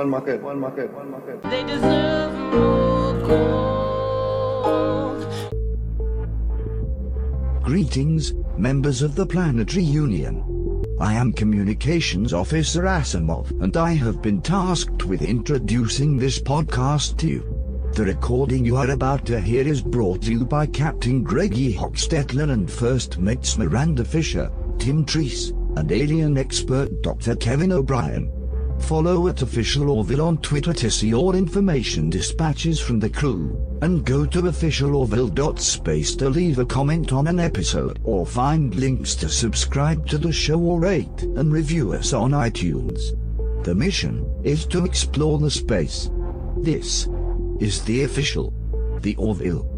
[0.00, 1.42] one market, one market, one market.
[1.42, 4.82] They deserve more gold.
[7.62, 10.42] Greetings, members of the Planetary Union.
[10.98, 17.28] I am Communications Officer Asimov, and I have been tasked with introducing this podcast to
[17.28, 17.90] you.
[17.92, 22.50] The recording you are about to hear is brought to you by Captain Greggy Hochstetler
[22.50, 27.36] and First Mates Miranda Fisher, Tim Treese, and alien expert Dr.
[27.36, 28.39] Kevin O'Brien.
[28.80, 34.04] Follow at Official Orville on Twitter to see all information dispatches from the crew, and
[34.04, 40.06] go to officialorville.space to leave a comment on an episode or find links to subscribe
[40.08, 43.16] to the show or rate and review us on iTunes.
[43.64, 46.10] The mission is to explore the space.
[46.56, 47.08] This
[47.60, 48.52] is the official,
[49.00, 49.68] the Orville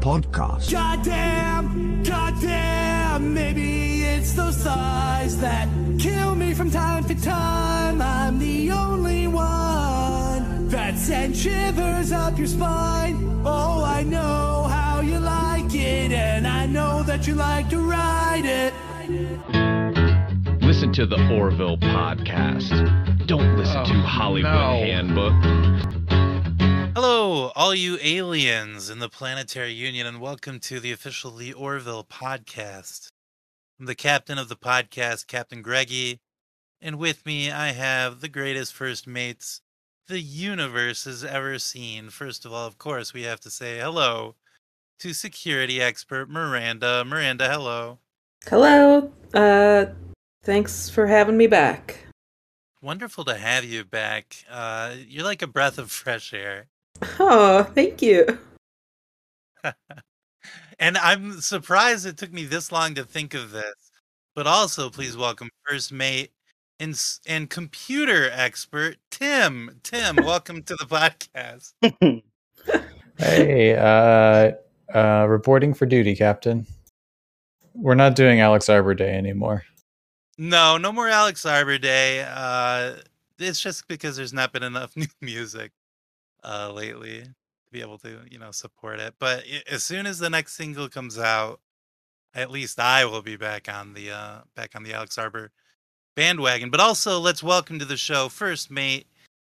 [0.00, 0.72] podcast.
[0.72, 3.91] Goddamn, goddamn, maybe
[4.22, 8.00] it's those thighs that kill me from time to time.
[8.00, 13.42] I'm the only one that sends shivers up your spine.
[13.44, 18.44] Oh, I know how you like it, and I know that you like to ride
[18.44, 18.72] it.
[20.62, 23.26] Listen to the Orville podcast.
[23.26, 24.84] Don't listen to Oh, Hollywood no.
[24.84, 25.32] Handbook.
[26.94, 32.04] Hello, all you aliens in the Planetary Union, and welcome to the official The Orville
[32.04, 33.11] podcast.
[33.82, 36.20] I'm the captain of the podcast, Captain Greggy,
[36.80, 39.60] and with me I have the greatest first mates
[40.06, 42.08] the universe has ever seen.
[42.10, 44.36] First of all, of course, we have to say hello
[45.00, 47.04] to security expert Miranda.
[47.04, 47.98] Miranda, hello.
[48.48, 49.10] Hello.
[49.34, 49.86] Uh,
[50.44, 52.06] thanks for having me back.
[52.82, 54.44] Wonderful to have you back.
[54.48, 56.68] Uh, you're like a breath of fresh air.
[57.18, 58.38] Oh, thank you.
[60.82, 63.92] And I'm surprised it took me this long to think of this.
[64.34, 66.32] But also, please welcome first mate
[66.80, 69.78] and and computer expert Tim.
[69.84, 71.74] Tim, welcome to the podcast.
[73.16, 74.52] Hey, uh,
[74.92, 76.66] uh, reporting for duty, Captain.
[77.74, 79.62] We're not doing Alex Arbor Day anymore.
[80.36, 82.26] No, no more Alex Arbor Day.
[82.28, 82.96] Uh,
[83.38, 85.70] it's just because there's not been enough new music
[86.42, 87.34] uh, lately to
[87.72, 89.14] be able to, you know, support it.
[89.18, 91.60] But as soon as the next single comes out,
[92.34, 95.50] at least I will be back on the uh, back on the Alex Arbor
[96.14, 96.70] bandwagon.
[96.70, 99.06] But also, let's welcome to the show first mate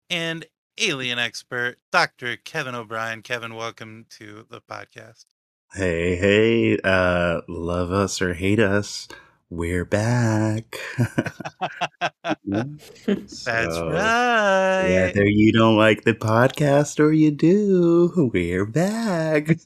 [0.09, 0.47] and
[0.79, 2.37] alien expert Dr.
[2.37, 3.23] Kevin O'Brien.
[3.23, 5.25] Kevin, welcome to the podcast.
[5.73, 9.09] Hey, hey, uh, love us or hate us,
[9.51, 10.79] we're back.
[12.47, 15.11] That's So, right.
[15.15, 19.59] Whether you don't like the podcast or you do, we're back.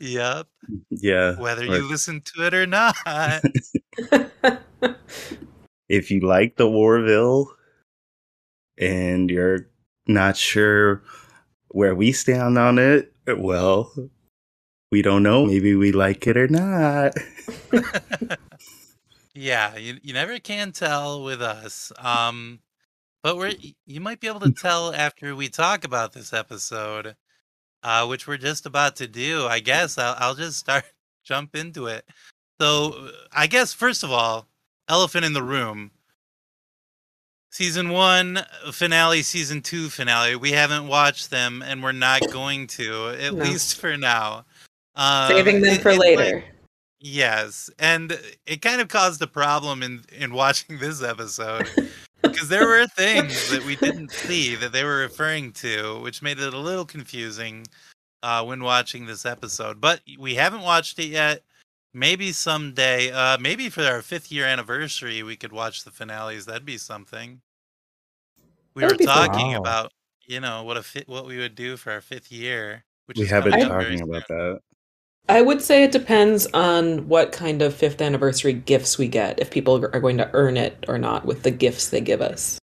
[0.00, 0.46] Yep.
[0.90, 1.36] Yeah.
[1.36, 2.96] Whether or- you listen to it or not.
[5.88, 7.52] if you like the Orville
[8.78, 9.68] and you're
[10.06, 11.02] not sure
[11.68, 13.92] where we stand on it, well,
[14.90, 15.44] we don't know.
[15.46, 17.12] Maybe we like it or not.
[19.38, 21.92] Yeah, you, you never can tell with us.
[21.98, 22.60] Um,
[23.22, 23.52] but we're
[23.86, 27.14] you might be able to tell after we talk about this episode,
[27.82, 29.46] uh, which we're just about to do.
[29.46, 30.84] I guess I'll, I'll just start
[31.24, 32.04] jump into it.
[32.60, 34.46] So uh, I guess first of all,
[34.88, 35.90] elephant in the room.
[37.50, 38.40] Season one
[38.72, 40.36] finale, season two finale.
[40.36, 43.42] We haven't watched them, and we're not going to, at No.
[43.44, 44.44] least for now.
[44.94, 46.44] Um, Saving them it- for it's like- later.
[47.00, 51.68] Yes, and it kind of caused a problem in in watching this episode
[52.22, 56.40] because there were things that we didn't see that they were referring to, which made
[56.40, 57.66] it a little confusing
[58.24, 59.80] uh, when watching this episode.
[59.80, 61.42] But we haven't watched it yet.
[61.94, 66.46] Maybe someday, uh, maybe for our fifth year anniversary, we could watch the finales.
[66.46, 67.40] That'd be something.
[68.74, 69.28] We That were would be fun.
[69.28, 69.58] talking Wow.
[69.58, 69.92] about,
[70.26, 72.84] you know, what a fi- what we would do for our fifth year.
[73.06, 74.60] Which we have been coming up very talking about that.
[75.28, 79.50] I would say it depends on what kind of fifth anniversary gifts we get, if
[79.50, 82.58] people are going to earn it or not with the gifts they give us.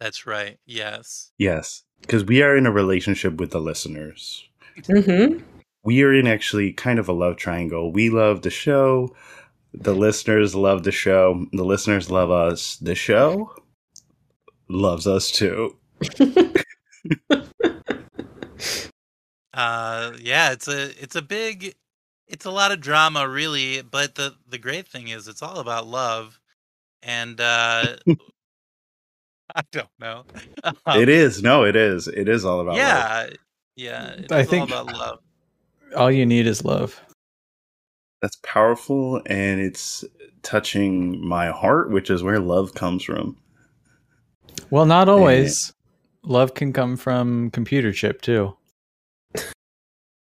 [0.00, 0.58] That's right.
[0.66, 1.30] Yes.
[1.38, 4.44] Yes, because we are in a relationship with the listeners.
[4.80, 5.44] Mm-hmm.
[5.84, 7.92] We are in actually kind of a love triangle.
[7.92, 9.14] We love the show.
[9.72, 11.46] The listeners love the show.
[11.52, 12.76] The listeners love us.
[12.76, 13.54] The show
[14.68, 15.76] loves us too.
[19.54, 21.74] Uh, yeah, it's a it's a big,
[22.32, 23.82] it's a lot of drama, really.
[23.82, 26.40] But the the great thing is, it's all about love,
[27.02, 27.96] and uh,
[29.54, 30.24] I don't know.
[30.64, 31.42] Um, it is.
[31.42, 32.06] No, it is.
[32.08, 32.78] It is all about love.
[32.78, 33.26] yeah,
[33.76, 34.08] yeah.
[34.18, 35.18] It's I all think- about love.
[35.96, 37.00] All you need is love.
[38.22, 40.04] That's powerful and it's
[40.42, 43.36] touching my heart, which is where love comes from.
[44.70, 45.72] Well, not always.
[46.22, 48.56] Love can come from computer chip too.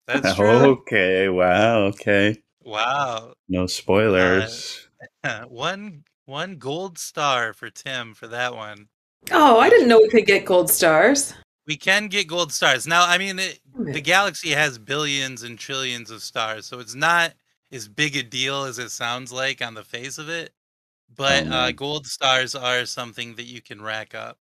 [0.06, 0.48] That's true.
[0.48, 2.36] Okay, wow, okay.
[2.62, 3.34] Wow.
[3.48, 4.88] No spoilers.
[5.48, 8.88] one one gold star for Tim for that one.
[9.30, 11.34] Oh, I didn't know we could get gold stars.
[11.66, 12.86] We can get gold stars.
[12.86, 17.32] Now, I mean, it, the galaxy has billions and trillions of stars, so it's not
[17.72, 20.52] as big a deal as it sounds like on the face of it.
[21.14, 24.38] But Oh, uh, gold stars are something that you can rack up.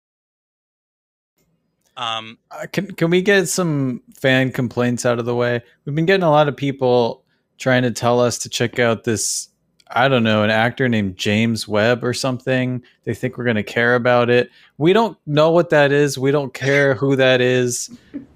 [1.96, 5.60] Um, Uh, can can we get some fan complaints out of the way?
[5.84, 7.22] We've been getting a lot of people
[7.58, 9.48] trying to tell us to check out this.
[9.94, 12.82] I don't know, an actor named James Webb or something.
[13.04, 14.48] They think we're going to care about it.
[14.78, 16.16] We don't know what that is.
[16.16, 17.90] We don't care who that is.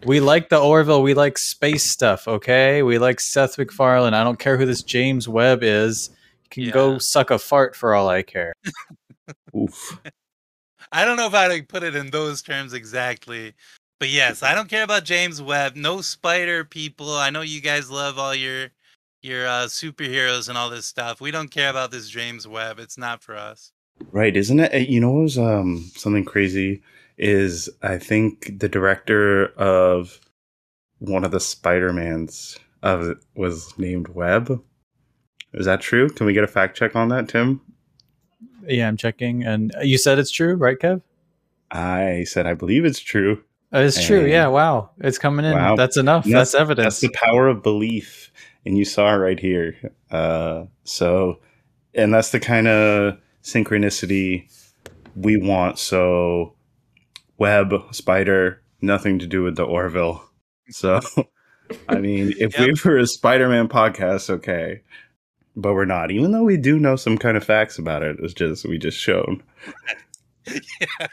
[0.04, 1.02] We like the Orville.
[1.02, 2.28] We like space stuff.
[2.28, 4.12] Okay, we like Seth MacFarlane.
[4.12, 6.10] I don't care who this James Webb is.
[6.44, 6.70] You can Yeah.
[6.72, 8.52] go suck a fart for all I care.
[9.56, 9.98] Oof.
[10.96, 13.52] I don't know if I'd put it in those terms exactly,
[14.00, 15.76] but yes, I don't care about James Webb.
[15.76, 17.12] No spider people.
[17.12, 18.68] I know you guys love all your
[19.20, 21.20] your uh, superheroes and all this stuff.
[21.20, 22.78] We don't care about this James Webb.
[22.78, 23.72] It's not for us.
[24.10, 24.88] Right, isn't it?
[24.88, 26.82] You know what was um something crazy
[27.18, 30.18] is I think the director of
[31.00, 34.62] one of the Spider-Mans of was named Webb.
[35.52, 36.08] Is that true?
[36.08, 37.60] Can we get a fact check on that, Tim?
[38.68, 41.02] Yeah, I'm checking, and you said it's true, right, Kev?
[41.70, 43.42] I said I believe it's true.
[43.74, 44.24] Uh, It's true.
[44.24, 44.46] Yeah.
[44.46, 44.90] Wow.
[45.00, 45.52] It's coming in.
[45.52, 45.74] Wow.
[45.74, 46.24] That's enough.
[46.24, 47.00] That's, That's evidence.
[47.00, 48.30] the power of belief,
[48.64, 49.76] and you saw right here.
[50.10, 51.40] Uh, so,
[51.94, 54.48] and that's the kind of synchronicity
[55.16, 55.78] we want.
[55.78, 56.54] So,
[57.38, 60.22] web spider, nothing to do with the Orville.
[60.70, 61.00] So,
[61.88, 64.82] I mean, if we were a Spider-Man podcast, okay,
[65.56, 66.10] but we're not.
[66.10, 68.98] Even though we do know some kind of facts about it, it's just we just
[68.98, 69.42] shown.
[70.46, 71.08] yes.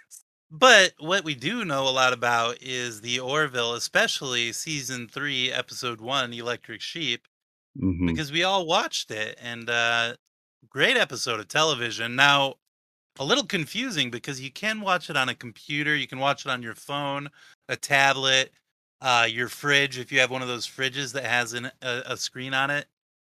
[0.51, 5.99] But what we do know a lot about is the Orville, especially season three, episode
[5.99, 7.27] one, Electric Sheep,
[7.79, 10.15] hmm because we all watched it and uh
[10.69, 12.15] great episode of television.
[12.15, 12.55] Now,
[13.19, 16.49] a little confusing because you can watch it on a computer, you can watch it
[16.51, 17.29] on your phone,
[17.69, 18.51] a tablet,
[19.01, 22.17] uh your fridge if you have one of those fridges that has an, a, a
[22.17, 22.85] screen on it.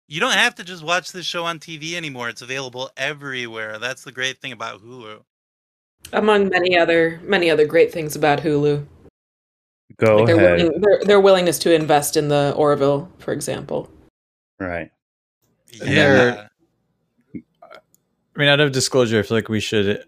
[0.07, 2.29] You don't have to just watch this show on TV anymore.
[2.29, 3.79] It's available everywhere.
[3.79, 5.21] That's the great thing about Hulu.
[6.11, 8.85] Among many other many other great things about Hulu,
[9.97, 10.57] Go like their, ahead.
[10.57, 13.89] willing, their their willingness to invest in the Orville, for example.
[14.59, 14.91] Right.
[15.71, 15.85] Yeah.
[15.85, 16.49] they're-
[18.35, 20.03] I mean, out of disclosure, I feel like we should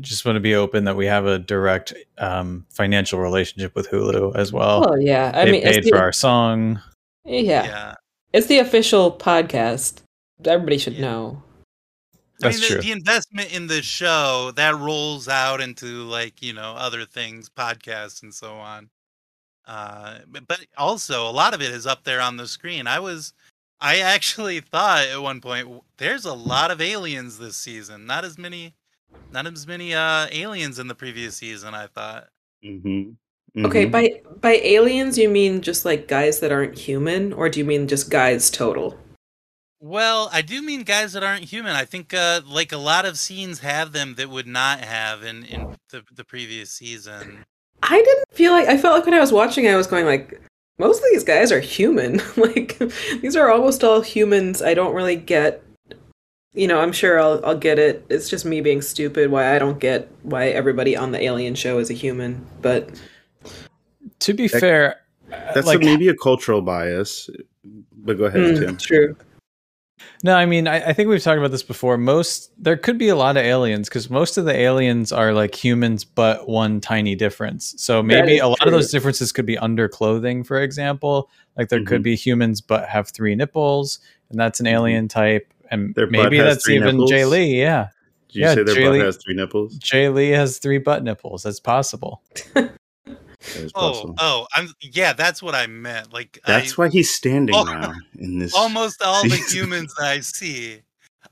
[0.00, 4.36] just want to be open that we have a direct um, financial relationship with Hulu
[4.36, 4.86] as well.
[4.90, 6.80] Oh yeah, I they mean, it's paid the, for our song.
[7.24, 7.94] yeah, yeah.
[8.34, 10.02] It's the official podcast.
[10.44, 11.00] Everybody should Yeah.
[11.02, 11.42] know.
[12.40, 12.76] That's I mean, true.
[12.78, 17.48] the, the investment in the show that rolls out into like you know other things,
[17.48, 18.90] podcasts and so on.
[19.66, 22.86] Uh, but, but also a lot of it is up there on the screen.
[22.86, 23.32] I was,
[23.80, 28.04] I actually thought at one point there's a lot of aliens this season.
[28.04, 28.74] Not as many,
[29.32, 31.72] not as many uh aliens in the previous season.
[31.72, 32.28] I thought.
[32.64, 33.12] Mm-hmm.
[33.56, 37.64] Okay, by by aliens you mean just like guys that aren't human, or do you
[37.64, 38.98] mean just guys total?
[39.80, 41.76] Well, I do mean guys that aren't human.
[41.76, 45.44] I think uh, like a lot of scenes have them that would not have in
[45.44, 47.44] in the the previous season.
[47.82, 50.40] I didn't feel like I felt like when I was watching, I was going like,
[50.78, 52.20] most of these guys are human.
[52.36, 52.78] like
[53.20, 54.62] these are almost all humans.
[54.62, 55.62] I don't really get.
[56.54, 58.04] You know, I'm sure I'll I'll get it.
[58.08, 59.30] It's just me being stupid.
[59.30, 62.46] Why I don't get why everybody on the Alien show is a human.
[62.62, 63.00] But
[64.24, 64.96] To be That- fair,
[65.54, 67.28] That's like a, maybe a cultural bias,
[67.96, 68.76] but go ahead, mm, Tim.
[68.76, 69.16] true.
[70.22, 71.96] No, I mean, I, I think we've talked about this before.
[71.96, 75.54] Most there could be a lot of aliens because most of the aliens are like
[75.54, 77.74] humans, but one tiny difference.
[77.78, 78.68] So maybe a lot true.
[78.68, 81.30] of those differences could be under clothing, for example.
[81.56, 82.04] Like there could Mhm.
[82.04, 84.00] be humans but have three nipples,
[84.30, 85.46] and that's an alien type.
[85.70, 87.10] And Their maybe that's even nipples?
[87.10, 87.60] Jay Lee.
[87.60, 87.88] Yeah,
[88.28, 89.76] Did you Yeah, say their Jay butt Lee- has three nipples?
[89.78, 91.42] Jay Lee has three butt nipples.
[91.44, 92.22] That's possible.
[93.74, 95.12] Oh, oh, I'm yeah.
[95.12, 96.12] That's what I meant.
[96.12, 97.64] Like That's I, why he's standing Oh.
[97.64, 98.54] now in this.
[98.54, 100.82] almost all the humans that I see,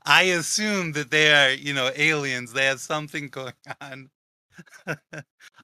[0.05, 2.53] I assume that they are, you know, aliens.
[2.53, 4.09] They have something going on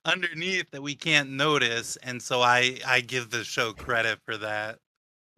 [0.06, 4.80] underneath that we can't notice, and so I I give the show credit for that.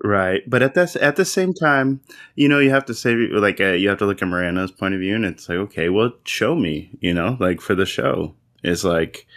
[0.04, 2.02] Right, but at this at the same time,
[2.36, 4.94] you know, you have to say like uh, you have to look at Miranda's point
[4.96, 8.34] of view, and it's like, okay, well, show me, you know, like for the show,
[8.64, 9.28] it's like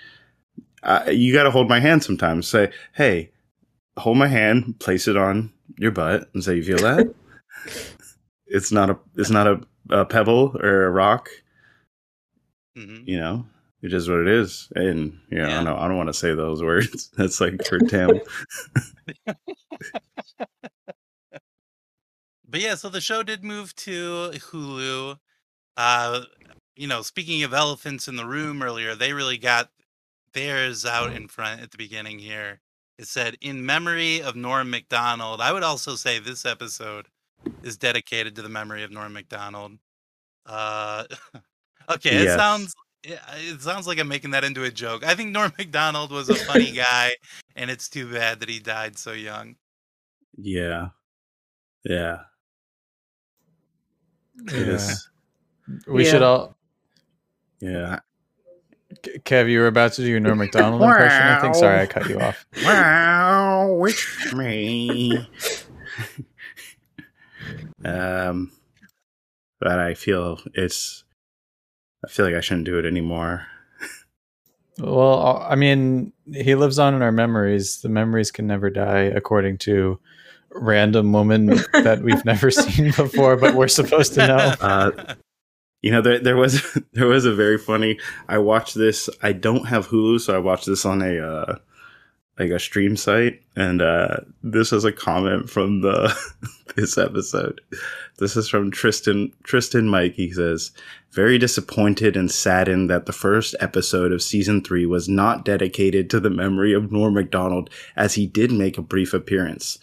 [0.85, 2.49] uh, you got to hold my hand sometimes.
[2.49, 3.31] Say, hey,
[3.97, 7.09] hold my hand, place it on your butt, and say, you feel that?
[8.47, 9.61] it's not a it's not a,
[9.91, 11.29] a pebble or a rock,
[12.77, 13.47] hmm you know.
[13.83, 14.71] it is what it is.
[14.75, 15.65] And you know, I Yeah.
[15.65, 17.11] don't I don't want to say those words.
[17.17, 18.23] That's like for Tim.
[22.49, 25.19] But yeah, so the show did move to Hulu.
[25.77, 26.21] Uh,
[26.77, 29.71] you know, speaking of elephants in the room earlier, they really got
[30.35, 32.61] theirs out in front at the beginning here.
[32.99, 35.41] It said, in memory of Norm MacDonald.
[35.41, 37.07] I would also say this episode
[37.63, 39.79] is dedicated to the memory of Norm MacDonald.
[40.47, 41.05] Uh,
[41.91, 42.37] okay, it Yes.
[42.37, 45.05] sounds it it sounds like I'm making that into a joke.
[45.05, 47.17] I think Norm MacDonald was a funny guy,
[47.57, 49.57] and it's too bad that he died so young.
[50.39, 50.89] yeah.
[51.85, 52.21] Yeah.
[54.47, 54.95] It Yeah.
[55.87, 56.11] We Yeah.
[56.11, 56.57] should all.
[57.61, 58.01] Yeah.
[59.03, 61.23] K- Kev, you were about to do your Norm MacDonald impression.
[61.23, 61.55] I think.
[61.55, 62.45] Sorry, I cut you off.
[62.65, 65.17] Wow, it's me.
[67.85, 68.51] um,
[69.61, 71.05] but I feel it's.
[72.05, 73.47] I feel like I shouldn't do it anymore.
[74.79, 77.81] Well, I mean, he lives on in our memories.
[77.81, 79.99] The memories can never die, according to
[80.51, 84.55] random woman that we've never seen before, but we're supposed to know.
[84.61, 85.15] Uh,
[85.85, 86.63] you know, there there was
[86.95, 87.99] there was a very funny.
[88.27, 89.11] I watched this.
[89.23, 91.59] I don't have Hulu, so I watched this on a uh,
[92.39, 96.17] like a stream site, and uh, this is a comment from the
[96.77, 97.61] this episode.
[98.19, 100.15] This is from Tristan Tristan Mike.
[100.15, 100.71] He says,
[101.13, 106.19] "Very disappointed and saddened that the first episode of season three was not dedicated to
[106.19, 109.79] the memory of Norm MacDonald, as he did make a brief appearance."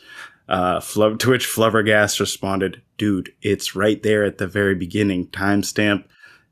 [0.51, 5.27] Uh, Flub, to which Flubbergas responded, "Dude, it's right there at the very beginning.
[5.27, 6.03] Timestamp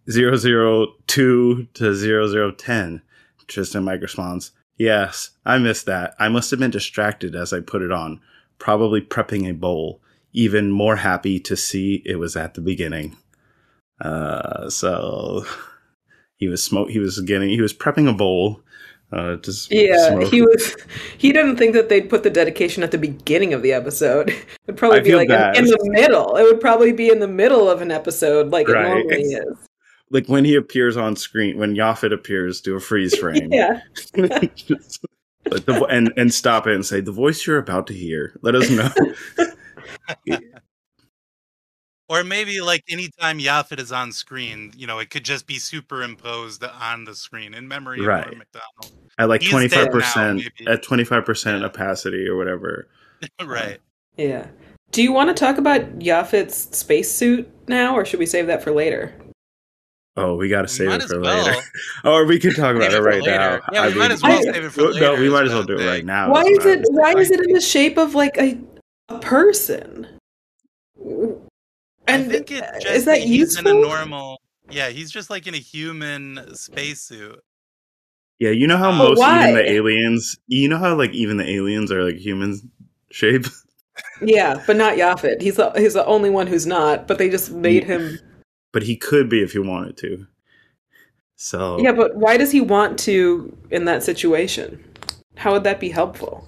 [0.08, 3.02] 002 to 0010."
[3.48, 6.16] Tristan Mike responds, "Yes, I missed that.
[6.18, 8.22] I must have been distracted as I put it on,
[8.58, 10.02] probably prepping a bowl.
[10.32, 13.18] Even more happy to see it was at the beginning."
[14.00, 15.46] Uh, so
[16.38, 16.90] he was smoke.
[16.90, 17.50] He was getting.
[17.50, 18.62] He was prepping a bowl.
[19.12, 20.32] Uh, just Yeah, smoke.
[20.32, 20.76] he was.
[21.18, 24.30] He didn't think that they'd put the dedication at the beginning of the episode.
[24.68, 26.36] It'd probably I be like in, in the middle.
[26.36, 28.86] It would probably be in the middle of an episode, like Right.
[28.86, 29.58] it normally is.
[30.12, 33.82] like when he appears on screen when Yaphet appears do a freeze frame Yeah,
[34.56, 35.06] Just-
[35.46, 38.70] the, and and stop it and say the voice you're about to hear let us
[38.70, 38.90] know
[42.10, 46.64] Or maybe like anytime Yaphet is on screen, you know, it could just be superimposed
[46.64, 48.26] on the screen in memory of Right.
[48.26, 48.92] Norm MacDonald.
[49.20, 52.88] at like 25% at 25% opacity or whatever
[53.40, 53.80] um, right.
[54.18, 54.48] yeah.
[54.92, 58.72] Do you want to talk about Yaphet's spacesuit now, or should we save that for
[58.72, 59.14] later?
[60.18, 61.46] oh we gotta save it for well.
[61.46, 61.62] later
[62.04, 63.62] or we could talk about it it for right now later.
[63.72, 65.00] Yeah, we I might as well I- save it for later.
[65.00, 66.84] no we might as well do it right now Why is it?
[66.90, 68.58] Why is it in the shape of like a
[69.10, 70.08] a person?
[72.10, 73.82] I And think it uh, just is that he's in a useful?
[73.82, 74.42] normal.
[74.70, 77.40] Yeah, he's just like in a human spacesuit.
[78.40, 81.50] yeah you know how But most even the aliens you know how like even the
[81.50, 82.72] aliens are like human
[83.12, 83.46] shape
[84.22, 85.42] Yeah, but not Yaphet.
[85.42, 87.08] He's the he's the only one who's not.
[87.08, 88.20] But they just made him.
[88.72, 90.28] but he could be if he wanted to
[91.36, 94.84] so Yeah, but why does he want to in that situation?
[95.38, 96.46] How would that be helpful?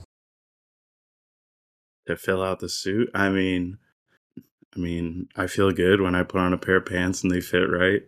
[2.07, 3.09] to fill out the suit.
[3.13, 3.77] I mean,
[4.75, 7.41] I mean, I feel good when I put on a pair of pants and they
[7.41, 8.03] fit right.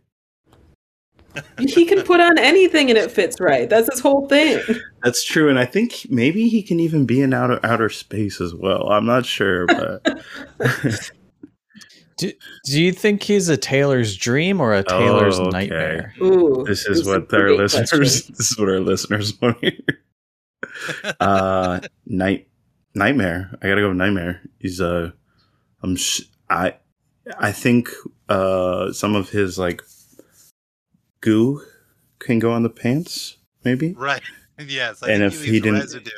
[1.57, 3.67] He can put on anything and it fits right.
[3.69, 4.61] That's his whole thing.
[5.03, 8.53] That's true, and I think maybe he can even be in outer outer space as
[8.53, 8.87] well.
[8.89, 10.23] I'm not sure, but
[12.17, 12.31] Do,
[12.65, 15.57] do you think he's a tailor's dream or a tailor's Oh, okay.
[15.57, 16.13] nightmare?
[16.21, 17.89] Ooh, this is what our listeners.
[17.89, 18.35] question.
[18.37, 21.15] This is what our listeners want to hear.
[21.19, 22.47] uh, night
[22.93, 23.49] nightmare.
[23.63, 24.41] I gotta go with nightmare.
[24.59, 25.09] He's uh,
[25.81, 26.21] I'm sh-
[26.53, 26.77] I
[27.39, 27.89] I think
[28.29, 29.81] uh some of his like
[31.21, 31.61] goo
[32.19, 33.93] can go on the pants, maybe.
[33.93, 34.21] Right.
[34.59, 35.01] Yes.
[35.01, 36.11] I And think if he he didn't- residue.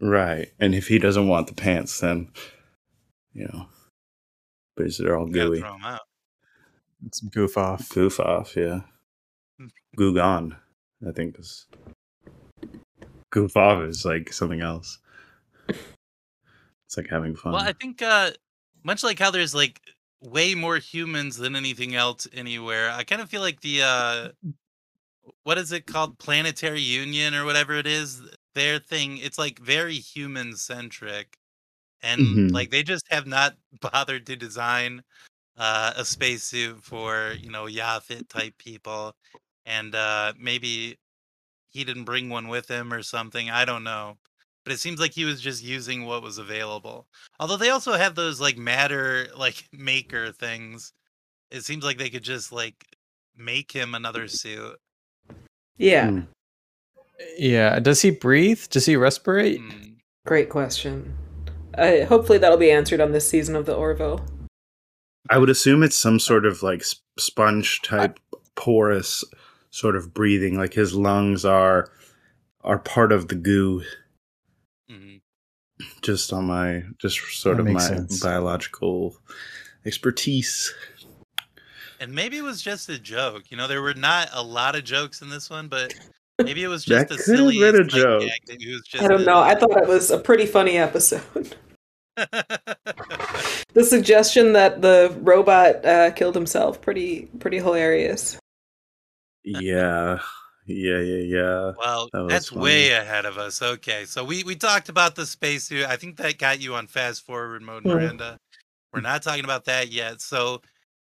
[0.00, 0.48] Right.
[0.58, 2.30] And if he doesn't want the pants, then
[3.34, 3.66] you know,
[4.76, 5.60] but they're all You gotta gooey.
[5.60, 6.00] throw 'em out.
[7.06, 7.90] It's goof off.
[7.90, 8.80] Goof off, yeah.
[9.96, 10.56] Goo gone,
[11.06, 11.66] I think is.
[13.30, 14.98] Goof off is like something else.
[15.68, 17.52] It's like having fun.
[17.52, 18.30] Well, I think uh
[18.84, 19.80] much like how there's like
[20.20, 24.28] way more humans than anything else anywhere, I kind of feel like the uh
[25.44, 26.18] what is it called?
[26.18, 28.22] Planetary Union or whatever it is,
[28.54, 31.38] their thing, it's like very human centric.
[32.02, 32.54] And Mhm.
[32.54, 35.02] like they just have not bothered to design
[35.58, 39.16] uh a spacesuit for, you know, Yaphet type people.
[39.66, 40.98] And uh maybe
[41.70, 43.50] he didn't bring one with him or something.
[43.50, 44.18] I don't know.
[44.64, 47.06] But it seems like he was just using what was available.
[47.38, 50.92] Although they also have those like matter like maker things.
[51.50, 52.86] It seems like they could just like
[53.36, 54.76] make him another suit.
[55.76, 56.20] Yeah, Hmm.
[57.38, 57.78] Yeah.
[57.78, 58.62] Does he breathe?
[58.70, 59.58] Does he respirate?
[59.58, 59.96] Mm.
[60.26, 61.16] great question.
[61.76, 64.24] Uh, hopefully that'll be answered on this season of the Orville.
[65.30, 68.18] I would assume it's some sort of like sp- sponge type
[68.54, 69.24] porous
[69.70, 70.56] sort of breathing.
[70.56, 71.90] Like his lungs are
[72.62, 73.82] are part of the goo.
[74.90, 75.20] Mhm.
[76.02, 78.22] Just on my just sort That of my sense.
[78.22, 79.16] biological
[79.84, 80.72] expertise.
[82.00, 83.50] And maybe it was just a joke.
[83.50, 85.94] You know, there were not a lot of jokes in this one, but
[86.42, 88.20] maybe it was just That a could have silly been a joke.
[88.22, 89.40] gag that was just I don't a- know.
[89.40, 91.56] I thought it was a pretty funny episode.
[92.16, 98.38] the suggestion that the robot uh, killed himself pretty pretty hilarious.
[99.42, 100.20] Yeah.
[100.66, 101.72] Yeah, yeah, yeah.
[101.78, 102.62] Well, That that's funny.
[102.62, 103.60] way ahead of us.
[103.60, 105.86] Okay, so we we talked about the spacesuit.
[105.86, 107.90] I think that got you on fast forward mode, Hmm.
[107.90, 108.38] Miranda.
[108.92, 110.20] We're not talking about that yet.
[110.20, 110.62] So,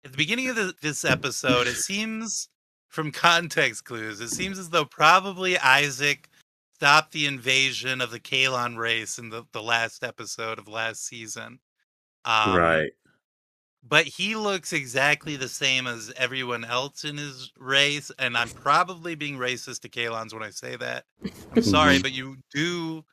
[0.05, 2.49] at the beginning of the, this episode, it seems
[2.89, 6.29] from context clues, it seems as though probably Isaac
[6.75, 11.59] stopped the invasion of the Kaylon race in the, the last episode of last season.
[12.25, 12.91] Um, right.
[13.89, 19.15] But he looks exactly the same as everyone else in his race, and I'm probably
[19.15, 21.05] being racist to Kaylons when I say that.
[21.55, 22.03] I'm sorry, Mhm.
[22.03, 23.05] but you do.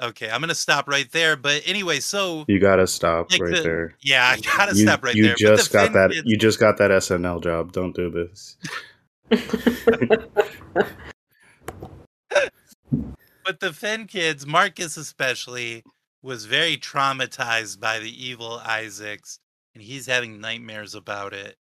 [0.00, 1.36] Okay, I'm gonna stop right there.
[1.36, 3.94] But anyway, so You gotta stop like right the- there.
[4.00, 5.34] yeah, I gotta You, stop right you there.
[5.38, 7.72] The just got that you just got that SNL job.
[7.72, 8.56] Don't do this.
[13.44, 15.82] but the Finn kids, Marcus especially,
[16.22, 19.38] was very traumatized by the evil Isaacs,
[19.76, 21.58] and he's having nightmares about it.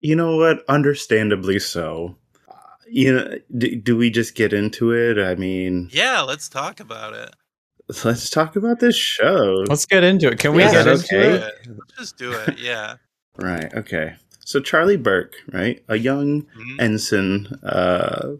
[0.00, 0.64] You know what?
[0.70, 2.16] Understandably so.
[2.48, 2.54] Uh,
[2.88, 5.18] You know, do, do we just get into it?
[5.18, 7.34] I mean, Yeah, let's talk about it.
[8.06, 9.64] let's talk about this show.
[9.68, 10.38] Let's get into it.
[10.38, 10.72] Can we Yeah.
[10.72, 11.42] get Is into that it?
[11.42, 11.72] okay?
[11.76, 12.58] Let's just do it.
[12.58, 12.96] Yeah.
[13.36, 13.72] Right.
[13.74, 14.16] Okay.
[14.40, 16.80] So Charly Burke, right, a young Mhm.
[16.80, 18.32] ensign, uh,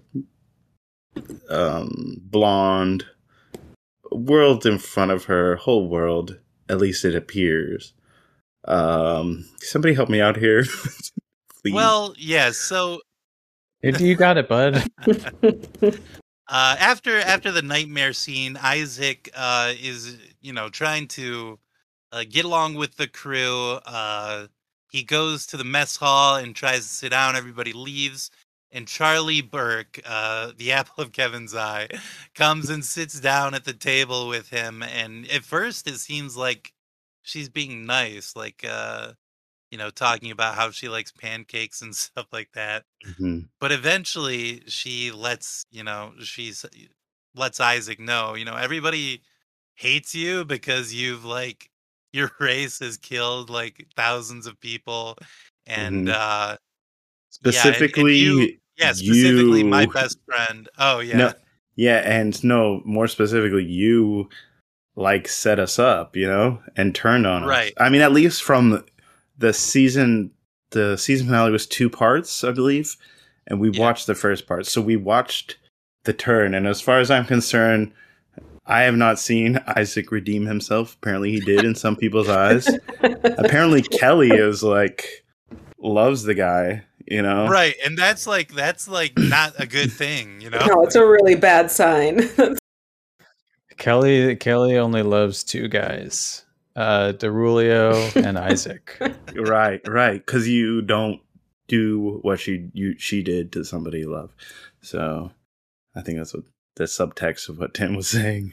[1.49, 3.07] um, blonde,
[4.11, 6.39] world in front of her, whole world.
[6.69, 7.95] At least it appears.
[8.65, 10.65] Um, somebody help me out here,
[11.63, 11.75] please.
[11.75, 12.51] Well, yeah.
[12.53, 13.01] So
[13.83, 14.85] you got it, bud.
[15.43, 15.97] uh,
[16.49, 21.59] after after the nightmare scene, Isaac uh, is you know trying to
[22.13, 23.79] uh, get along with the crew.
[23.85, 24.47] Uh,
[24.91, 27.35] he goes to the mess hall and tries to sit down.
[27.35, 28.31] Everybody leaves,
[28.71, 31.89] and Charly Burke, uh, the apple of Kevin's eye,
[32.35, 34.83] comes and sits down at the table with him.
[34.83, 36.72] And at first, it seems like
[37.23, 39.13] she's being nice, like uh,
[39.71, 43.49] you know, talking about how she likes pancakes and stuff like that Mhm.
[43.61, 46.65] but eventually she lets you know she's
[47.35, 49.23] lets isaac know you know everybody
[49.77, 51.71] hates you because you've like
[52.13, 55.17] your race has killed like thousands of people
[55.67, 56.11] and Mhm.
[56.11, 56.57] uh
[57.45, 61.33] yeah, and- and specifically, you- yeah specifically my best friend oh yeah No,
[61.77, 64.29] yeah, and no, more specifically, you
[64.97, 67.49] like set us up, you know, and turned on us.
[67.49, 67.73] Right.
[67.79, 68.85] I mean, at least from
[69.39, 70.31] the season,
[70.71, 72.97] the season finale was two parts, I believe,
[73.47, 73.81] and we Yeah.
[73.81, 74.67] watched the first part.
[74.67, 75.57] So we watched
[76.05, 77.93] the turn, and as far as I'm concerned,
[78.67, 80.95] I have not seen Isaac redeem himself.
[81.01, 82.69] Apparently, he did in some people's eyes.
[83.03, 85.25] Apparently, Kelly is like
[85.79, 87.49] loves the guy, you know.
[87.49, 91.05] right and that's like that's like not a good thing you know no, it's a
[91.05, 92.21] really bad sign.
[93.79, 96.45] Kelly Kelly only loves two guys.
[96.75, 98.99] Uh Darulio and Isaac.
[99.35, 101.21] right right because you don't
[101.69, 104.31] do what she you she did to somebody you love
[104.83, 105.31] so
[105.95, 106.43] i think that's what
[106.75, 108.53] the subtext of what tim was saying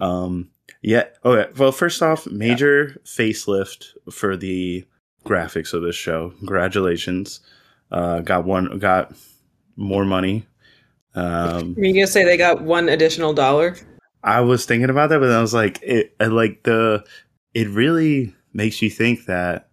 [0.00, 0.48] um
[0.80, 4.84] yeah okay well first off major facelift for the
[5.26, 7.40] graphics of this show congratulations
[7.90, 9.12] uh got one got
[9.76, 10.46] more money
[11.14, 13.76] um Are you gonna say they got one additional dollar?
[14.28, 17.02] I was thinking about that, but I was like, it like the
[17.54, 19.70] it really makes you think that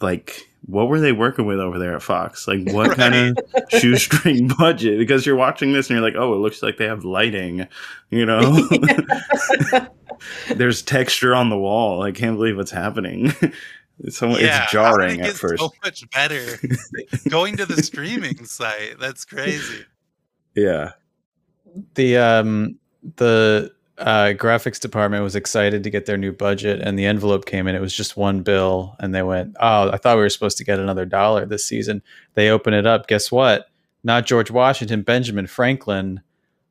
[0.00, 2.46] like what were they working with over there at Fox?
[2.46, 3.36] Like what kind of
[3.80, 4.98] shoestring budget?
[4.98, 7.66] Because you're watching this and you're like, oh, it looks like they have lighting,
[8.10, 8.68] you know.
[10.54, 12.02] There's texture on the wall.
[12.02, 13.32] I can't believe what's happening.
[14.00, 15.60] It's so Yeah, it's jarring at get first.
[15.60, 16.60] so much better
[17.28, 19.84] going to the streaming site that's crazy
[20.54, 20.92] yeah.
[21.94, 22.78] the um
[23.16, 27.66] the uh graphics department was excited to get their new budget and the envelope came
[27.66, 30.56] in it was just one bill and they went oh i thought we were supposed
[30.56, 32.00] to get another dollar this season
[32.34, 33.68] they open it up guess what
[34.04, 36.20] not george washington benjamin franklin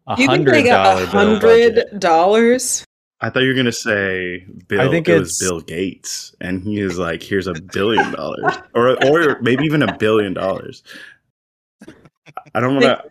[0.08, 2.86] a You think they hundred got a hundred dollars?
[3.20, 4.80] I thought you were gonna say Bill.
[4.80, 8.56] I think it was it's- Bill Gates, and he is like, "Here's a billion dollars,
[8.74, 10.84] or or maybe even a billion dollars."
[12.56, 13.04] I don't want to.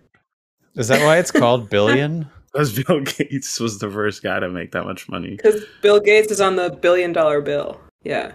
[0.76, 2.30] Is that why it's called Billion?
[2.56, 5.30] Because Bill Gates was the first guy to make that much money.
[5.36, 7.78] Because Bill Gates is on the billion dollar bill.
[8.02, 8.32] Yeah.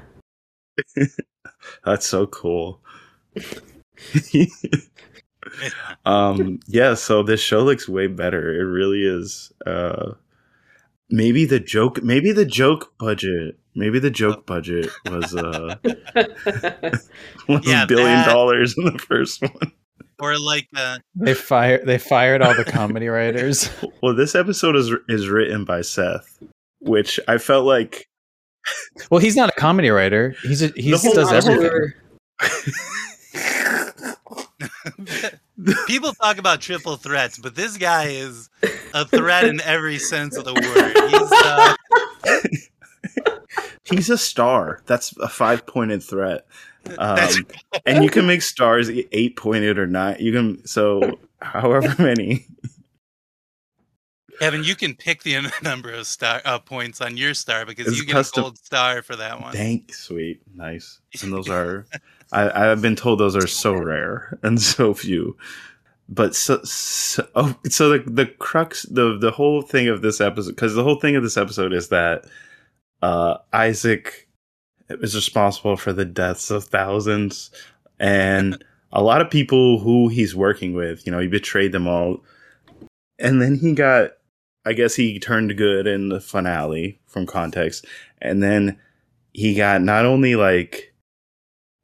[1.86, 2.80] That's so cool.
[6.06, 8.54] um yeah, so this show looks way better.
[8.54, 9.52] It really is.
[9.66, 10.14] Uh
[11.10, 15.76] maybe the joke maybe the joke budget maybe the joke budget was uh
[17.48, 19.72] one Yeah, billion that- dollars in the first one.
[20.22, 23.70] Or like uh, They fired they fired all the comedy writers.
[24.04, 26.40] Well, this episode is is written by Seth,
[26.80, 28.08] which I felt like
[29.10, 30.36] Well, he's not a comedy writer.
[30.44, 31.94] He's a, he does everything.
[35.88, 38.50] people talk about triple threats, but this guy is
[38.94, 40.98] a threat in every sense of the word.
[41.10, 41.32] He's
[43.32, 43.40] uh,
[43.84, 44.82] he's a star.
[44.86, 46.46] That's a five pointed threat.
[46.84, 47.46] That's- Um,
[47.86, 50.20] and you can make stars eight pointed or not.
[50.20, 52.46] You can so however many.
[54.40, 57.98] Kevin, you can pick the number of star uh, points on your star because It's
[58.00, 59.54] you get custom- a gold star for that one.
[59.54, 61.00] Thank sweet, nice.
[61.22, 61.86] And those are
[62.32, 65.38] I, I've been told those are so rare and so few.
[66.10, 70.56] But so, so oh, so the the crux the the whole thing of this episode
[70.56, 72.26] because the whole thing of this episode is that
[73.02, 74.28] uh Isaac
[75.02, 77.52] is responsible for the deaths of thousands
[78.00, 82.24] and a lot of people who he's working with, you know, he betrayed them all.
[83.20, 84.12] And then he got
[84.64, 87.86] I guess he turned good in the finale from context.
[88.22, 88.78] And then
[89.34, 90.94] he got not only like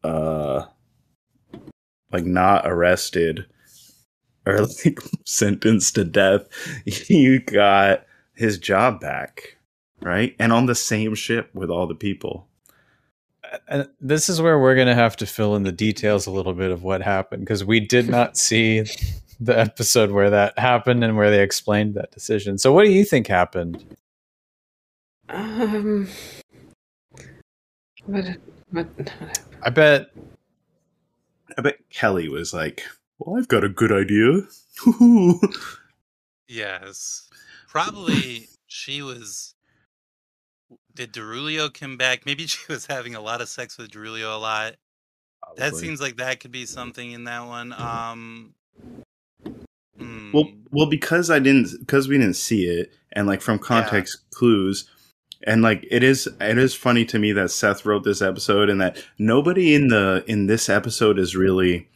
[0.03, 0.65] uh
[2.11, 3.45] like not arrested
[4.45, 6.47] or like sentenced to death,
[6.85, 9.57] he got his job back,
[10.01, 10.35] right?
[10.39, 12.46] And on the same ship with all the people.
[13.67, 16.53] And this is where we're going to have to fill in the details a little
[16.53, 18.85] bit of what happened because we did not see
[19.39, 22.57] the episode where that happened and where they explained that decision.
[22.57, 23.83] So, what do you think happened?
[25.29, 26.07] Um.
[28.05, 28.25] What?
[28.71, 28.87] What?
[28.97, 29.11] what
[29.63, 30.11] I bet
[31.57, 32.83] I bet Kelly was like,
[33.19, 34.41] "Well, I've got a good idea."
[36.47, 37.27] Yes.
[37.67, 39.53] Probably she was.
[40.97, 42.25] Did Darulio come back?
[42.25, 44.75] Maybe she was having a lot of sex with Darulio a lot.
[45.55, 47.71] That seems like that could be something in that one.
[47.71, 48.53] Um.
[49.97, 54.29] hmm, Well, well, because I didn't, because we didn't see it, and like from context
[54.31, 54.89] clues,
[55.43, 58.81] and like it is, it is funny to me that Seth wrote this episode, and
[58.81, 61.87] that nobody in the in this episode is really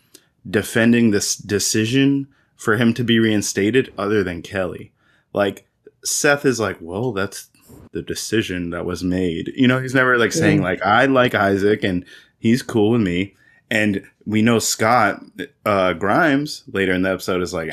[0.50, 4.94] defending this decision for him to be reinstated, other than Kelly.
[5.34, 5.68] Like
[6.04, 7.50] Seth is like, well, that's
[7.92, 9.52] the decision that was made.
[9.56, 12.06] You know, he's never like saying like I like Isaac and
[12.38, 13.36] he's cool with me.
[13.70, 15.24] And we know Scott
[15.66, 17.72] uh, Grimes later in the episode is like,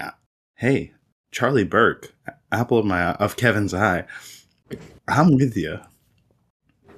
[0.55, 0.93] "Hey,
[1.33, 2.15] Charly Burke,
[2.53, 4.05] apple of my of Kevin's eye.
[5.09, 5.81] I'm with you.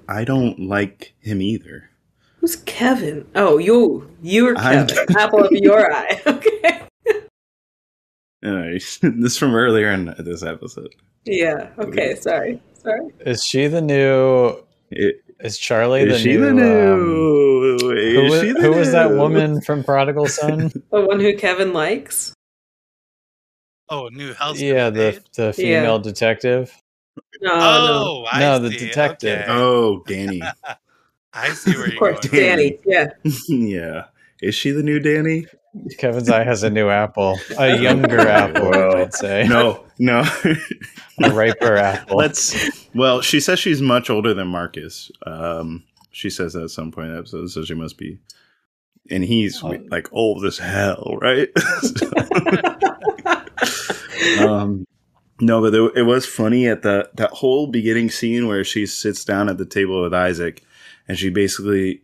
[0.09, 1.89] I don't like him either.
[2.39, 3.27] Who's Kevin?
[3.35, 4.11] Oh, you.
[4.23, 4.97] You're Kevin.
[5.17, 6.21] Apple of your eye.
[6.27, 6.81] Okay.
[8.45, 10.95] Anyways, this is from earlier in this episode.
[11.25, 11.71] Yeah.
[11.79, 12.15] Okay.
[12.15, 12.61] Sorry.
[12.75, 13.11] Sorry.
[13.21, 14.57] is she the new?
[14.91, 16.41] It- Is Charly is the she new?
[16.41, 17.79] the um, new?
[17.79, 17.91] who
[18.33, 20.71] is she the who was that woman from Prodigal Son?
[20.91, 22.35] The one who Kevin likes.
[23.89, 24.61] Oh, new house.
[24.61, 26.73] yeah, the the female detective.
[27.41, 27.51] No.
[27.53, 29.41] Oh, I No, the detective.
[29.41, 29.47] okay.
[29.49, 30.43] Oh, Danny.
[31.33, 31.85] I see where no.
[31.87, 32.45] Of you're course, going.
[32.45, 32.79] Danny.
[32.87, 33.09] Yeah.
[33.49, 34.05] yeah.
[34.43, 35.47] Is she the new Danny?
[35.99, 39.47] Kevin's eye has a new apple, a younger apple, Well, I'd say.
[39.49, 40.25] No, no.
[41.23, 42.17] a riper apple.
[42.17, 42.89] Let's.
[42.95, 45.13] Well, she says she's much older than Marcus.
[45.27, 48.19] Um, she says that at some point in the episode, so she must be.
[49.11, 49.77] And he's Oh.
[49.91, 51.49] like old as hell, right?
[54.41, 54.85] um,
[55.41, 59.25] no, but it, it was funny at the that whole beginning scene where she sits
[59.25, 60.63] down at the table with Isaac,
[61.09, 62.03] and she basically.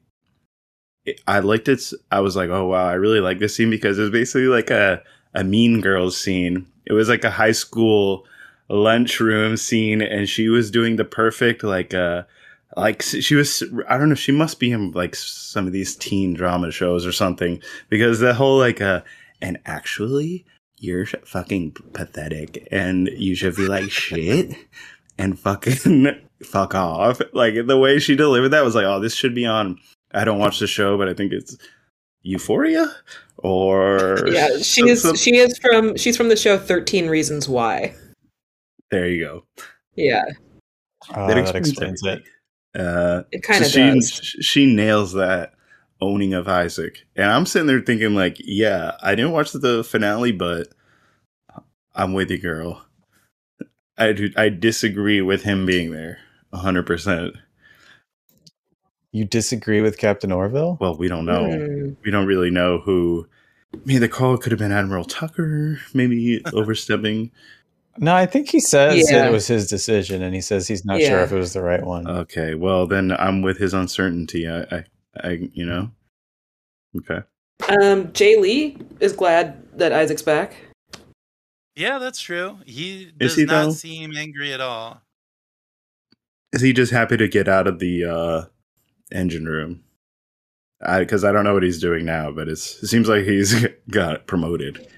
[1.27, 1.83] I liked it.
[2.11, 4.71] I was like, oh wow, I really like this scene because it was basically like
[4.71, 5.03] a
[5.35, 6.67] a Mean Girls scene.
[6.87, 8.27] It was like a high school
[8.69, 12.23] lunchroom scene, and she was doing the perfect like uh
[12.77, 16.35] like she was I don't know she must be in like some of these teen
[16.35, 19.03] drama shows or something because the whole like uh
[19.41, 20.45] and actually
[20.79, 24.55] you're fucking pathetic and you should be like shit
[25.17, 26.07] and fucking
[26.43, 29.79] fuck off like the way she delivered that was like oh this should be on
[30.17, 31.57] I don't watch the show but I think it's
[32.23, 32.93] Euphoria
[33.39, 34.59] or Yeah.
[34.63, 35.05] She is.
[35.21, 35.97] She is from.
[35.97, 37.95] She's from the show Thirteen Reasons Why.
[38.91, 39.45] there you go
[39.95, 40.25] Yeah.
[41.11, 42.25] Ah, that explains it.
[42.75, 44.11] Uh, It kind of so she, does.
[44.41, 45.53] She nails that
[46.01, 50.33] owning of Isaac, and I'm sitting there thinking, like, yeah, I didn't watch the finale,
[50.33, 50.69] but
[51.95, 52.85] I'm with you, girl.
[53.97, 56.19] I do, I disagree with him being there.
[56.53, 57.37] hundred percent.
[59.17, 60.77] You disagree with Captain Orville?
[60.79, 61.51] Well, we don't know.
[61.51, 61.93] Hmm.
[62.05, 63.27] We don't really know who.
[63.87, 65.81] Maybe the call could have been Admiral Tucker.
[65.95, 67.31] Maybe overstepping.
[67.97, 69.21] No, I think he says Yeah.
[69.21, 71.63] that it was his decision, and he says he's not sure if it was the
[71.63, 72.07] right one.
[72.07, 74.47] Okay, well then I'm with his uncertainty.
[74.47, 74.85] I, I,
[75.25, 75.91] I you know.
[76.99, 77.23] Okay.
[77.81, 80.57] Um, Jay Lee is glad that Isaac's back.
[81.75, 82.59] Yeah, that's true.
[82.67, 83.71] He does he, not though?
[83.71, 85.01] seem angry at all.
[86.53, 88.45] Is he just happy to get out of the uh,
[89.13, 89.83] engine room?
[90.81, 93.67] I because I, don't know what he's doing now, but it's, it seems like he's
[93.91, 94.87] got promoted.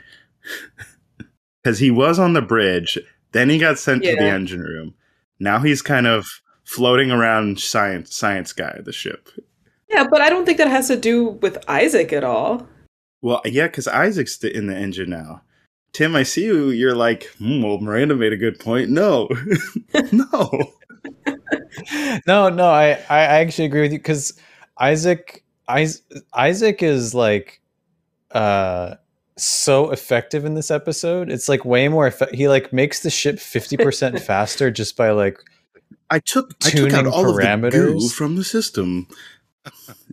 [1.60, 2.96] Because he was on the bridge,
[3.32, 4.94] then he got sent to the engine room.
[5.38, 6.24] Now he's kind of
[6.64, 9.28] floating around science science guy the ship.
[9.88, 12.66] Yeah, but I don't think that has to do with Isaac at all.
[13.22, 15.42] Well, yeah, because Isaac's in the engine now.
[15.92, 16.68] Tim, I see you.
[16.68, 18.90] You're like, hmm, well, Miranda made a good point.
[18.90, 19.28] No,
[20.12, 20.72] no.
[22.26, 24.38] No, no, I, I actually agree with you because
[24.78, 25.44] Isaac,
[25.76, 26.02] Is-
[26.34, 27.60] Isaac is like,
[28.32, 28.94] uh,
[29.36, 31.30] so effective in this episode.
[31.30, 32.10] It's like way more.
[32.10, 35.38] Effe- he like makes the ship fifty percent faster just by like
[36.10, 38.12] I took I took out Tuning all of the goo parameters.
[38.12, 39.06] from the system.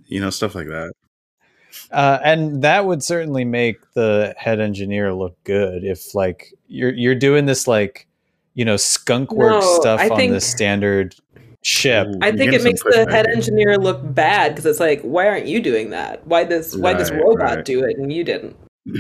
[0.08, 0.94] You know, stuff like that.
[1.90, 7.16] Uh, and that would certainly make the head engineer look good if like you're you're
[7.16, 8.08] doing this like
[8.56, 11.16] you know skunk work No, stuff I on think- the standard
[11.62, 12.08] ship.
[12.22, 15.62] I think it makes the head engineer look bad because it's like, why aren't you
[15.62, 16.26] doing that?
[16.28, 16.76] Why this?
[16.76, 17.66] Why this robot right.
[17.66, 18.56] do it and you didn't?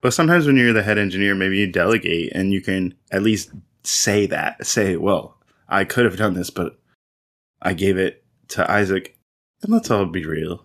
[0.00, 3.50] But sometimes when you're the head engineer, maybe you delegate and you can at least
[3.82, 4.64] say that.
[4.64, 6.78] Say, well, I could have done this, but
[7.60, 9.16] I gave it to Isaac.
[9.60, 10.64] And let's all be real.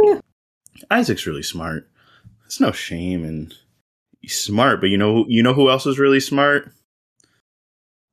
[0.00, 0.20] Yeah.
[0.92, 1.90] Isaac's really smart.
[2.42, 3.52] There's no shame in
[4.20, 6.72] he's smart, but you know you know who else is really smart?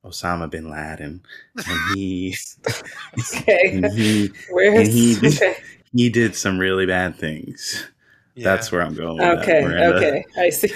[0.06, 1.22] Osama bin Laden.
[1.56, 2.36] And he
[3.36, 5.56] Okay, and he where's and he did- okay?
[5.94, 7.86] he did some really bad things.
[8.36, 9.16] That's where I'm going.
[9.16, 9.96] With Okay, that, Miranda.
[9.96, 10.68] okay, I see.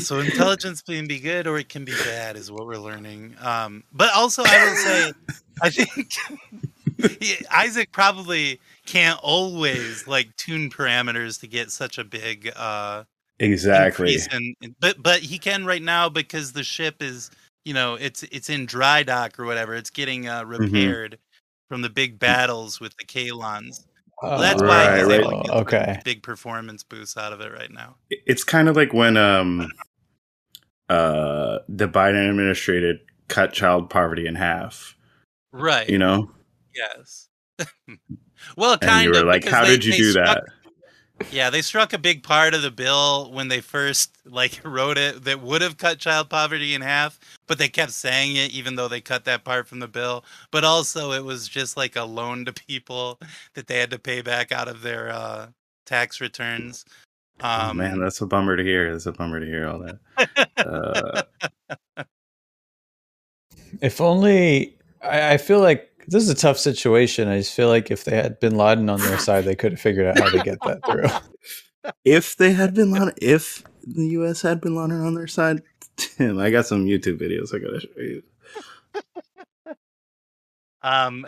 [0.00, 3.82] so intelligence can be good or it can be bad is what we're learning um
[3.92, 5.12] but also i will say
[5.62, 6.12] i think
[7.20, 13.04] he- isaac probably can't always like tune parameters to get such a big uh
[13.38, 14.16] Exactly.
[14.32, 17.30] in, in- but but he can right now because the ship is
[17.66, 20.62] you know it's it's in dry dock or whatever it's getting uh Mm-hmm.
[20.62, 21.18] repaired
[21.68, 23.84] from the big battles with the Kaylons
[24.22, 25.20] Oh, that's Right, why he's right.
[25.20, 26.00] able to get okay.
[26.04, 29.68] big performance boosts out of it right now it's kind of like when um
[30.88, 34.94] uh the Biden administration cut child poverty in half.
[35.52, 36.30] right You know,
[36.74, 37.28] Yes.
[38.56, 39.26] well, and kind you were of.
[39.26, 40.44] like, "How they- did you do that?"
[41.30, 45.24] Yeah, they struck a big part of the bill when they first like wrote it
[45.24, 48.88] that would have cut child poverty in half, but they kept saying it even though
[48.88, 50.24] they cut that part from the bill.
[50.50, 53.18] But also, it was just like a loan to people
[53.54, 55.48] that they had to pay back out of their uh,
[55.86, 56.84] tax returns.
[57.40, 58.90] Um, oh man, that's a bummer to hear.
[58.92, 60.48] That's a bummer to hear all that.
[60.56, 61.22] Uh,
[63.80, 67.28] If only I, I feel like this is a tough situation.
[67.28, 69.80] I just feel like if they had Bin Laden on their side, they could have
[69.80, 71.08] figured out how to get that through.
[72.04, 74.42] if they had been Laden, if the U.S.
[74.42, 75.62] had been Laden on their side,
[75.96, 78.22] Tim, I got some YouTube videos I gotta show you.
[80.82, 81.26] Um,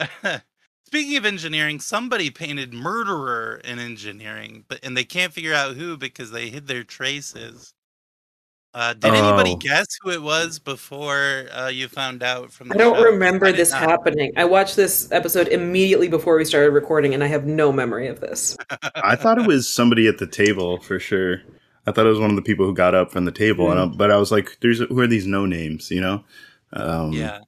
[0.87, 5.97] speaking of engineering, somebody painted murderer in engineering, but and they can't figure out who
[5.97, 7.75] because they hid their traces.
[8.79, 9.57] Uh, did anybody Oh.
[9.57, 12.69] guess who it was before uh, you found out from?
[12.69, 13.03] The I don't show?
[13.07, 13.81] remember I this not.
[13.83, 14.33] happening.
[14.37, 18.21] I watched this episode immediately before we started recording, and I have no memory of
[18.21, 18.57] this.
[18.95, 21.43] I thought it was somebody at the table for sure.
[21.89, 23.81] I thought it was one of the people who got up from the table, and
[23.81, 26.25] I, but I was like, "There's who are these no names?" You know?
[26.73, 27.41] Um, Yeah,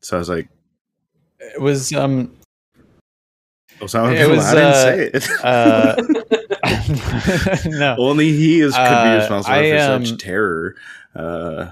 [0.00, 0.48] So I was like,
[1.40, 2.34] It was um
[3.80, 6.39] "Osama It bin was, Laden, uh, say it."
[7.66, 7.96] no.
[7.98, 10.74] Only he is could be Uh, responsible I, for um, such terror.
[11.14, 11.70] Uh,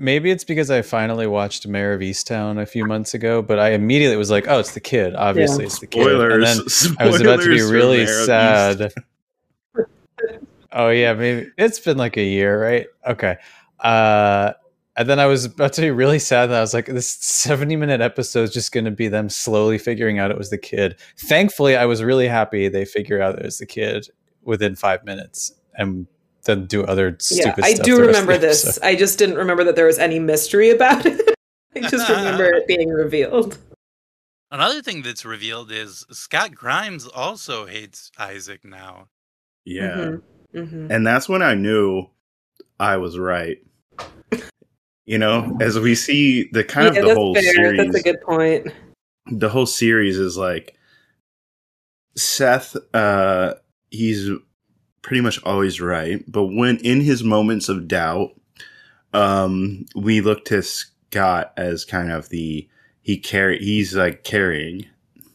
[0.00, 3.70] Maybe it's because I finally watched Mare of Easttown a few months ago, but I
[3.70, 5.14] immediately was like, "Oh, it's the kid.
[5.14, 5.66] Obviously, Yeah.
[5.66, 6.96] it's the kid." And then spoilers.
[6.98, 8.26] I was about to be really Mare of East.
[8.26, 8.92] sad.
[10.72, 12.86] oh yeah, maybe it's been like a year, right?
[13.06, 13.36] Okay.
[13.78, 14.54] Uh,
[14.96, 17.76] and then I was about to be really sad that I was like, this 70
[17.76, 20.96] minute episode is just going to be them slowly figuring out it was the kid.
[21.18, 24.08] Thankfully, I was really happy they figured out it was the kid
[24.42, 26.06] within five minutes and
[26.44, 28.64] then do other yeah, stupid I do the rest of remember this.
[28.64, 28.84] episode.
[28.86, 31.34] I just didn't remember that there was any mystery about it.
[31.76, 33.58] I just remember it being revealed.
[34.52, 39.08] another thing that's revealed is Scott Grimes also hates Isaac now.
[39.64, 40.16] Yeah,
[40.54, 42.06] hmm and that's when I knew
[42.78, 43.58] I was right.
[45.06, 47.42] You know, as we see the kind yeah, of the whole fair.
[47.42, 48.68] series, That's a good point.
[49.30, 50.76] the whole series is like
[52.16, 53.54] Seth uh
[53.90, 54.30] he's
[55.02, 58.30] pretty much always right, but when in his moments of doubt,
[59.12, 62.66] um we look to Scott as kind of the
[63.02, 64.86] he carry he's like carrying,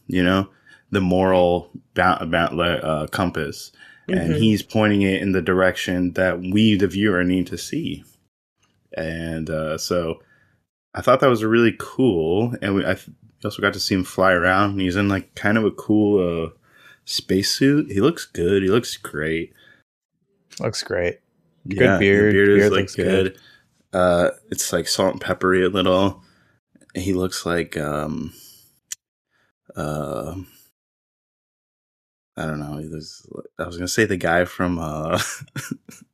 [0.08, 0.48] you know,
[0.90, 3.70] the moral about about uh, compass
[4.08, 4.38] and Mhm.
[4.38, 8.02] he's pointing it in the direction that we the viewer need to see.
[8.96, 10.20] And uh so
[10.94, 13.10] I thought that was really cool and we I th-
[13.44, 14.78] also got to see him fly around.
[14.78, 16.50] He's in like kind of a cool uh,
[17.04, 17.90] spacesuit.
[17.90, 18.62] He looks good.
[18.62, 19.54] He looks great.
[20.58, 21.20] Looks great.
[21.68, 22.32] Good the beard.
[22.32, 23.38] beard is Beard like looks good.
[23.92, 26.22] Uh, it's like salt and peppery a little.
[26.94, 28.32] He looks like um,
[29.76, 30.34] uh,
[32.36, 32.78] I don't know.
[32.78, 33.26] He looks,
[33.58, 35.20] I was gonna say the guy from uh,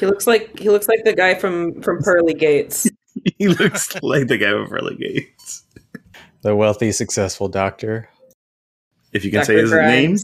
[0.00, 2.88] He looks like he looks like the guy from from Pearly Gates.
[3.38, 5.64] he looks like the guy from Early Gates.
[6.42, 8.08] The wealthy, successful doctor.
[9.12, 9.46] If you can Dr.
[9.46, 10.16] say his name,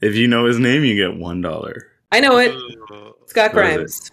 [0.00, 1.86] if you know his name, you get one dollar.
[2.12, 2.52] I know it.
[3.26, 3.76] Scott What is it?
[3.76, 4.10] Grimes.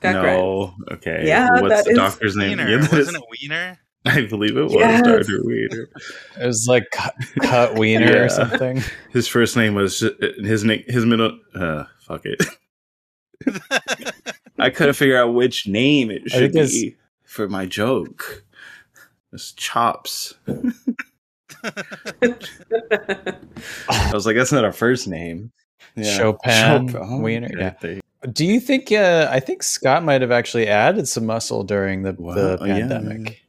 [0.00, 0.38] Scott Grimes.
[0.40, 1.22] no, okay.
[1.26, 2.58] Yeah, what's that the is- doctor's name?
[2.58, 2.68] Wiener.
[2.68, 3.78] Yeah, that is- Wasn't it Wiener?
[4.06, 5.02] I believe it was Yes.
[5.02, 5.42] Dr.
[5.44, 5.88] Wiener.
[6.40, 8.18] It was like cut, cut wiener Yeah.
[8.22, 8.80] or something.
[9.10, 10.84] His first name was his name.
[10.86, 11.38] His middle.
[11.54, 12.42] Uh, fuck it.
[14.58, 18.44] I couldn't figure out which name it should be for my joke.
[19.32, 20.34] It's chops.
[20.46, 20.72] I
[24.12, 25.52] was like, that's not a first name.
[26.02, 27.22] Chopin Chopin.
[27.22, 27.98] Wiener, yeah.
[28.32, 28.92] Do you think?
[28.92, 32.74] Uh, I think Scott might have actually added some muscle during the, Wow, the yeah.
[32.78, 33.42] pandemic.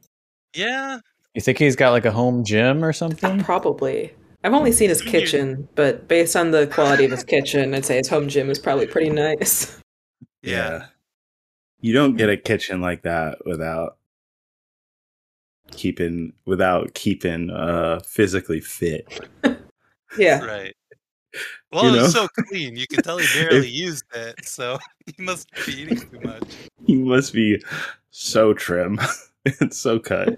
[0.54, 0.98] yeah.
[1.34, 3.42] You think he's got like a home gym or something?
[3.44, 4.12] Probably.
[4.42, 7.98] I've only seen his kitchen, but based on the quality of his kitchen, I'd say
[7.98, 9.78] his home gym is probably pretty nice.
[10.42, 10.86] Yeah.
[11.80, 13.96] You don't get a kitchen like that without
[15.70, 19.06] keeping without keeping uh physically fit.
[20.18, 20.44] Yeah.
[20.44, 20.74] Right.
[21.72, 22.26] Well, You it was know?
[22.26, 22.74] so clean.
[22.74, 24.76] You can tell he barely used it, so
[25.06, 26.42] he must be eating too much.
[26.84, 27.62] He must be
[28.10, 28.98] so trim
[29.60, 30.36] and so cut.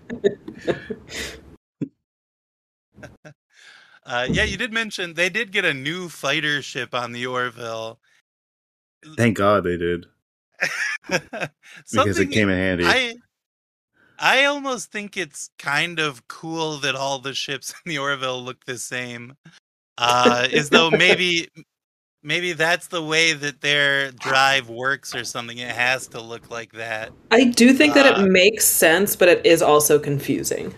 [4.05, 7.99] Uh, yeah, you did mention they did get a new fighter ship on the Orville.
[9.17, 10.07] Thank God they did
[11.09, 12.85] because it came in handy.
[12.87, 13.15] I
[14.19, 18.65] I almost think it's kind of cool that all the ships in the Orville look
[18.65, 19.35] the same.
[19.99, 21.49] Uh, as though maybe
[22.23, 25.59] maybe that's the way that their drive works or something.
[25.59, 27.13] It has to look like that.
[27.31, 30.75] I do think that Uh, it makes sense, but it is also confusing.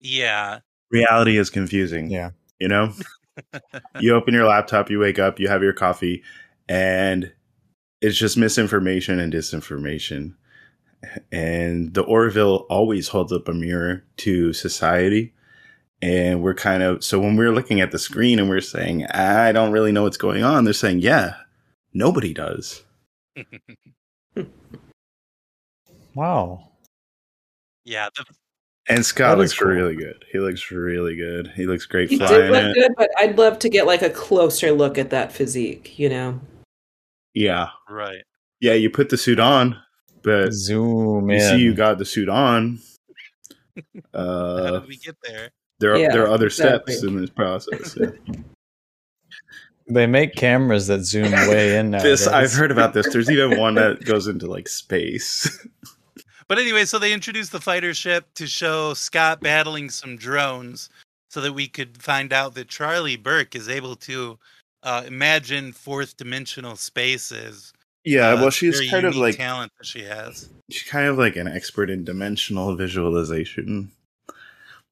[0.00, 0.60] Yeah.
[0.90, 2.10] Reality is confusing.
[2.10, 2.30] Yeah.
[2.60, 2.92] You know,
[4.00, 6.22] you open your laptop, you wake up, you have your coffee,
[6.68, 7.32] and
[8.00, 10.34] it's just misinformation and disinformation.
[11.30, 15.32] And the Orville always holds up a mirror to society.
[16.02, 19.52] And we're kind of, so when we're looking at the screen and we're saying, I
[19.52, 21.36] don't really know what's going on, they're saying, yeah,
[21.94, 22.82] nobody does.
[26.14, 26.70] Wow.
[27.84, 28.08] yeah.
[28.16, 28.24] The,
[28.88, 29.68] And Scott That is looks cool.
[29.72, 30.24] really good.
[30.30, 31.52] He looks really good.
[31.56, 32.74] He looks great He did flying look it.
[32.74, 36.40] good, but I'd love to get like a closer look at that physique, you know?
[37.34, 37.68] Yeah.
[37.90, 38.22] right.
[38.60, 39.76] Yeah, you put the suit on,
[40.22, 41.40] but Zoom you in.
[41.40, 42.78] see you got the suit on.
[44.14, 45.50] How Uh, did we get there?
[45.80, 46.94] there are Yeah, there are other exactly.
[46.94, 47.96] steps in this process.
[48.00, 48.10] yeah.
[49.88, 52.02] They make cameras that zoom way in now.
[52.02, 53.08] this I've heard about this.
[53.12, 55.48] There's even one that goes into like space.
[56.48, 60.88] But anyway, so they introduced the fighter ship to show Scott battling some drones
[61.28, 64.38] so that we could find out that Charly Burke is able to
[64.82, 67.72] uh, imagine fourth dimensional spaces.
[68.04, 70.48] yeah, Uh, well, she's very kind of like talent that she has.
[70.70, 73.90] she's kind of like an expert in dimensional visualization.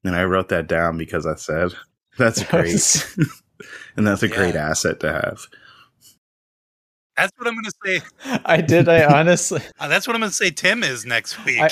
[0.03, 1.71] And I wrote that down because I said
[2.17, 3.07] that's great,
[3.95, 5.47] and that's a great asset to have.
[7.17, 8.39] That's what I'm going to say.
[8.45, 8.89] I did.
[8.89, 9.61] I honestly.
[9.79, 10.51] Uh, that's what I'm going to say.
[10.51, 11.59] Tim is next week.
[11.61, 11.69] I-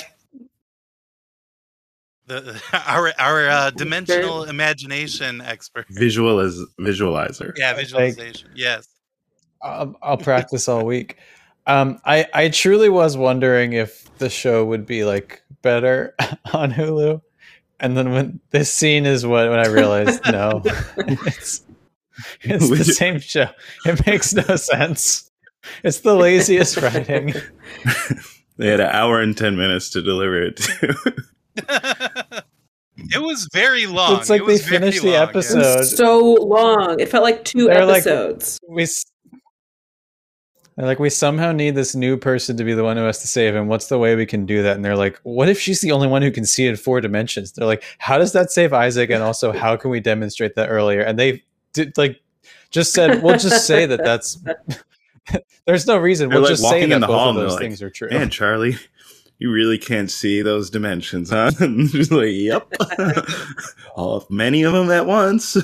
[2.27, 5.85] the our our uh, dimensional imagination expert.
[5.89, 7.51] Visual as visualizer.
[7.57, 8.49] Yeah, visualization.
[8.55, 8.87] Yes.
[9.61, 11.17] I'll, I'll practice all week.
[11.67, 16.15] Um, I I truly was wondering if the show would be like better
[16.53, 17.21] on Hulu,
[17.79, 20.61] and then when this scene is what when I realized no,
[20.97, 21.63] it's
[22.41, 23.47] it's the same show.
[23.85, 25.29] It makes no sense.
[25.83, 27.33] It's the laziest writing.
[28.57, 30.57] They had an hour and ten minutes to deliver it.
[30.57, 31.13] To.
[32.97, 34.19] it was very long.
[34.19, 35.23] It's like It they very finished the long, yeah.
[35.23, 35.77] It episode.
[35.79, 36.99] was so long.
[36.99, 38.59] It felt like two They're like- episodes.
[38.69, 38.85] we
[40.75, 43.27] They're like, we somehow need this new person to be the one who has to
[43.27, 43.67] save him.
[43.67, 44.75] What's the way we can do that?
[44.75, 47.53] And they're like, what if she's the only one who can see in four dimensions?
[47.53, 49.09] They're like, how does that save Isaac?
[49.09, 51.01] And also, how can we demonstrate that earlier?
[51.01, 51.43] And they
[51.73, 52.21] did like
[52.69, 54.37] just said, we'll just say that that's.
[55.65, 56.29] There's no reason.
[56.29, 57.61] They're we'll like just say that in the both hall of and they're those like,
[57.61, 58.09] things are true.
[58.09, 58.77] Man, Charly,
[59.39, 61.51] you really can't see those dimensions, huh?
[61.59, 62.71] Just like, yep.
[63.95, 65.57] All many of them at once.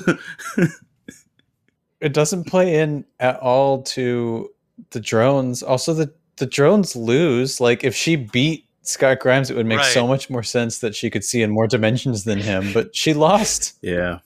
[2.00, 4.50] it doesn't play in at all to
[4.90, 5.62] the drones.
[5.62, 7.60] Also, the the drones lose.
[7.60, 11.10] Like if she beat Scott Grimes, it would make so much more sense that she
[11.10, 12.72] could see in more dimensions than him.
[12.72, 13.78] But she lost.
[13.82, 14.20] yeah.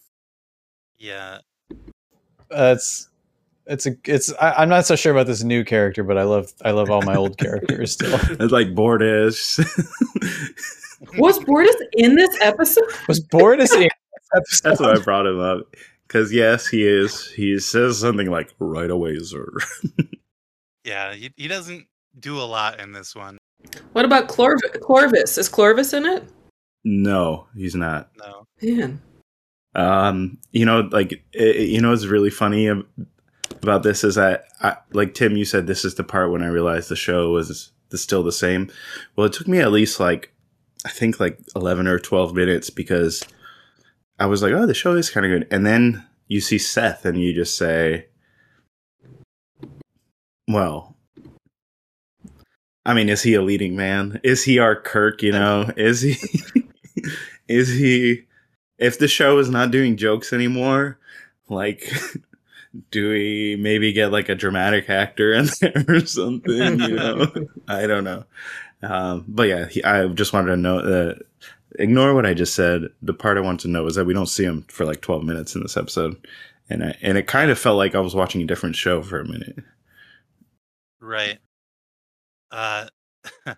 [0.99, 1.39] Yeah.
[2.51, 2.77] Uh,
[3.67, 4.33] it's it's a it's.
[4.41, 7.03] I, I'm not so sure about this new character, but I love I love all
[7.03, 8.19] my old characters still.
[8.41, 9.59] It's like Bortus.
[11.19, 12.85] Was Bortus in this episode?
[13.09, 13.89] Was bored as a
[14.63, 15.61] That's why I brought him up.
[16.07, 17.27] Because yes, he is.
[17.31, 19.49] He says something like "right away, sir."
[20.85, 21.15] Yeah.
[21.15, 21.87] He, he doesn't
[22.21, 23.39] do a lot in this one.
[23.93, 25.39] What about Clorv- Clorvis?
[25.39, 26.25] Is Clorvis in it?
[26.85, 28.11] no, he's not.
[28.19, 28.47] No.
[28.61, 29.01] Man.
[29.75, 32.87] Um, you know, like it, you know, it's really funny ab-
[33.51, 36.49] about this is that, I, like Tim, you said this is the part when I
[36.49, 38.71] realized the show was the, still the same.
[39.17, 40.33] Well, it took me at least like
[40.85, 43.23] I think like eleven or twelve minutes because
[44.19, 47.05] I was like, oh, the show is kind of good, and then you see Seth,
[47.05, 48.07] and you just say,
[50.49, 50.97] well.
[52.87, 54.21] I mean, is he a leading man?
[54.23, 55.23] Is he our Kirk?
[55.23, 56.17] You know, is he?
[57.49, 58.27] is he?
[58.79, 60.99] if the show is not doing jokes anymore,
[61.49, 61.91] like
[62.91, 66.81] do we maybe get like a dramatic actor in there or something?
[66.81, 67.27] You know,
[67.69, 68.25] I don't know.
[68.83, 70.79] Um, but yeah, he, I just wanted to know.
[70.79, 71.15] Uh,
[71.79, 72.83] ignore what I just said.
[73.03, 75.25] The part I want to know is that we don't see him for like twelve
[75.25, 76.17] minutes in this episode,
[76.69, 79.21] and I, and it kind of felt like I was watching a different show for
[79.21, 79.59] a minute.
[81.01, 81.39] Right.
[82.51, 82.87] Uh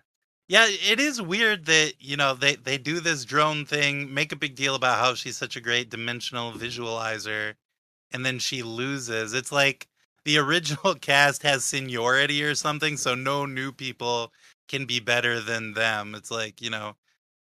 [0.49, 4.37] Yeah, it is weird that, you know, they they do this drone thing, make a
[4.37, 7.55] big deal about how she's such a great dimensional visualizer
[8.11, 9.33] and then she loses.
[9.33, 9.87] It's like
[10.25, 14.31] the original cast has seniority or something, so no new people
[14.67, 16.13] can be better than them.
[16.15, 16.95] It's like, you know,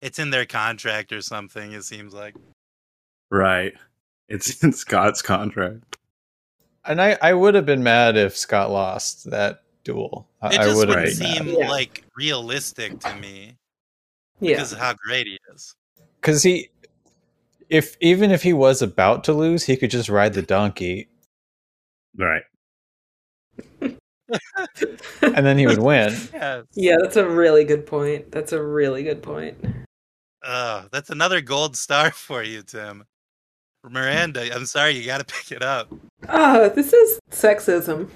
[0.01, 2.35] it's in their contract or something, it seems like.
[3.31, 3.73] Right.
[4.29, 5.97] It's in Scott's contract.
[6.85, 10.27] And I, I would have been mad if Scott lost that duel.
[10.41, 11.59] I, It I just would have wouldn't been seem.
[11.59, 11.69] Yeah.
[11.69, 13.57] like realistic to me
[14.39, 14.53] Yeah.
[14.53, 15.75] because of how great he is.
[16.21, 16.69] because he,
[17.69, 21.09] if even if he was about to lose, he could just ride the donkey
[22.17, 22.41] Right.
[23.81, 26.13] and then he would win.
[26.33, 26.63] Yeah.
[26.73, 28.31] Yeah, that's a really good point.
[28.31, 29.63] That's a really good point.
[30.43, 33.05] Uh, that's another gold star for you, Tim.
[33.87, 35.93] Miranda, I'm sorry, you got to pick it up.
[36.27, 38.09] Ah, this is sexism.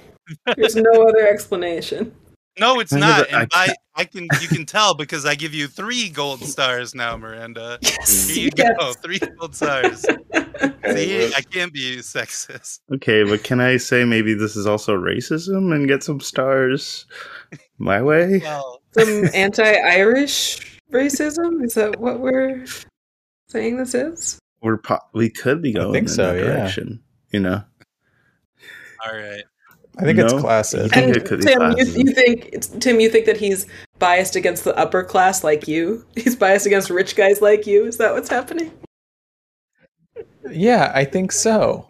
[0.58, 2.14] There's no other explanation.
[2.60, 3.20] No, it's I know, not.
[3.30, 6.42] but I And by I can you can tell because I give you three gold
[6.42, 7.80] stars now, Miranda.
[7.84, 8.30] Yes.
[8.30, 8.76] Here you yes.
[8.80, 10.02] go, three gold stars.
[10.02, 12.80] See, I can't be sexist.
[12.96, 17.06] Okay, but can I say maybe this is also racism and get some stars
[17.78, 18.40] my way?
[18.40, 21.64] Well, Some anti-Irish racism?
[21.64, 22.66] Is that what we're
[23.48, 24.40] saying this is?
[24.62, 26.46] We're po- we could be I going think in so, that yeah.
[26.54, 27.02] direction.
[27.32, 27.64] You know,
[29.06, 29.44] all right.
[29.98, 30.40] I think it's No?
[30.40, 30.84] classic.
[30.84, 33.68] You think it could be Tim, you, you think Tim, you think that he's
[34.00, 36.06] biased against the upper class like you?
[36.16, 37.86] He's biased against rich guys like you?
[37.86, 38.72] Is that what's happening?
[40.50, 41.88] Yeah, I think so.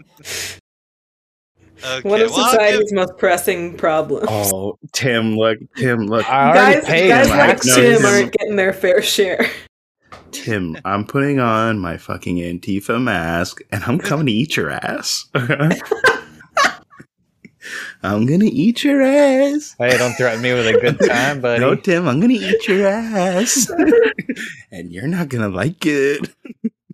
[1.84, 2.08] Okay.
[2.08, 4.28] One of well, I'll give- society's most pressing problems.
[4.30, 7.38] oh Tim, look, Tim, look, I already guys paid guys him.
[7.38, 9.50] like No, Tim Tim- aren't getting their fair share.
[10.32, 15.26] Tim, I'm putting on my fucking Antifa mask and I'm coming to eat your ass.
[18.04, 19.76] I'm gonna eat your ass.
[19.78, 21.60] Hey, don't threaten me with a good time, buddy.
[21.60, 23.70] No, Tim, I'm gonna eat your ass.
[24.72, 26.30] and you're not gonna like it.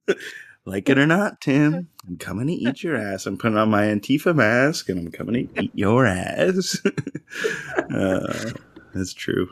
[0.65, 1.87] like it or not, Tim.
[2.07, 3.25] I'm coming to eat your ass.
[3.25, 6.77] I'm putting on my Antifa mask and I'm coming to eat your ass.
[7.93, 8.51] uh,
[8.93, 9.49] that's true.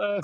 [0.00, 0.20] uh,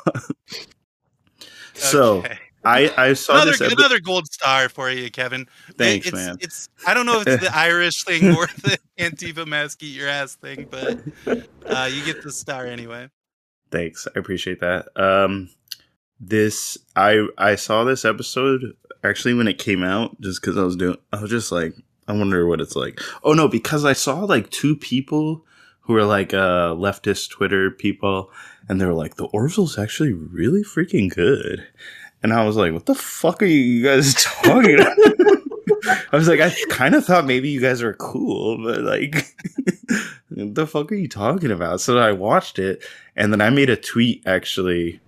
[1.74, 2.38] So okay.
[2.64, 3.60] I, I saw another this.
[3.60, 5.48] epi- another gold star for you, Kevin.
[5.78, 6.36] Thanks, it's, man.
[6.40, 10.08] It's I don't know if it's the Irish thing or the Antifa mask eat your
[10.08, 10.98] ass thing, but
[11.66, 13.08] uh, you get the star anyway.
[13.70, 14.06] Thanks.
[14.14, 14.88] I appreciate that.
[15.00, 15.50] Um
[16.18, 20.76] this I I saw this episode actually when it came out just cuz I was
[20.76, 21.74] doing I was just like
[22.08, 23.00] I wonder what it's like.
[23.22, 25.46] Oh no, because I saw like two people
[25.82, 28.30] who were like uh leftist Twitter people
[28.68, 31.66] and they were like the Orville's actually really freaking good.
[32.22, 34.96] And I was like, what the fuck are you guys talking about?
[36.12, 39.34] I was like, I kind of thought maybe you guys were cool, but like,
[40.30, 41.80] the fuck are you talking about?
[41.80, 42.84] So I watched it,
[43.16, 45.00] and then I made a tweet actually.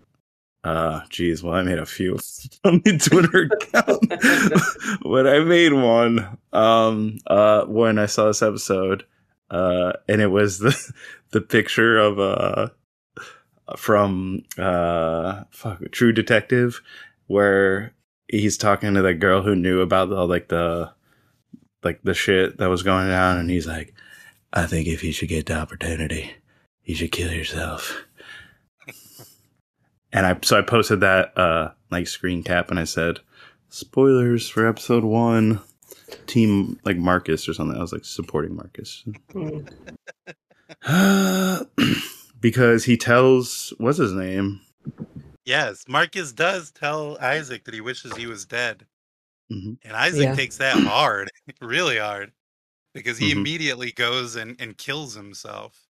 [0.64, 2.12] Uh, geez, well, I made a few
[2.64, 6.38] on the Twitter account, but I made one.
[6.52, 9.04] Um, uh, when I saw this episode,
[9.50, 10.92] uh, and it was the
[11.32, 12.68] the picture of uh
[13.76, 16.80] from uh fuck, True Detective,
[17.26, 17.94] where
[18.28, 20.92] he's talking to the girl who knew about the like the
[21.82, 23.94] like the shit that was going down, and he's like,
[24.52, 26.32] "I think if you should get the opportunity,
[26.84, 28.04] you should kill yourself."
[30.12, 33.20] and I so I posted that uh like screen cap, and I said,
[33.68, 35.60] "Spoilers for episode one."
[36.26, 37.76] Team like Marcus or something.
[37.76, 39.02] I was like supporting Marcus
[42.42, 44.60] because he tells what's his name
[45.44, 48.86] Yes, Marcus does tell Isaac that he wishes he was dead.
[49.50, 49.78] Mhm.
[49.84, 50.34] And Isaac Yeah.
[50.36, 51.30] takes that hard,
[51.60, 52.32] really hard,
[52.94, 53.38] because he Mhm.
[53.38, 55.88] immediately goes and, and kills himself,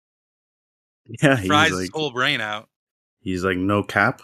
[1.24, 2.70] Yeah, he's fries like his whole brain out.
[3.22, 4.22] he's like no cap.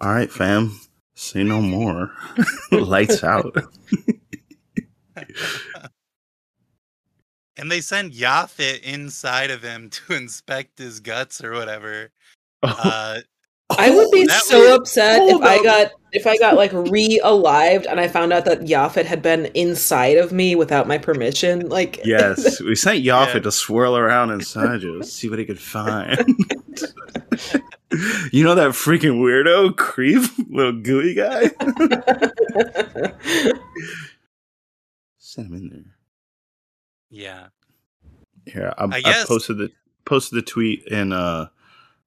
[0.00, 0.78] All right, fam,
[1.14, 2.12] say no more.
[2.72, 3.56] Lights out.
[7.56, 12.10] And they send Yaphet inside of him to inspect his guts or whatever.
[12.66, 13.20] Uh,
[13.78, 17.84] I would be so was- upset if Hold I got if I got like re-alived
[17.86, 21.68] and I found out that Yaphet had been inside of me without my permission.
[21.68, 23.40] Like yes, we sent Yaphet Yeah.
[23.40, 26.16] to swirl around inside you, see what he could find.
[28.32, 31.50] you know that freaking weirdo creep, little gooey guy.
[35.18, 35.93] Send him in there.
[37.14, 37.46] Yeah.
[38.46, 39.70] Here, I, I I, posted the
[40.04, 41.46] posted the tweet in uh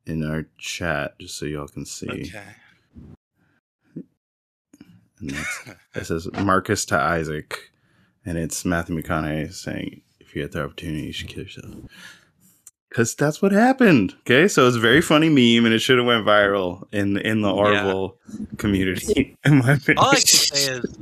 [0.06, 2.10] in our chat just so y'all can see.
[2.10, 2.44] Okay.
[5.20, 5.62] And that's,
[5.96, 7.72] it says Marcus to Isaac,
[8.26, 11.74] and it's Matthew McConaughey saying, "If you get the opportunity, you should kill yourself."
[12.90, 14.14] Because that's what happened.
[14.22, 17.42] Okay, so it's a very funny meme, and it should have went viral in in
[17.42, 18.18] the Orville
[18.58, 19.38] community.
[19.46, 20.98] In my opinion, All I can say is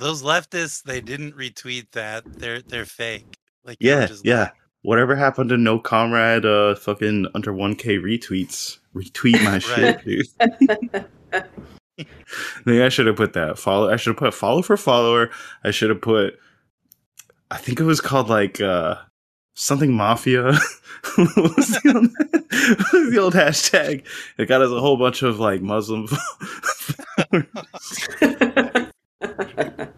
[0.00, 2.24] those leftists they didn't retweet that.
[2.24, 3.36] They're they're fake.
[3.64, 4.36] Like yeah, just yeah.
[4.36, 4.50] lying.
[4.82, 6.46] Whatever happened to no comrade?
[6.46, 8.78] Uh, fucking under one k retweets.
[8.94, 10.26] Retweet my shit, dude.
[12.64, 13.90] Maybe I should have put that follow.
[13.90, 15.30] I should have put follow for follower.
[15.62, 16.38] I should have put.
[17.50, 18.96] I think it was called like uh
[19.54, 20.44] something mafia.
[21.18, 22.08] was the old,
[22.92, 24.04] was the old hashtag?
[24.38, 26.08] It got us a whole bunch of like Muslim.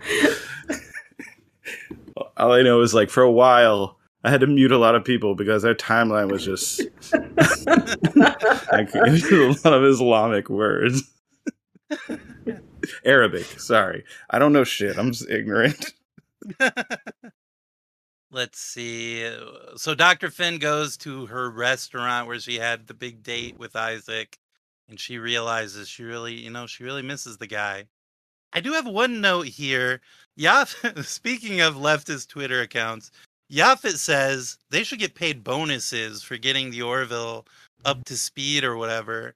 [2.37, 5.05] All I know is like for a while I had to mute a lot of
[5.05, 6.81] people because their timeline was just
[8.73, 11.03] like a lot of Islamic words.
[13.05, 14.05] Arabic, sorry.
[14.31, 14.97] I don't know shit.
[14.97, 15.93] I'm just ignorant.
[18.31, 19.29] Let's see.
[19.77, 20.31] So Dr.
[20.31, 24.39] Finn goes to her restaurant where she had the big date with Isaac,
[24.89, 27.87] and she realizes she really, you know, she really misses the guy.
[28.53, 30.01] I do have one note here.
[30.39, 33.11] Yaf, speaking of leftist Twitter accounts,
[33.51, 37.47] Yaphet says they should get paid bonuses for getting the Orville
[37.85, 39.35] up to speed or whatever.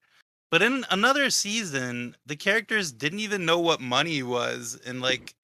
[0.51, 5.35] But in another season, the characters didn't even know what money was, and like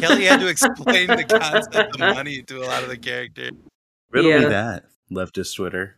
[0.00, 3.50] Kelly had to explain the concept of money to a lot of the characters.
[4.10, 4.38] Riddle Yeah.
[4.40, 5.96] me that, leftist Twitter.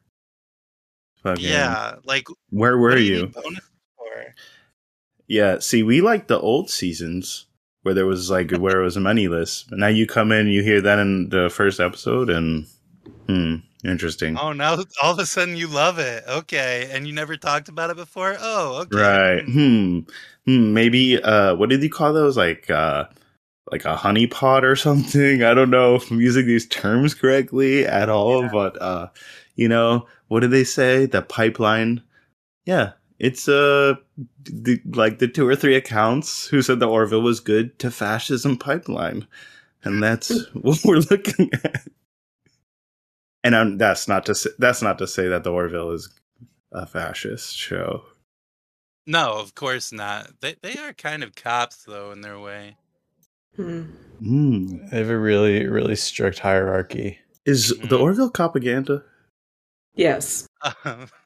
[1.22, 3.32] Fucking, Yeah, like Where were do you?
[5.28, 5.58] Need bonus for?
[5.58, 7.46] Yeah, see, we like the old seasons
[7.84, 9.64] where there was like where it was moneyless.
[9.68, 12.66] But now you come in, you hear that in the first episode, and
[13.28, 14.36] hmm, interesting.
[14.38, 16.24] Oh, now all of a sudden you love it.
[16.28, 18.36] Okay, and you never talked about it before.
[18.40, 18.98] Oh, okay.
[18.98, 19.44] Right.
[19.44, 20.00] Hmm.
[20.00, 20.00] Hmm.
[20.46, 20.74] Hmm.
[20.74, 21.22] Maybe.
[21.22, 21.54] Uh.
[21.54, 22.36] What did you call those?
[22.36, 22.68] Like.
[22.70, 23.04] Uh.
[23.72, 25.42] Like a honey pot or something.
[25.42, 29.08] I don't know if I'm using these terms correctly at all, but uh,
[29.56, 31.06] you know, what did they say?
[31.06, 32.02] The pipeline.
[32.66, 32.92] Yeah,
[33.24, 33.94] it's uh,
[34.44, 38.58] the, like the two or three accounts who said the Orville was good to fascism
[38.58, 39.26] pipeline,
[39.82, 41.86] and that's what we're looking at.
[43.42, 46.08] And um, that's not to say, that's not to say that the Orville is
[46.72, 48.02] a fascist show.
[49.06, 50.30] No, of course not.
[50.40, 52.76] They they are kind of cops though in their way.
[53.56, 53.84] Hmm.
[54.22, 54.90] Mm.
[54.90, 57.18] They have a really, really strict hierarchy.
[57.46, 57.88] Is Mhm.
[57.88, 59.02] the Orville propaganda?
[59.94, 60.46] Yes.
[60.84, 61.08] Um,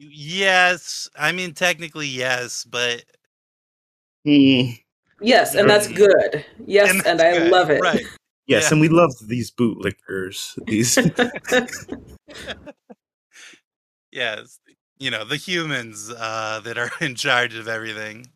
[0.00, 3.04] yes, I mean technically yes, but
[4.26, 4.78] Mm.
[5.22, 6.44] Yes, and that's good.
[6.66, 7.80] Yes, and and, I good, love it.
[7.80, 8.04] Right.
[8.46, 8.68] Yes, Yeah.
[8.72, 10.58] and we love these bootlickers.
[10.66, 10.98] These
[14.12, 14.58] yes
[14.98, 18.26] you know the humans uh that are in charge of everything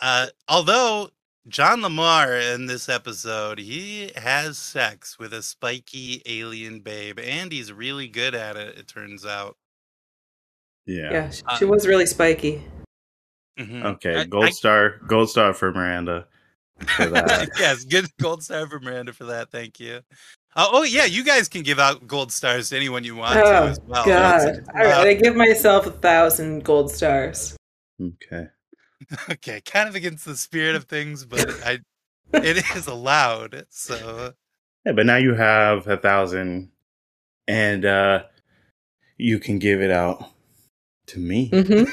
[0.00, 1.10] uh although
[1.48, 7.72] John LaMarr in this episode, he has sex with a spiky alien babe, and he's
[7.72, 8.76] really good at it.
[8.78, 9.56] It turns out.
[10.90, 11.12] Yeah.
[11.12, 12.62] Yeah, she, Uh, she was really spiky.
[13.58, 13.84] Mhm.
[13.84, 14.16] Okay.
[14.16, 14.98] I- gold I- star.
[15.06, 16.26] Gold star for Miranda.
[16.96, 17.50] For that.
[17.58, 19.50] yes, good gold star for Miranda for that.
[19.50, 20.00] Thank you.
[20.56, 23.44] Uh, oh yeah, you guys can give out gold stars to anyone you want to
[23.44, 24.04] Oh as well.
[24.04, 24.64] God!
[24.74, 27.54] All right, I give myself a thousand gold stars.
[28.02, 28.48] okay.
[29.30, 31.78] okay, kind of against the spirit of things, but I
[32.32, 33.66] it is allowed.
[33.68, 34.32] So
[34.86, 36.72] Yeah, but now you have a thousand,
[37.46, 38.24] and uh
[39.18, 40.24] you can give it out
[41.10, 41.48] to me.
[41.48, 41.84] hmm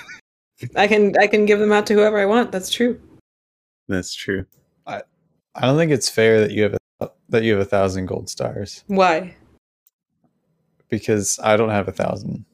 [0.76, 2.52] I can I can give them out to whoever I want.
[2.52, 3.00] That's true.
[3.88, 4.46] That's true.
[4.86, 5.02] I
[5.56, 8.30] I don't think it's fair that you have a, that you have a thousand gold
[8.30, 9.36] stars Why?
[10.90, 12.46] because I don't have a thousand.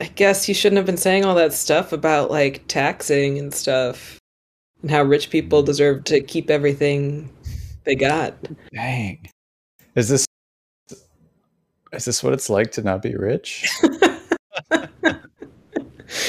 [0.00, 4.18] I guess you shouldn't have been saying all that stuff about like taxing and stuff,
[4.82, 7.28] and how rich people deserve to keep everything
[7.84, 8.34] they got.
[8.72, 9.28] Dang.
[9.94, 10.24] Is this
[11.92, 13.68] is this what it's like to not be rich?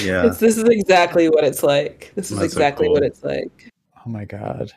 [0.02, 0.26] Yeah.
[0.28, 2.12] It's, this is exactly what it's like.
[2.16, 3.72] This is That's so exactly what it's like.
[4.06, 4.72] Oh my god.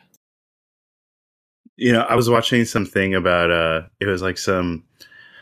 [1.77, 4.83] you know, I was watching something about uh it was like some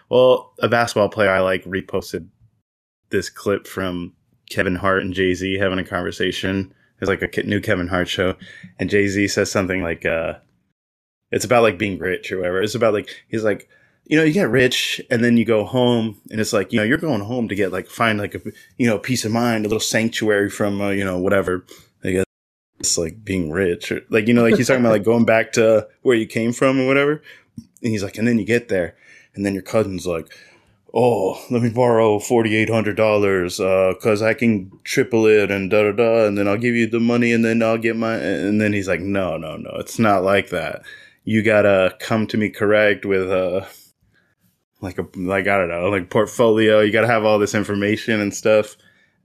[0.09, 2.28] well, a basketball player I like reposted
[3.09, 4.14] this clip from
[4.49, 6.74] Kevin Hart and Jay-Z having a conversation.
[7.01, 8.36] It's like a new Kevin Hart show
[8.80, 10.36] and Jay-Z says something like uh
[11.32, 12.61] it's about like being rich or whatever.
[12.61, 13.70] It's about like he's like
[14.06, 16.84] you know, you get rich and then you go home and it's like, you know,
[16.84, 18.41] you're going home to get like find like a
[18.78, 21.66] you know, peace of mind, a little sanctuary from uh, you know, whatever.
[22.04, 22.26] I guess
[22.84, 25.54] it's like being rich or like you know like he's talking about like going back
[25.54, 27.22] to where you came from or whatever
[27.58, 28.95] and he's like and then you get there
[29.36, 30.28] and then your cousin's like
[30.93, 36.28] oh let me borrow $4800 uh because i can triple it and da da da
[36.28, 38.89] and then i'll give you the money and then i'll get my and then he's
[38.89, 40.84] like no no no it's not like that
[41.24, 43.66] you gotta come to me correct with uh
[44.84, 48.34] like a like i don't know like portfolio you gotta have all this information and
[48.34, 48.78] stuff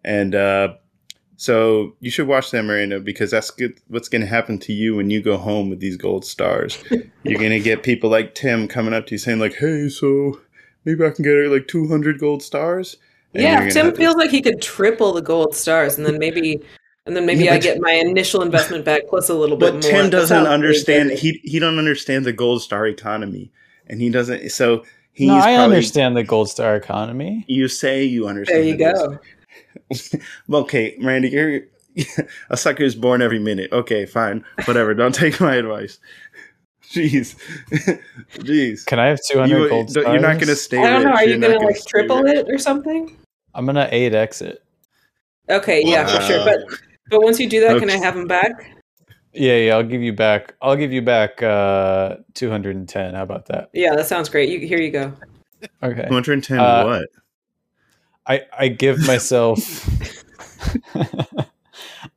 [0.05, 0.69] and uh
[1.41, 3.81] so you should watch that, Marina, because that's good.
[3.87, 6.83] What's going to happen to you when you go home with these gold stars?
[7.23, 10.41] You're going to get people like Tim coming up to you saying, like, "Hey, so
[10.85, 12.97] maybe I can get like 200 gold stars."
[13.35, 16.19] And yeah, Tim have to- feels like he could triple the gold stars, and then
[16.19, 16.61] maybe,
[17.07, 19.83] and then maybe Yeah, I get my initial investment back plus a little bit But.
[19.83, 21.13] Tim doesn't understand.
[21.13, 23.53] He he don't understand the gold star economy,
[23.87, 24.51] and he doesn't.
[24.51, 24.83] So
[25.19, 27.45] he's no, I probably, understand the gold star economy.
[27.49, 28.59] You say you understand.
[28.59, 29.19] There you the
[30.51, 30.59] go.
[30.61, 31.63] okay, Randy, you're
[32.51, 33.73] a sucker is born every minute.
[33.73, 34.95] Okay, fine, whatever.
[34.95, 35.99] Don't take my advice.
[36.89, 37.37] Jeez,
[38.37, 38.87] jeez.
[38.87, 40.07] Can I have 200 You, gold stars?
[40.07, 40.79] you're not going to stay.
[40.79, 41.11] I don't know.
[41.11, 42.39] Are you You're gonna like triple rich.
[42.39, 43.15] it or something?
[43.55, 44.65] I'm gonna 8 exit.
[45.51, 46.43] Okay, yeah, for sure.
[46.47, 46.61] But
[47.11, 48.78] but once you do that, can I have them back?
[49.33, 50.55] Yeah, yeah, I'll give you back.
[50.63, 53.15] I'll give you back uh 210.
[53.15, 53.71] How about that?
[53.73, 54.49] Yeah, that sounds great.
[54.49, 55.13] You here you go.
[55.83, 56.07] Okay.
[56.09, 57.09] 210 Uh, what?
[58.27, 59.59] I I give myself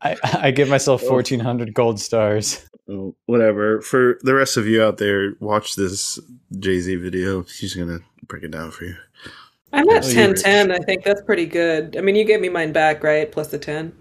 [0.01, 2.65] I I give myself 1400 gold stars.
[2.89, 3.81] Oh, whatever.
[3.81, 6.19] For the rest of you out there, watch this
[6.59, 7.43] Jay Z video.
[7.43, 8.95] He's gonna break it down for you.
[9.73, 10.71] I'm at Oh, you're ten ten.
[10.71, 11.95] I think that's pretty good.
[11.95, 13.31] I mean, you gave me mine back, right?
[13.31, 13.93] Plus the ten.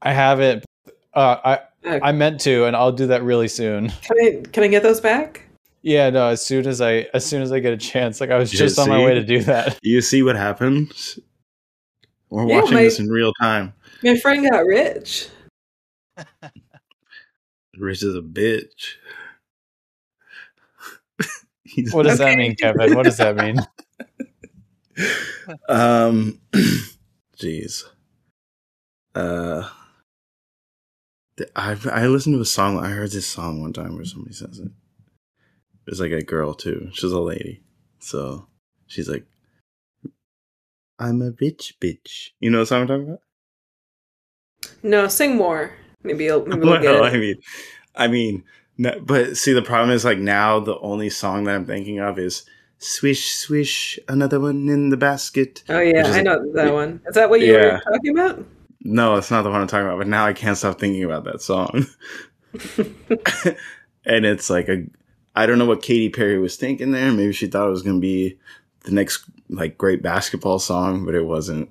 [0.00, 0.64] I have it.
[1.12, 2.00] Uh, I Okay.
[2.02, 3.88] I meant to, and I'll do that really soon.
[4.02, 5.42] Can I can I get those back?
[5.82, 6.26] Yeah, no.
[6.28, 8.58] As soon as I as soon as I get a chance, like I was You
[8.58, 9.78] just on my way to do that.
[9.82, 11.18] You see what happens?
[12.30, 13.72] We're Yeah, watching my- this in real time.
[14.02, 15.28] My friend got rich.
[17.78, 18.96] Rich is a bitch.
[21.92, 22.94] What does that mean, Kevin?
[22.96, 23.56] What does that mean?
[25.68, 26.40] Um,
[27.38, 27.84] jeez.
[29.14, 29.72] Uh, th-
[31.56, 32.78] I I listened to a song.
[32.78, 34.70] I heard this song one time where somebody says it.
[35.86, 36.88] It's like a girl too.
[36.92, 37.62] She's a lady,
[37.98, 38.46] so
[38.86, 39.24] she's like,
[40.98, 43.22] "I'm a rich bitch." You know what song I'm talking about?
[44.82, 45.72] No, sing more.
[46.02, 47.14] Maybe you'll maybe we'll get Well, it.
[47.14, 47.36] I mean,
[47.94, 48.44] I mean,
[48.76, 52.18] no, but see, the problem is like now the only song that I'm thinking of
[52.18, 52.44] is
[52.78, 55.62] "Swish Swish," another one in the basket.
[55.68, 57.00] Oh yeah, I is I a- know that one.
[57.06, 57.74] Is that what you Yeah.
[57.86, 58.44] were talking about?
[58.90, 59.98] No, it's not the one I'm talking about.
[59.98, 61.86] But now I can't stop thinking about that song.
[64.06, 64.84] and it's like a,
[65.36, 67.12] I don't know what Katy Perry was thinking there.
[67.12, 68.38] Maybe she thought it was gonna be
[68.84, 71.68] the next like great basketball song, but it wasn't.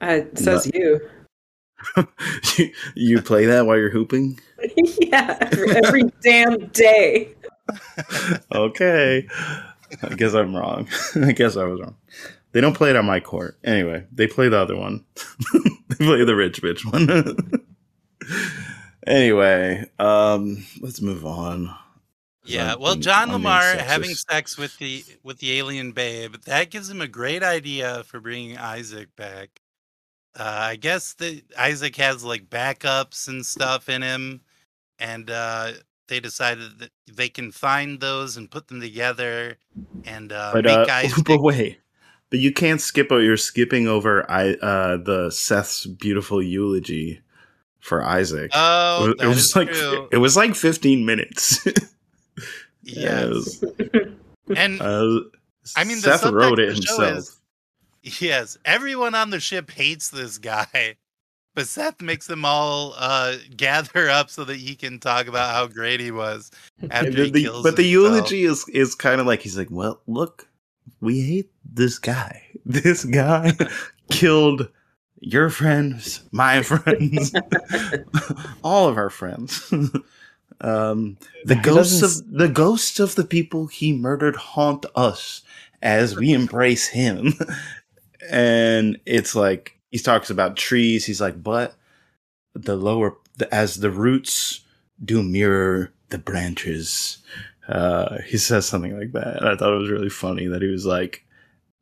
[0.00, 0.98] Uh, it says you.
[2.56, 4.40] you, you play that while you're hooping?
[4.98, 7.34] yeah, every, every damn day.
[8.54, 9.28] okay.
[10.02, 10.88] I guess I'm wrong.
[11.16, 11.96] I guess I was wrong.
[12.52, 13.58] They don't play it on my court.
[13.64, 15.04] Anyway, they play the other one.
[15.88, 17.64] they play the rich bitch one.
[19.06, 21.74] Anyway, um, let's move on.
[22.44, 26.70] Yeah, I'm well, John I'm LaMarr having sex with the with the alien babe that
[26.70, 29.60] gives him a great idea for bringing Isaac back.
[30.38, 34.42] Uh, I guess that Isaac has like backups and stuff in him,
[34.98, 35.72] and uh,
[36.08, 39.56] they decided that they can find those and put them together
[40.04, 41.24] and uh, But, make uh, Isaac.
[41.24, 41.80] but wait,
[42.30, 43.10] but you can't skip.
[43.12, 47.20] o- You're skipping over I uh the Seth's beautiful eulogy
[47.80, 48.50] for Isaac.
[48.54, 50.08] Oh, it, was- it was is like true.
[50.12, 51.66] it was like 15 minutes.
[52.82, 53.62] Yes,
[54.56, 55.20] and uh,
[55.76, 57.18] I mean, the Seth wrote it of the show himself.
[58.02, 60.96] is- Yes, everyone on the ship hates this guy,
[61.54, 65.66] but Seth makes them all uh, gather up so that he can talk about how
[65.66, 66.50] great he was
[66.90, 69.68] after he the- the- kills but the eulogy is is kind of like he's like,
[69.70, 70.48] well, look,
[71.00, 72.46] we hate this guy.
[72.66, 73.56] This guy
[74.10, 74.68] killed
[75.18, 77.32] your friends, my friends,
[78.62, 79.72] all of our friends.
[80.60, 85.42] um, the He ghosts of the ghosts of the people he murdered haunt us
[85.82, 87.32] as we embrace him.
[88.30, 91.06] and it's like he talks about trees.
[91.06, 91.74] He's like, but
[92.54, 94.60] the lower the, as the roots
[95.04, 97.18] do mirror the branches.
[97.68, 99.38] Uh, he says something like that.
[99.38, 101.24] And I thought it was really funny that he was like,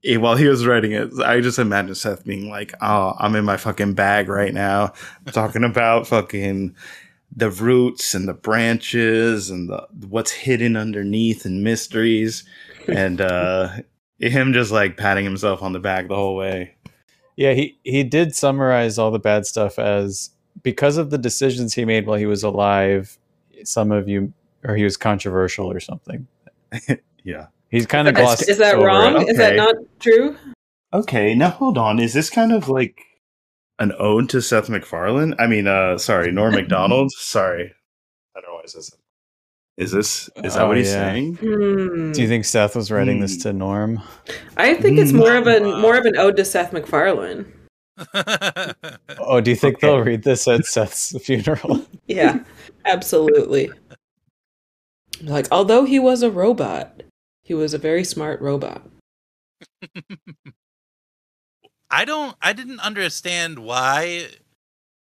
[0.04, 3.56] while he was writing it, I just imagine Seth being like, "Oh, I'm in my
[3.56, 4.92] fucking bag right now,
[5.32, 6.74] talking about fucking
[7.34, 12.44] the roots and the branches and the what's hidden underneath and mysteries,"
[12.86, 13.70] and uh,
[14.18, 16.74] him just like patting himself on the back the whole way.
[17.36, 20.30] Yeah, he he did summarize all the bad stuff as
[20.62, 23.18] because of the decisions he made while he was alive.
[23.64, 24.32] Some of you,
[24.64, 26.26] or he was controversial or something.
[27.24, 27.46] Yeah.
[27.70, 28.48] He's kind of Is- glossed.
[28.48, 28.86] is that over it.
[28.86, 29.28] wrong?
[29.28, 30.36] Is that not true?
[30.94, 31.98] Okay, now hold on.
[31.98, 33.02] Is this kind of like
[33.78, 35.34] an ode to Seth MacFarlane?
[35.38, 37.10] I mean, uh, sorry, Norm MacDonald.
[37.18, 37.74] Sorry,
[38.34, 39.82] I don't know why it says that.
[39.82, 40.92] Is this is that Oh, what he's yeah.
[41.12, 41.34] saying?
[41.36, 42.12] Hmm.
[42.12, 43.40] Do you think Seth was writing this Hmm.
[43.42, 44.02] to Norm?
[44.56, 47.52] I think it's more of a more of an ode to Seth MacFarlane.
[49.18, 51.84] Oh, do you think they'll read this at Seth's funeral?
[52.06, 52.42] Yeah,
[52.86, 53.70] absolutely.
[55.22, 57.02] Like, although he was a robot,
[57.42, 58.82] he was a very smart robot.
[61.90, 62.36] I don't.
[62.42, 64.26] I didn't understand why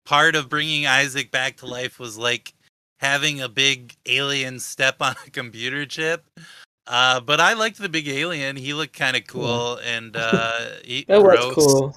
[0.05, 2.53] part of bringing Isaac back to life was like
[2.99, 6.25] having a big alien step on a computer chip.
[6.87, 8.55] Uh, but I liked the big alien.
[8.55, 11.53] He looked kind of cool, and uh, he, That was gross.
[11.55, 11.95] cool.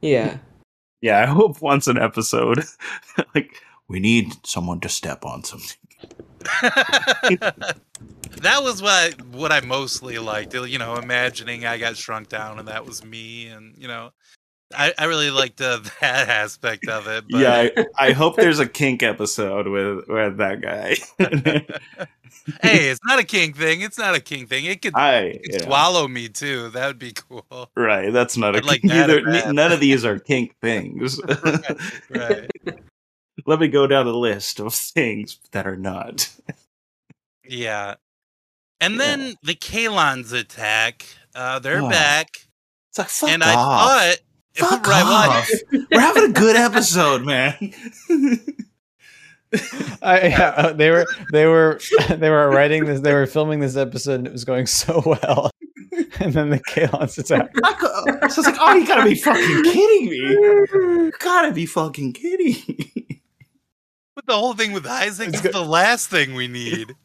[0.00, 0.38] Yeah.
[1.00, 2.64] Yeah, I hope once an episode,
[3.34, 5.76] like we need someone to step on something.
[8.42, 10.54] that was what I, what I mostly liked.
[10.54, 14.10] You know, imagining I got shrunk down and that was me, and you know,
[14.74, 17.24] I, I really liked uh, that aspect of it.
[17.30, 20.96] But yeah, I, I hope there's a kink episode with with that guy.
[22.62, 23.80] hey, it's not a king thing.
[23.80, 24.66] It's not a king thing.
[24.66, 25.66] It could, I it could yeah.
[25.66, 26.68] swallow me too.
[26.70, 27.70] That would be cool.
[27.76, 28.12] right.
[28.12, 28.92] That's not a I'd like kink.
[28.92, 31.20] Either, none of these are kink things.
[32.10, 32.50] Right.
[33.46, 36.30] Let me go down a list of things that are not.
[37.44, 37.94] Yeah.
[38.80, 41.04] And then the Kaylons attack.
[41.34, 42.46] Uh, they're Oh, back,
[42.90, 43.48] It's like fuck and off.
[43.50, 44.18] I thought.
[44.70, 45.50] Fuck right, well, off.
[45.92, 47.54] We're having a good episode, man.
[50.02, 51.80] I, yeah, uh, they were they were
[52.10, 53.00] they were writing this.
[53.00, 55.50] They were filming this episode, and it was going so well.
[56.20, 57.50] And then the Kaylons attack.
[57.64, 60.16] I co- so it's like, oh, you gotta be fucking kidding me.
[60.16, 62.92] You gotta be fucking kidding me.
[63.08, 63.17] But
[64.28, 66.94] the whole thing with Isaac is the last thing we need.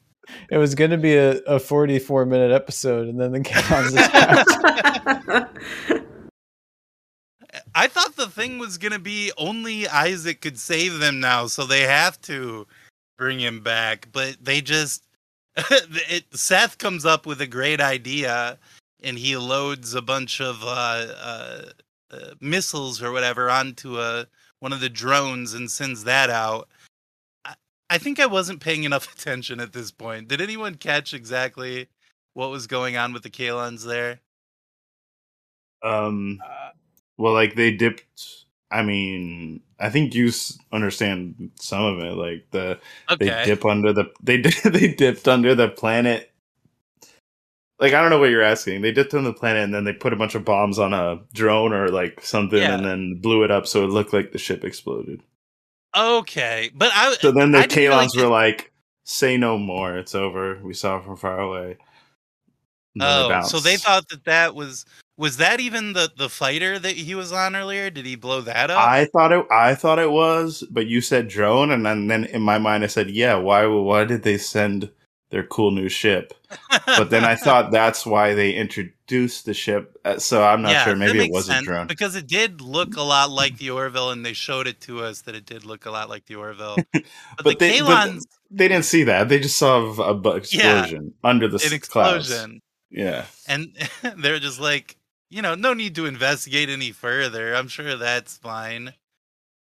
[0.49, 5.59] It was going to be a, a forty-four minute episode, and then the Kaylons attacked.
[7.75, 11.81] I thought the thing was gonna be only Isaac could save them now, so they
[11.81, 12.65] have to
[13.17, 14.07] bring him back.
[14.13, 15.03] But they just
[15.57, 18.57] it, Seth comes up with a great idea,
[19.03, 21.61] and he loads a bunch of uh, uh,
[22.11, 24.25] uh, missiles or whatever onto a
[24.59, 26.69] one of the drones and sends that out.
[27.89, 30.27] I, I think I wasn't paying enough attention at this point.
[30.27, 31.89] Did anyone catch exactly
[32.33, 34.19] what was going on with the Kaylons there?
[35.83, 36.39] Um,
[37.17, 38.03] well, like they dipped.
[38.71, 42.13] I mean, I think you s- understand some of it.
[42.15, 42.79] Like the
[43.11, 43.25] Okay.
[43.27, 46.31] they dip under the they di- they dipped under the planet.
[47.79, 48.81] Like I don't know what you're asking.
[48.81, 51.21] They dipped on the planet and then they put a bunch of bombs on a
[51.33, 52.75] drone or like something Yeah.
[52.75, 55.21] and then blew it up so it looked like the ship exploded.
[55.95, 58.71] Okay, but I So then the I really Kaylons were like,
[59.03, 59.97] "Say no more.
[59.97, 60.59] It's over.
[60.63, 61.77] We saw it from far away."
[62.95, 64.85] And then they Oh, so they thought that that was
[65.17, 67.89] Was that even the the fighter that he was on earlier?
[67.91, 68.79] Did he blow that up?
[68.79, 69.45] I thought it.
[69.51, 72.87] I thought it was, but you said drone, and then, then in my mind I
[72.87, 73.65] said, "Yeah, why?
[73.67, 74.89] Why did they send
[75.29, 76.33] their cool new ship?"
[76.87, 78.93] But then I thought that's why they introduced
[79.43, 79.97] the ship.
[80.05, 80.95] uh, So I'm not Yeah, sure.
[80.95, 81.87] Maybe it makes was a drone.
[81.87, 85.21] because it did look a lot like the Orville, and they showed it to us
[85.21, 86.77] that it did look a lot like the Orville.
[86.93, 87.03] But,
[87.43, 88.15] But the they- but
[88.51, 89.29] They didn't see that.
[89.29, 92.29] They just saw a bu- explosion under the an clouds.
[92.29, 92.61] explosion,
[92.91, 93.25] Yeah.
[93.47, 93.75] and
[94.17, 94.97] they're just like,
[95.29, 97.55] you know, no need to investigate any further.
[97.55, 98.93] I'm sure that's fine.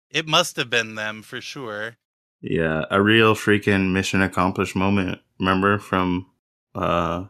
[0.09, 1.97] It must have been them for sure.
[2.41, 5.19] Yeah, a real freaking mission accomplished moment.
[5.39, 6.25] Remember from
[6.73, 7.25] uh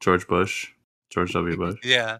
[0.00, 0.68] George Bush,
[1.12, 1.56] George W.
[1.56, 1.78] Bush.
[1.84, 2.18] Yeah,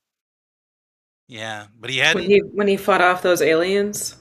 [1.29, 2.25] yeah, but he hadn't.
[2.25, 4.17] he when he fought off those aliens.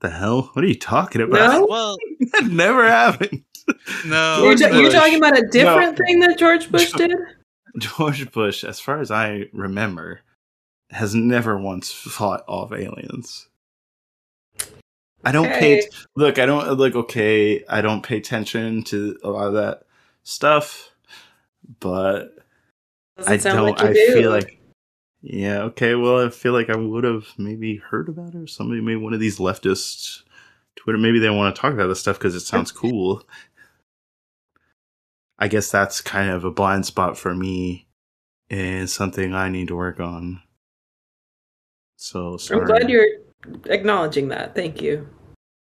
[0.00, 0.50] The hell?
[0.54, 1.60] What are you talking about?
[1.60, 1.66] No?
[1.68, 1.96] Well,
[2.32, 3.44] that never happened.
[4.06, 7.16] no, You're, George ta- you're talking about a different thing that George Bush Jo- did?
[7.78, 10.20] George Bush, as far as I remember,
[10.90, 13.48] has never once fought off aliens.
[15.22, 15.88] I don't pay Okay.
[16.16, 19.82] look, I don't like okay, I don't pay attention to a lot of that
[20.22, 20.90] stuff,
[21.78, 22.39] but Doesn't
[23.26, 24.12] I don't like I do.
[24.14, 24.60] feel like
[25.22, 28.80] yeah, okay, well I feel like I would have maybe heard about it or somebody
[28.80, 30.22] maybe one of these leftist
[30.76, 33.22] Twitter maybe they want to talk about this stuff because it sounds cool.
[35.38, 37.86] I guess that's kind of a blind spot for me
[38.50, 40.42] and something I need to work on.
[41.96, 42.60] So sorry.
[42.60, 43.06] I'm glad you're
[43.66, 44.54] acknowledging that.
[44.54, 45.08] Thank you.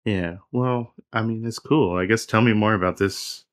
[0.05, 0.37] Yeah.
[0.51, 1.97] Well, I mean, it's cool.
[1.97, 3.45] I guess tell me more about this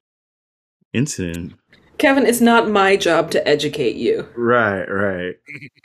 [0.93, 1.55] incident.
[1.99, 4.29] Kevin, it's not my job to educate you.
[4.37, 5.37] Right, right.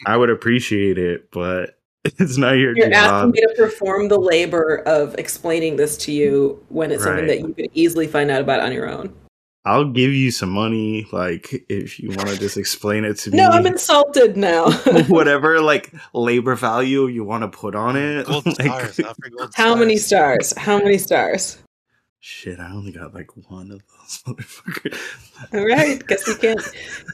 [0.05, 2.83] I would appreciate it, but it's not your job.
[2.83, 7.27] You're asking me to perform the labor of explaining this to you when it's something
[7.27, 9.13] that you could easily find out about on your own.
[9.65, 13.37] I'll give you some money, like if you want to just explain it to me.
[13.37, 14.71] No, I'm insulted now.
[15.09, 18.25] Whatever, like labor value you want to put on it.
[18.25, 18.99] gold Like, stars.
[19.01, 20.47] Offer gold How many stars.
[20.47, 20.65] stars?
[20.65, 21.57] How many stars?
[22.21, 25.53] Shit, I only got like one of those motherfuckers.
[25.53, 26.05] All right.
[26.07, 26.61] Guess you can't.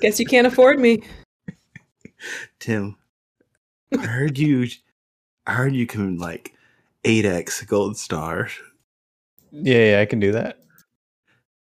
[0.01, 1.03] Guess you can't afford me.
[2.59, 2.97] Tim,
[3.97, 4.67] I heard you.
[5.45, 6.53] I heard you can like
[7.03, 8.49] eight x gold star.
[9.51, 10.59] Yeah, yeah, I can do that.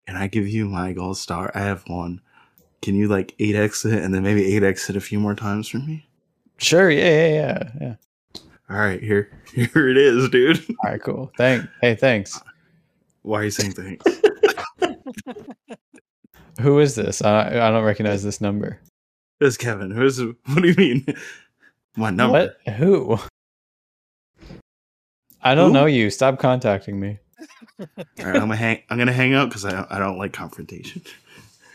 [0.06, 1.50] Can I give you my gold star?
[1.54, 2.20] I have one.
[2.82, 5.34] Can you like eight x it and then maybe eight x it a few more
[5.34, 6.06] times for me?
[6.58, 6.90] Sure.
[6.90, 7.94] Yeah, yeah, yeah, yeah.
[8.68, 10.60] All right, here, here it is, dude.
[10.84, 11.32] All right, cool.
[11.36, 11.66] Thank.
[11.80, 12.40] Hey, thanks.
[13.22, 14.04] Why are you saying thanks?
[16.60, 17.22] Who is this?
[17.22, 18.80] I, I don't recognize this number.
[19.40, 19.90] It's Kevin.
[19.90, 20.20] Who's?
[20.46, 21.06] What do you mean?
[21.96, 22.54] My number.
[22.64, 22.74] What?
[22.74, 23.18] Who?
[25.42, 25.74] I don't Who?
[25.74, 26.10] know you.
[26.10, 27.18] Stop contacting me.
[27.80, 27.86] All
[28.18, 28.82] right, I'm gonna hang.
[28.90, 31.02] I'm gonna hang out because I I don't like confrontation.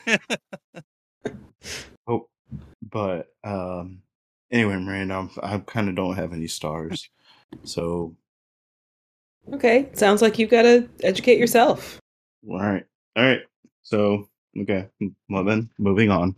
[2.07, 2.27] oh,
[2.81, 4.01] but um.
[4.51, 7.09] Anyway, Miranda, I'm, I kind of don't have any stars,
[7.63, 8.15] so
[9.53, 9.89] Okay.
[9.93, 11.99] Sounds like you've got to educate yourself.
[12.49, 12.85] all right,
[13.15, 13.41] all right.
[13.83, 14.27] So
[14.59, 14.87] okay,
[15.29, 16.35] well then, moving on.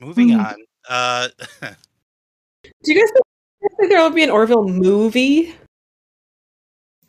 [0.00, 0.40] Moving Hmm.
[0.40, 0.56] on.
[0.88, 1.28] Uh,
[1.62, 3.24] Do you guys think-
[3.60, 5.54] do you think there will be an Orville movie?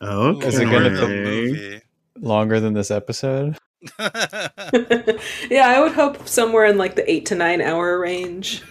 [0.02, 0.46] Okay.
[0.48, 1.80] Is it gonna be- movie.
[2.18, 3.56] Longer than this episode?
[3.98, 8.62] yeah, I would hope somewhere in like the eight to nine hour range.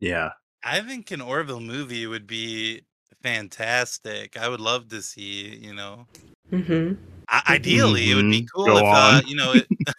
[0.00, 0.30] Yeah.
[0.64, 2.82] I think an Orville movie would be
[3.22, 4.36] fantastic.
[4.36, 6.06] I would love to see, you know.
[6.50, 6.92] hmm
[7.32, 8.48] I- ideally, it would be Mhm.
[8.54, 9.66] cool Go if, uh, you know, it,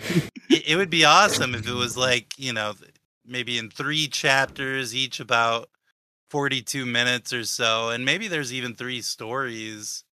[0.50, 2.74] it, it would be awesome if it was like, you know,
[3.24, 5.68] maybe in three chapters, each about
[6.30, 7.90] 42 minutes or so.
[7.90, 10.04] And maybe there's even three stories.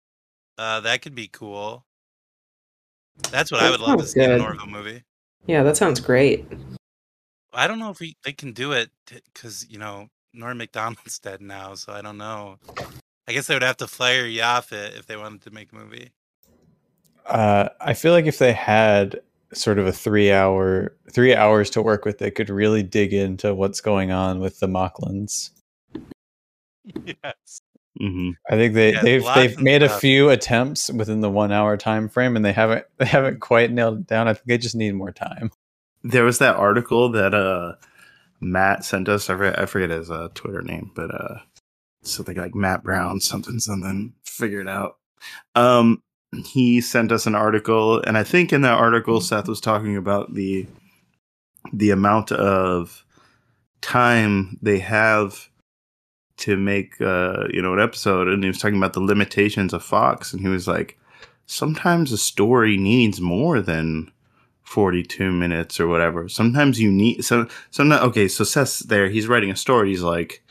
[0.57, 1.85] Uh, that could be cool.
[3.31, 4.45] That's what I would love to see in an good.
[4.45, 5.05] Orville movie.
[5.47, 6.47] Yeah, that sounds great.
[7.53, 8.91] I don't know if we, they can do it
[9.35, 11.75] because, you know, Norm MacDonald's dead now.
[11.75, 12.59] So I don't know.
[13.29, 16.13] I guess they would have to fire Yaphet if they wanted to make a movie.
[17.27, 19.21] Uh, I feel like if they had
[19.53, 23.55] sort of a three hour three hours to work with, they could really dig into
[23.55, 25.51] what's going on with the Moclans.
[27.05, 27.61] yes.
[27.99, 31.53] hmm I think they Yeah, they've they've of made a few attempts within the one
[31.53, 34.29] hour time frame, and they haven't they haven't quite nailed it down.
[34.29, 35.51] I think they just need more time.
[36.03, 37.75] There was that article that uh
[38.41, 39.31] Matt sent us.
[39.31, 41.39] I forget, I forget his uh, Twitter name, but uh
[42.03, 44.15] something like Matt Brown something something.
[44.25, 44.97] Figure it out.
[45.55, 46.03] Um,
[46.45, 50.35] he sent us an article, and I think in that article, Seth was talking about
[50.35, 50.67] the
[51.73, 53.05] the amount of
[53.81, 55.49] time they have
[56.39, 59.85] to make uh you know an episode, and he was talking about the limitations of
[59.85, 60.99] Fox, and he was like,
[61.47, 64.11] sometimes a story needs more than
[64.63, 66.29] 42 minutes or whatever.
[66.29, 70.43] Sometimes you need so sometimes okay, so Seth's there, he's writing a story, he's like,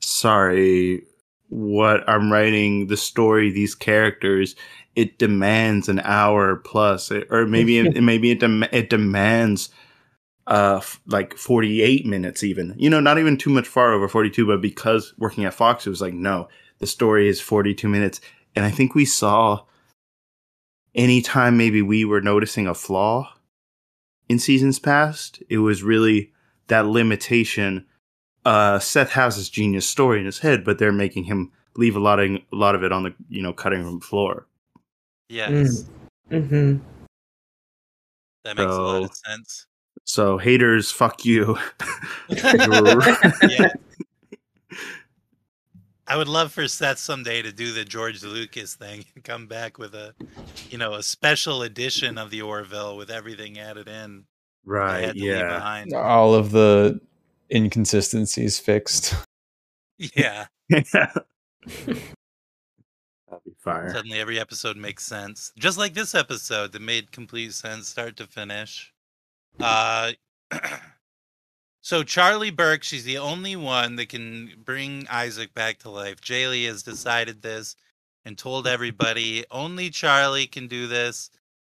[0.00, 1.04] sorry,
[1.50, 4.56] what I'm writing, the story, these characters,
[4.96, 9.70] it demands an hour plus, it- or maybe it, maybe it dem- it demands
[10.46, 12.74] uh f- like 48 minutes even.
[12.76, 15.90] You know, not even too much far over 42, but because working at Fox, it
[15.90, 16.48] was like, no,
[16.80, 18.20] the story is 42 minutes,
[18.54, 19.64] and I think we saw
[20.94, 23.32] anytime maybe we were noticing a flaw
[24.28, 26.32] in seasons past, it was really
[26.68, 27.84] that limitation.
[28.44, 32.00] Uh, Seth has this genius story in his head, but they're making him leave a
[32.00, 34.46] lot of a lot of it on the you know cutting room floor.
[35.34, 35.84] Yes,
[36.30, 36.78] Mm-hmm.
[38.44, 39.66] that makes a lot of sense.
[40.04, 41.58] So haters, fuck you.
[42.28, 43.72] yeah.
[46.06, 49.78] I would love for Seth someday to do the George Lucas thing and come back
[49.78, 50.14] with a,
[50.68, 54.24] you know, a special edition of the Orville with everything added in.
[54.66, 55.00] right?
[55.04, 55.48] had to leave Yeah.
[55.54, 55.94] behind.
[55.94, 57.00] All of the
[57.52, 59.14] inconsistencies fixed.
[60.16, 60.46] Yeah.
[60.68, 60.84] That'd
[61.86, 62.00] be
[63.64, 63.92] fire.
[63.92, 65.52] Suddenly every episode makes sense.
[65.58, 68.92] Just like this episode that made complete sense start to finish.
[69.58, 70.12] Uh
[71.80, 76.18] So Charly Burke, she's the only one that can bring Isaac back to life.
[76.22, 77.76] Jaylee has decided this
[78.24, 81.28] and told everybody only Charly can do this.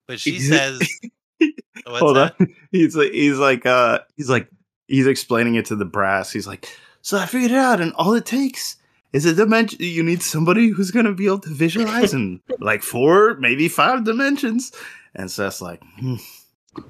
[0.07, 0.83] But she says
[1.87, 2.35] What's Hold that?
[2.41, 2.55] on.
[2.73, 4.49] He's like he's like uh he's like
[4.87, 6.31] he's explaining it to the brass.
[6.31, 6.69] He's like,
[7.01, 8.77] so I figured it out, and all it takes
[9.13, 9.79] is it a dimension.
[9.81, 14.73] You need somebody who's gonna be able to visualize in like four, maybe five dimensions.
[15.15, 16.17] And Seth's like, hmm,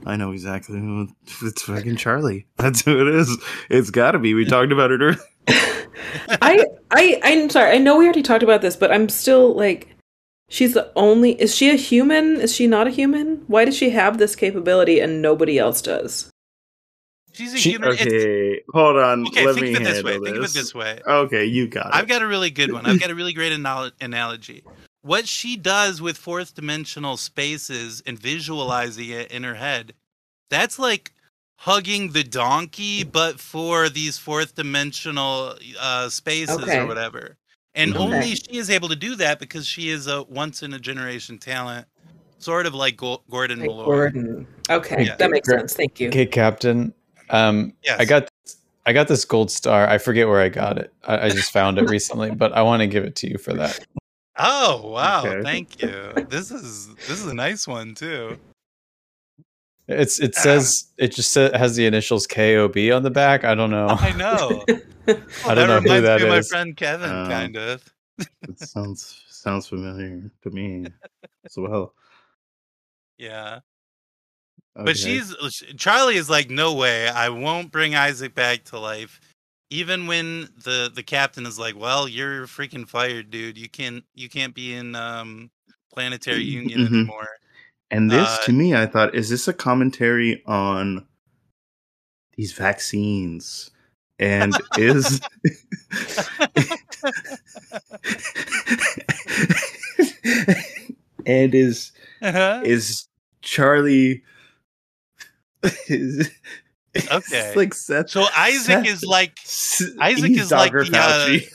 [0.06, 1.08] I know exactly who
[1.42, 2.46] it's fucking Charly.
[2.56, 3.36] That's who it is.
[3.70, 4.34] It's gotta be.
[4.34, 5.18] We talked about it earlier.
[6.40, 7.72] I I I'm sorry.
[7.72, 9.88] I know we already talked about this, but I'm still like
[10.48, 12.40] she's the only is she a human?
[12.40, 13.42] Is she not a human?
[13.48, 16.31] Why does she have this capability and nobody else does?
[17.32, 17.92] She's a She- human.
[17.92, 19.26] it's- Okay, hold on.
[19.28, 20.24] okay, Let think me of it this handle way.
[20.26, 21.00] Think of it this way.
[21.06, 21.94] Okay, you got it.
[21.94, 22.84] I've got a really good one.
[22.86, 24.62] I've got a really great anal- analogy.
[25.02, 29.94] What she does with fourth dimensional spaces and visualizing it in her head,
[30.50, 31.12] that's like
[31.58, 36.78] hugging the donkey, but for these fourth dimensional uh, spaces Okay.
[36.78, 37.36] or whatever.
[37.74, 38.02] And Okay.
[38.04, 41.38] only she is able to do that because she is a once in a generation
[41.38, 41.86] talent,
[42.38, 43.84] sort of like Go- Gordon Like Malloy.
[43.84, 44.46] Gordon.
[44.68, 45.16] Okay, Yeah.
[45.16, 45.72] that makes sense.
[45.74, 46.08] Thank you.
[46.08, 46.92] Okay, Captain.
[47.32, 47.98] Um, Yes.
[48.00, 48.28] I got
[48.86, 49.88] I got this gold star.
[49.88, 50.92] I forget where I got it.
[51.04, 53.52] I, I just found it recently, but I want to give it to you for
[53.54, 53.78] that.
[54.38, 55.24] Oh wow!
[55.26, 55.42] Okay.
[55.42, 56.12] Thank you.
[56.28, 58.38] This is this is a nice one too.
[59.88, 63.44] It's it says it just sa- has the initials KOB on the back.
[63.44, 63.88] I don't know.
[63.88, 64.64] I know.
[65.46, 67.84] I don't know who reminds that me my friend Kevin, Um, kind of.
[68.48, 70.86] It sounds sounds familiar to me
[71.44, 71.94] as well.
[73.18, 73.60] Yeah.
[74.76, 74.84] Okay.
[74.84, 75.34] But she's
[75.76, 79.20] Charly is like, no way, I won't bring Isaac back to life.
[79.70, 83.58] Even when the the captain is like, well, you're freaking fired, dude.
[83.58, 85.50] You can't you can't be in um
[85.92, 86.86] planetary union Mhm.
[86.86, 87.28] anymore.
[87.90, 91.06] and this uh, to me, I thought, is this a commentary on
[92.36, 93.70] these vaccines?
[94.18, 95.20] And is
[101.26, 101.92] and is
[102.22, 102.62] Uh-huh.
[102.64, 103.08] is
[103.42, 104.22] Charly
[105.64, 106.30] Okay.
[106.94, 109.38] it's like Seth so Isaac Seth- is like
[110.00, 110.84] Isaac is like Dr.
[110.84, 111.46] the,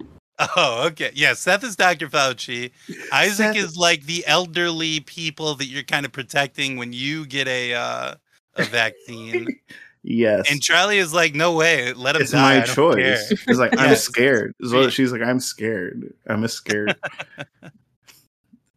[0.00, 0.04] uh,
[0.56, 1.10] Oh, okay.
[1.14, 2.08] Yeah, Seth is Dr.
[2.08, 2.70] Fauci.
[3.12, 7.48] Isaac Seth- is like the elderly people that you're kind of protecting when you get
[7.48, 8.14] a uh,
[8.54, 9.48] a vaccine.
[10.04, 12.60] yes and Charly is like, no way, let him it's die.
[12.60, 12.94] my choice.
[13.28, 14.04] care." It's like I'm Yes.
[14.04, 14.54] scared.
[14.64, 16.14] So she's like, I'm scared.
[16.28, 16.94] I'm a scared.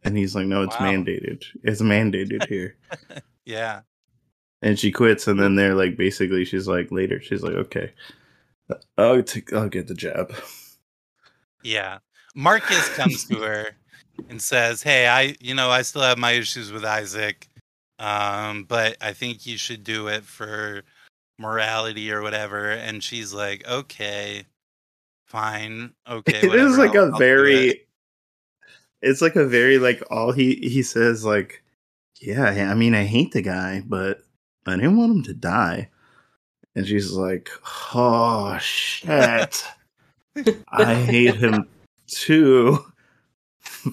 [0.04, 0.86] and he's like, No, it's Wow.
[0.90, 1.44] mandated.
[1.62, 2.76] It's mandated here.
[3.44, 3.82] Yeah.
[4.62, 7.92] And she quits, and then they're like, basically, she's like, later, she's like, okay,
[8.96, 10.32] I'll take, I'll get the job
[11.62, 11.98] Yeah.
[12.34, 13.66] Marcus comes to her
[14.30, 17.46] and says, "Hey, I, you know, I still have my issues with Isaac,
[17.98, 20.82] um, but I think you should do it for
[21.38, 24.44] morality or whatever." And she's like, "Okay,
[25.26, 27.68] fine, okay." it is whatever, like I'll- a I'll very.
[27.68, 27.88] it."
[29.02, 31.62] It's like a very like all he he says like,
[32.20, 34.22] yeah, I mean, I hate the guy, but
[34.66, 35.90] I didn't want him to die.
[36.74, 37.50] And she's like,
[37.94, 39.64] oh shit.
[40.68, 41.68] I hate him
[42.06, 42.78] too.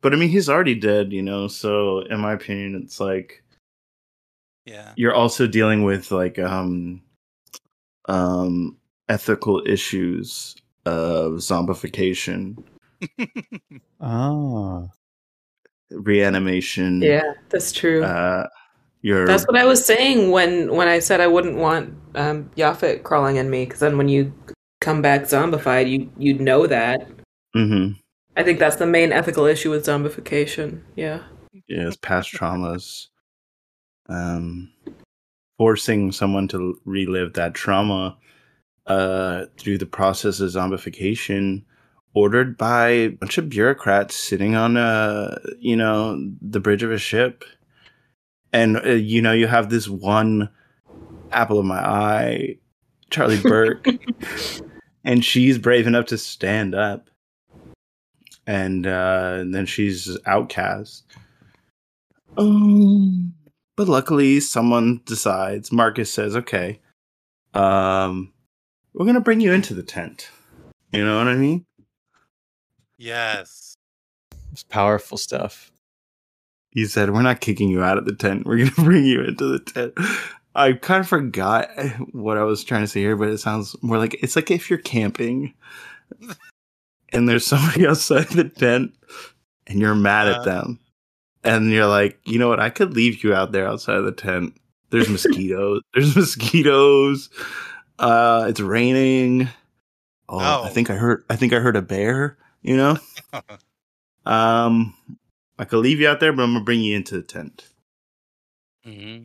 [0.00, 1.48] but I mean, he's already dead, you know.
[1.48, 3.42] So, in my opinion, it's like
[4.64, 4.92] Yeah.
[4.96, 7.02] you're also dealing with like um,
[8.08, 8.76] um,
[9.08, 10.54] ethical issues
[10.84, 12.62] of zombification,
[14.00, 14.88] Oh,
[15.90, 17.02] reanimation.
[17.02, 18.04] Yeah, that's true.
[18.04, 18.46] Uh,
[19.06, 23.04] You're That's what I was saying when when I said I wouldn't want um, Yaphit
[23.04, 24.32] crawling in me, because then when you
[24.80, 27.06] come back zombified, you you'd know that.
[27.54, 27.90] hmm
[28.36, 30.80] I think that's the main ethical issue with zombification.
[30.96, 31.22] Yeah.
[31.68, 33.06] yeah, it's past traumas.
[34.08, 34.72] Um,
[35.56, 38.18] forcing someone to relive that trauma
[38.88, 41.62] uh, through the process of zombification,
[42.12, 46.98] ordered by a bunch of bureaucrats sitting on a you know the bridge of a
[46.98, 47.44] ship,
[48.52, 50.50] and uh, you know you have this one
[51.32, 52.58] apple of my eye,
[53.10, 53.86] Charly Burke,
[55.04, 57.10] and she's brave enough to stand up,
[58.46, 61.04] and, uh, and then she's outcast.
[62.36, 63.34] Um,
[63.76, 65.72] but luckily, someone decides.
[65.72, 66.80] Marcus says, "Okay,
[67.54, 68.32] um,
[68.94, 70.30] we're gonna bring you into the tent."
[70.92, 71.66] You know what I mean?
[72.96, 73.76] Yes.
[74.52, 75.72] It's powerful stuff.
[76.76, 78.44] He said, "We're not kicking you out of the tent.
[78.44, 79.94] We're gonna bring you into the tent."
[80.54, 81.70] I kind of forgot
[82.12, 84.68] what I was trying to say here, but it sounds more like it's like if
[84.68, 85.54] you're camping
[87.14, 88.92] and there's somebody outside the tent
[89.66, 90.32] and you're mad Uh.
[90.38, 90.78] at them,
[91.44, 92.60] and you're like, you know what?
[92.60, 94.52] I could leave you out there outside of the tent.
[94.90, 95.80] There's mosquitoes.
[95.94, 97.30] there's mosquitoes.
[97.98, 99.48] Uh, it's raining.
[100.28, 100.66] Oh, I Oh.
[100.68, 101.24] think I heard.
[101.30, 102.36] I think I heard a bear.
[102.62, 102.98] You know.
[104.26, 104.94] Um,
[105.58, 107.68] I could leave you out there, but I'm gonna bring you into the tent.
[108.86, 109.24] Mm-hmm.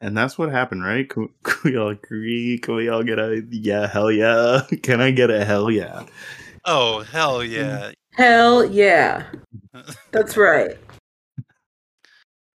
[0.00, 1.08] And that's what happened, right?
[1.08, 2.58] Can, can we all agree?
[2.58, 4.62] Can we all get a yeah, hell yeah?
[4.82, 6.04] Can I get a hell yeah?
[6.64, 7.92] Oh hell yeah!
[8.12, 9.24] Hell yeah.
[10.12, 10.76] That's right.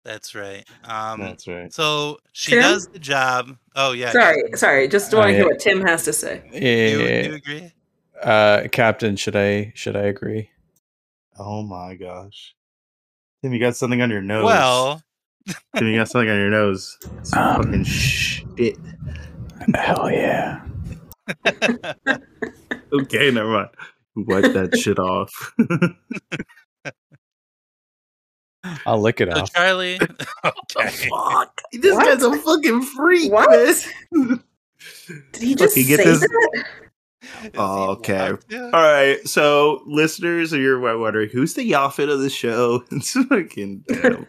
[0.04, 0.64] That's right.
[0.84, 1.72] Um, That's right.
[1.72, 2.62] so she Tim?
[2.62, 3.56] does the job.
[3.74, 4.12] Oh yeah.
[4.12, 4.86] Sorry, sorry.
[4.88, 6.42] Just want to hear what Tim has to say.
[6.52, 7.72] You, Yeah, you agree?
[8.22, 10.50] uh, Captain, should I should I agree?
[11.38, 12.54] Oh my gosh.
[13.46, 14.44] Tim, you got something on your nose.
[14.44, 15.00] Well,
[15.76, 16.98] Tim, you got something on your nose.
[17.18, 18.76] It's Um, fucking shit.
[19.72, 20.62] Hell yeah!
[22.92, 23.68] Okay, never mind.
[24.16, 25.52] Wipe that shit off.
[28.86, 29.52] I'll lick it so off.
[29.52, 29.98] Charlie.
[30.42, 31.08] What the okay.
[31.08, 31.60] fuck?
[31.72, 32.04] This What?
[32.06, 33.50] guy's a fucking freak, What?
[34.12, 34.42] man.
[35.32, 36.64] Did he just Fucking say get this- that?
[37.22, 38.30] Is he Oh, okay.
[38.30, 38.54] locked?
[38.54, 42.84] All right, so listeners, you're wondering who's the Yaphit of the show?
[42.92, 44.26] It's fucking damn.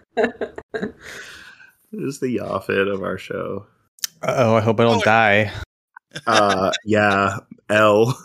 [1.92, 3.66] who's the Yaphit of our show?
[4.24, 5.52] Oh, I hope I don't Oh, die.
[6.26, 7.38] Uh, yeah,
[7.70, 8.18] L.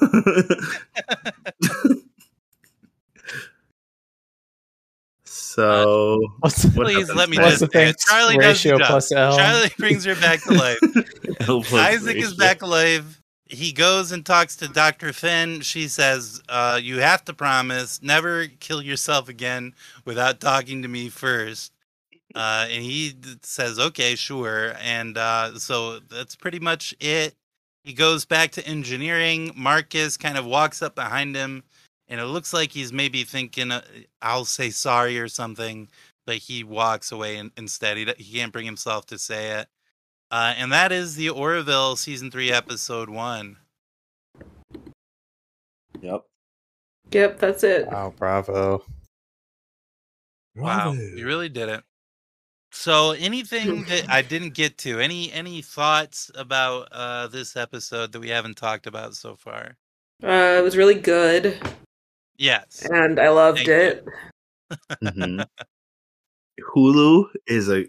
[5.24, 7.88] so What's the, What Please let me just the say thing?
[7.88, 7.96] it.
[7.98, 8.86] Charly does the Ratio job.
[8.88, 9.38] plus L.
[9.38, 10.78] Charly brings her back to life.
[11.48, 13.21] L plus Isaac is back alive.
[13.52, 15.12] He goes and talks to Dr.
[15.12, 15.60] Finn.
[15.60, 19.74] She says, uh, You have to promise never kill yourself again
[20.06, 21.72] without talking to me first.
[22.34, 24.72] Uh, and he says, Okay, sure.
[24.80, 27.34] And uh, so that's pretty much it.
[27.84, 29.52] He goes back to engineering.
[29.54, 31.62] Marcus kind of walks up behind him,
[32.08, 33.82] and it looks like he's maybe thinking, uh,
[34.22, 35.88] I'll say sorry or something.
[36.24, 37.98] But he walks away in, instead.
[37.98, 39.68] He, he can't bring himself to say it.
[40.32, 43.58] Uh, and that is the Orville season three, episode one.
[46.00, 46.24] Yep.
[47.10, 47.86] Yep, that's it.
[47.86, 48.82] Wow, bravo.
[50.56, 51.84] Wow, you really did it.
[52.72, 58.20] So, anything that I didn't get to, any any thoughts about uh, this episode that
[58.20, 59.76] we haven't talked about so far?
[60.24, 61.60] Uh, it was really good,
[62.38, 62.86] Yes.
[62.90, 64.06] and I loved Thank it.
[65.02, 65.44] Mhm.
[66.74, 67.86] Hulu is a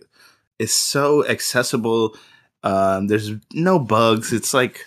[0.59, 2.17] is so accessible.
[2.63, 4.31] Um, there's no bugs.
[4.33, 4.85] It's like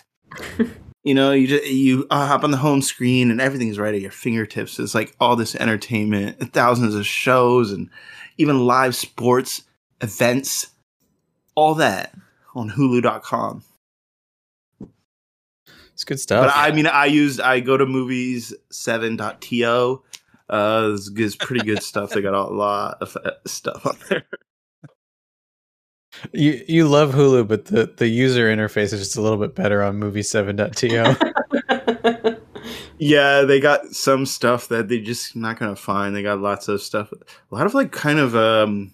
[1.07, 4.01] you know, you just you uh, hop on the home screen and everything's right at
[4.01, 4.78] your fingertips.
[4.81, 7.89] It's like all this entertainment, thousands of shows, and
[8.39, 9.62] even live sports
[10.01, 10.70] events.
[11.55, 12.12] All that
[12.57, 13.62] on Hulu.com.
[15.94, 16.47] It's good stuff.
[16.47, 20.03] But I mean, I used I go to movies seven.to.
[20.51, 22.11] Uh, it's, it's pretty good stuff.
[22.11, 24.27] They got a lot of uh, stuff on there.
[26.32, 29.82] You you love Hulu, but the, the user interface is just a little bit better
[29.82, 31.32] on movie7.to.
[32.98, 36.16] Yeah, they got some stuff that they just not gonna find.
[36.16, 37.12] They got lots of stuff.
[37.12, 38.93] A lot of like kind of um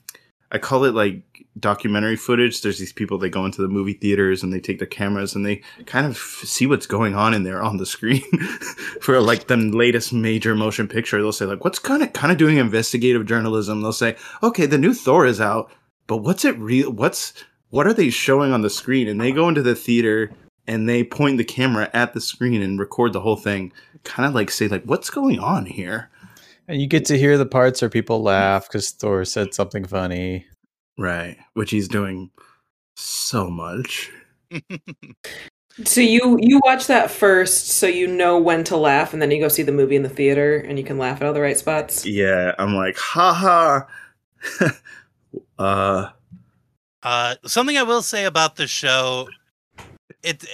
[0.50, 1.22] I call it like
[1.58, 2.62] documentary footage.
[2.62, 5.46] There's these people they go into the movie theaters and they take their cameras and
[5.46, 8.22] they kind of see what's going on in there on the screen
[9.00, 11.20] for like the latest major motion picture.
[11.20, 13.82] They'll say like what's kind of kind of doing investigative journalism.
[13.82, 15.70] They'll say, "Okay, the new Thor is out,
[16.06, 17.32] but what's it real what's
[17.70, 20.32] what are they showing on the screen?" And they go into the theater
[20.66, 23.72] and they point the camera at the screen and record the whole thing
[24.04, 26.10] kind of like say like what's going on here
[26.68, 30.46] and you get to hear the parts where people laugh because Thor said something funny.
[30.96, 31.36] Right.
[31.54, 32.30] Which he's doing
[32.96, 34.10] so much.
[35.86, 39.40] So you you watch that first, so you know when to laugh, and then you
[39.40, 41.56] go see the movie in the theater, and you can laugh at all the right
[41.56, 42.04] spots.
[42.04, 43.86] Yeah, I'm like, haha.
[45.62, 46.10] uh
[47.02, 49.28] Uh, something I will say about the show,
[50.22, 50.44] it,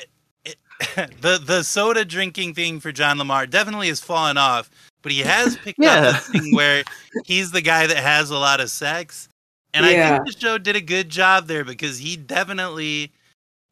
[0.44, 0.56] it,
[1.20, 4.70] the the soda drinking thing for John LaMarr definitely has fallen off,
[5.02, 5.94] but he has picked Yeah.
[5.94, 6.85] up this thing where
[7.26, 9.28] he's the guy that has a lot of sex,
[9.74, 13.12] and I think the show did a good job there because he definitely,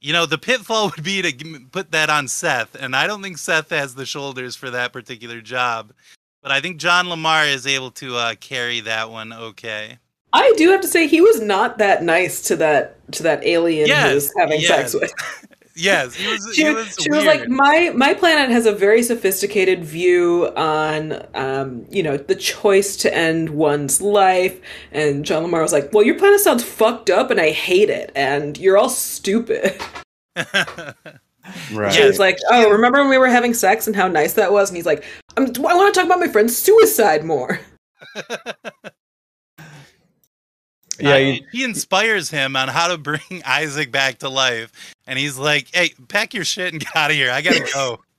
[0.01, 3.39] you know, the pitfall would be to put that on Seth, and I don't think
[3.39, 5.93] Seth has the shoulders for that particular job,
[6.43, 9.99] but I think John LaMarr is able to uh, carry that one okay.
[10.33, 13.89] I do have to say he was not that nice to that to that alien
[13.89, 14.69] Yes, he was having yes.
[14.69, 15.13] sex with.
[15.79, 16.55] Yes, he was.
[16.55, 21.23] She, he was, she was like, my my planet has a very sophisticated view on,
[21.35, 24.59] um, you know, the choice to end one's life.
[24.91, 28.11] And John LaMarr was like, well, your planet sounds fucked up, and I hate it,
[28.17, 29.79] and you're all stupid.
[30.35, 31.93] right.
[31.93, 34.71] She was like, oh, remember when we were having sex and how nice that was?
[34.71, 35.05] And he's like,
[35.37, 37.61] I'm, I want to talk about my friend's suicide more.
[41.01, 44.73] Yeah, Uh, you, he inspires him on how to bring Isaac back to life,
[45.07, 47.31] and he's like, "Hey, pack your shit and get out of here.
[47.31, 48.01] I gotta go."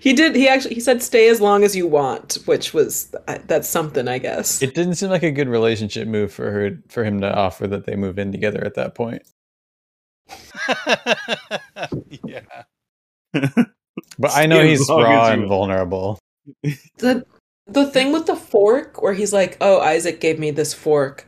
[0.00, 0.34] He did.
[0.36, 3.12] He actually he said, "Stay as long as you want," which was
[3.46, 4.62] that's something, I guess.
[4.62, 7.84] it didn't seem like a good relationship move for her for him to offer that
[7.84, 9.22] they move in together at that point.
[12.24, 12.40] yeah,
[13.32, 16.18] But I know As he's raw and vulnerable.
[16.98, 17.26] the
[17.66, 21.26] the thing with the fork, where he's like, "Oh, Isaac gave me this fork."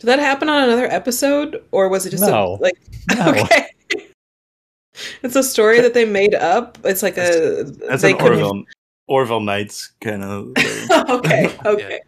[0.00, 2.56] Did that happen on another episode, or was it just No.
[2.60, 2.78] a, like
[3.16, 3.28] No.
[3.30, 3.68] okay?
[5.22, 6.78] it's a story that they made up.
[6.84, 8.64] It's like a That's they an Orville
[9.06, 10.88] Orville Knights kind of thing.
[11.10, 12.00] okay, okay.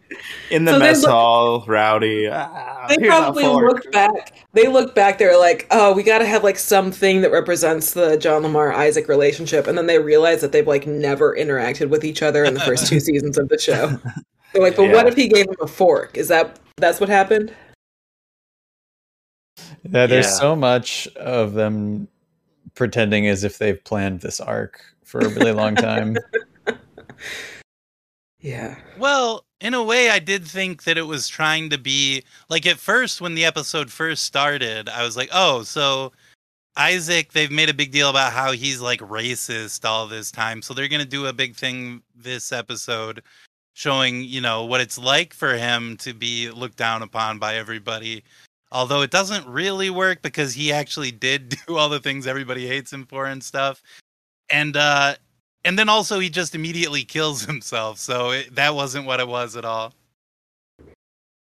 [0.49, 2.27] in the So mess look- hall, rowdy.
[2.27, 3.73] Ah, They here's probably fork.
[3.73, 4.33] looked back.
[4.53, 5.17] They looked back.
[5.19, 8.73] They were like, "Oh, we got to have like something that represents the John LaMarr
[8.73, 12.53] Isaac relationship." And then they realize that they've like never interacted with each other in
[12.55, 13.99] the first two seasons of the show.
[14.53, 16.17] They're like, "But what if he gave him a fork?
[16.17, 17.53] Is that that's what happened?"
[19.89, 20.31] Yeah, there's Yeah.
[20.31, 22.07] so much of them
[22.75, 26.17] pretending as if they've planned this arc for a really long time.
[28.39, 28.75] Yeah.
[28.97, 32.77] Well, in a way, I did think that it was trying to be like at
[32.77, 36.11] first when the episode first started, I was like, oh, so
[36.77, 40.61] Isaac, they've made a big deal about how he's like racist all this time.
[40.61, 43.23] So they're going to do a big thing this episode
[43.73, 48.23] showing, you know, what it's like for him to be looked down upon by everybody.
[48.71, 52.93] Although it doesn't really work because he actually did do all the things everybody hates
[52.93, 53.81] him for and stuff.
[54.49, 55.15] And uh
[55.67, 57.99] and then also he just immediately kills himself.
[57.99, 59.93] So it, that wasn't what it was at all.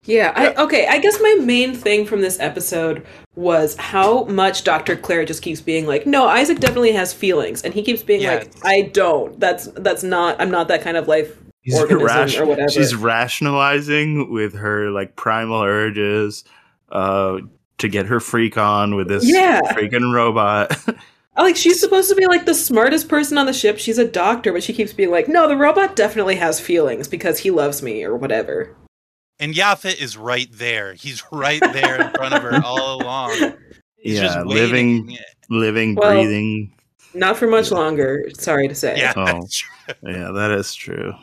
[0.05, 0.87] Yeah, I, okay.
[0.87, 3.05] I guess my main thing from this episode
[3.35, 4.97] was how much Dr.
[4.97, 8.51] Claire just keeps being like, "No, Isaac definitely has feelings," and he keeps being like,
[8.65, 9.39] "I don't.
[9.39, 10.41] That's that's not.
[10.41, 14.91] I'm not that kind of life She's, organism ration- or whatever." she's rationalizing with her
[14.91, 16.45] like primal urges
[16.91, 17.39] uh,
[17.79, 19.61] to get her freak on with this Yeah.
[19.73, 20.75] freaking robot.
[21.43, 23.79] like she's supposed to be like the smartest person on the ship.
[23.79, 27.39] She's a doctor, but she keeps being like, "No, the robot definitely has feelings because
[27.41, 28.75] he loves me or whatever."
[29.41, 30.95] And Yaphit is right there.
[30.95, 33.55] He's right there in front of her all along.
[33.97, 35.19] He's yeah, just living, waiting.
[35.51, 36.73] living, Well- breathing.
[37.15, 38.29] Not for much longer.
[38.39, 38.99] Sorry to say.
[38.99, 39.25] Yeah, Oh.
[39.25, 39.95] that's true.
[40.03, 41.15] Yeah, that is true.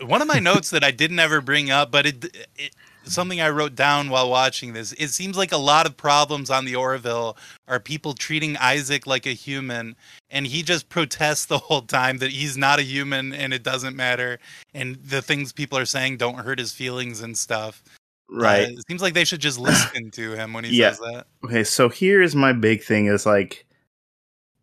[0.00, 2.74] one of my notes that I didn't ever bring up, but it, it
[3.06, 4.92] something I wrote down while watching this.
[4.92, 7.36] It seems like a lot of problems on the Orville
[7.68, 9.96] are people treating Isaac like a human,
[10.30, 13.96] and he just protests the whole time that he's not a human and it doesn't
[13.96, 14.38] matter,
[14.74, 17.82] and the things people are saying don't hurt his feelings and stuff.
[18.30, 18.68] Right.
[18.68, 20.90] Uh, it seems like they should just listen to him when he Yeah.
[20.90, 21.26] says that.
[21.44, 23.66] Okay, so here's my big thing is like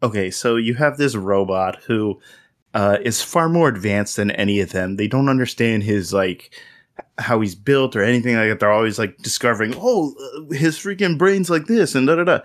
[0.03, 2.19] okay, so you have this robot who
[2.73, 4.95] uh, is far more advanced than any of them.
[4.95, 6.51] They don't understand his like
[7.18, 8.59] how he's built or anything like that.
[8.59, 10.13] They're always like discovering, oh,
[10.49, 12.39] uh, his freaking brain's like this and da da da.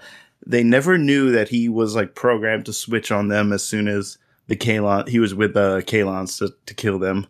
[0.47, 4.19] They never knew that he was like programmed to switch on them as soon as
[4.49, 7.27] the Kaylon he was with the Kaylons to, to kill them.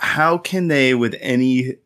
[0.00, 1.76] How can they, with any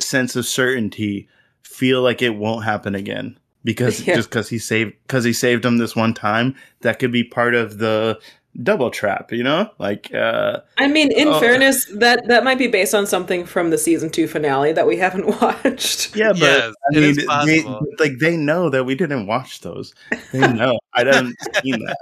[0.00, 1.28] sense of certainty,
[1.62, 3.38] feel like it won't happen again?
[3.64, 4.14] Because Yeah.
[4.16, 7.54] just because he saved because he saved them this one time, that could be part
[7.54, 8.18] of the
[8.62, 9.70] double trap, you know?
[9.78, 11.40] Like uh I mean, in Oh.
[11.40, 14.96] fairness, that that might be based on something from the season two finale that we
[14.96, 16.16] haven't watched.
[16.16, 19.94] Yeah, but Yes, I mean, they, like they know that we didn't watch those.
[20.32, 20.78] They know.
[20.94, 21.96] I didn't see that.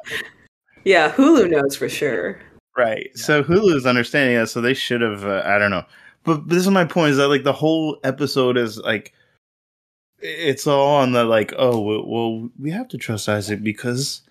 [0.85, 2.39] Yeah, Hulu knows for sure.
[2.77, 3.11] Right.
[3.17, 5.25] So Hulu is understanding that, so they should have.
[5.25, 5.85] Uh, I don't know.
[6.25, 9.13] But, but this is my point: is that like the whole episode is like
[10.21, 14.23] it's all on the like, oh, well, well, we have to trust Isaac because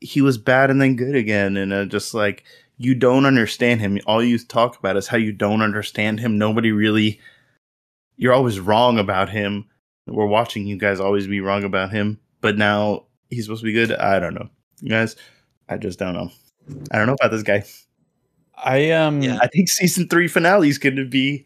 [0.00, 2.44] he was bad and then good again, and uh, just like
[2.78, 3.98] you don't understand him.
[4.06, 6.38] All you talk about is how you don't understand him.
[6.38, 7.20] Nobody really.
[8.16, 9.66] You're always wrong about him.
[10.06, 13.72] We're watching you guys always be wrong about him, but now he's supposed to be
[13.72, 13.92] good.
[13.92, 14.48] I don't know,
[14.80, 15.16] you guys.
[15.68, 16.30] I just don't know.
[16.90, 17.64] I don't know about this guy.
[18.56, 19.38] I um Yeah.
[19.42, 21.44] I think season three finale is going to be,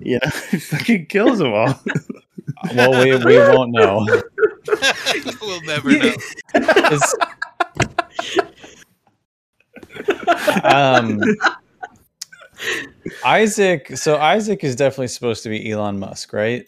[0.00, 1.74] you know, fucking kills them all.
[2.76, 4.06] well we we won't know.
[5.40, 6.14] we'll never know.
[6.54, 7.14] It's-
[10.64, 11.20] um
[13.24, 16.66] Isaac so Isaac is definitely supposed to be Elon Musk, right?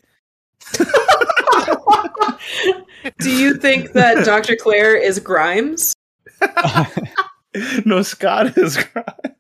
[3.18, 4.56] Do you think that Dr.
[4.56, 5.94] Claire is Grimes?
[7.84, 9.33] no, Scott is crying.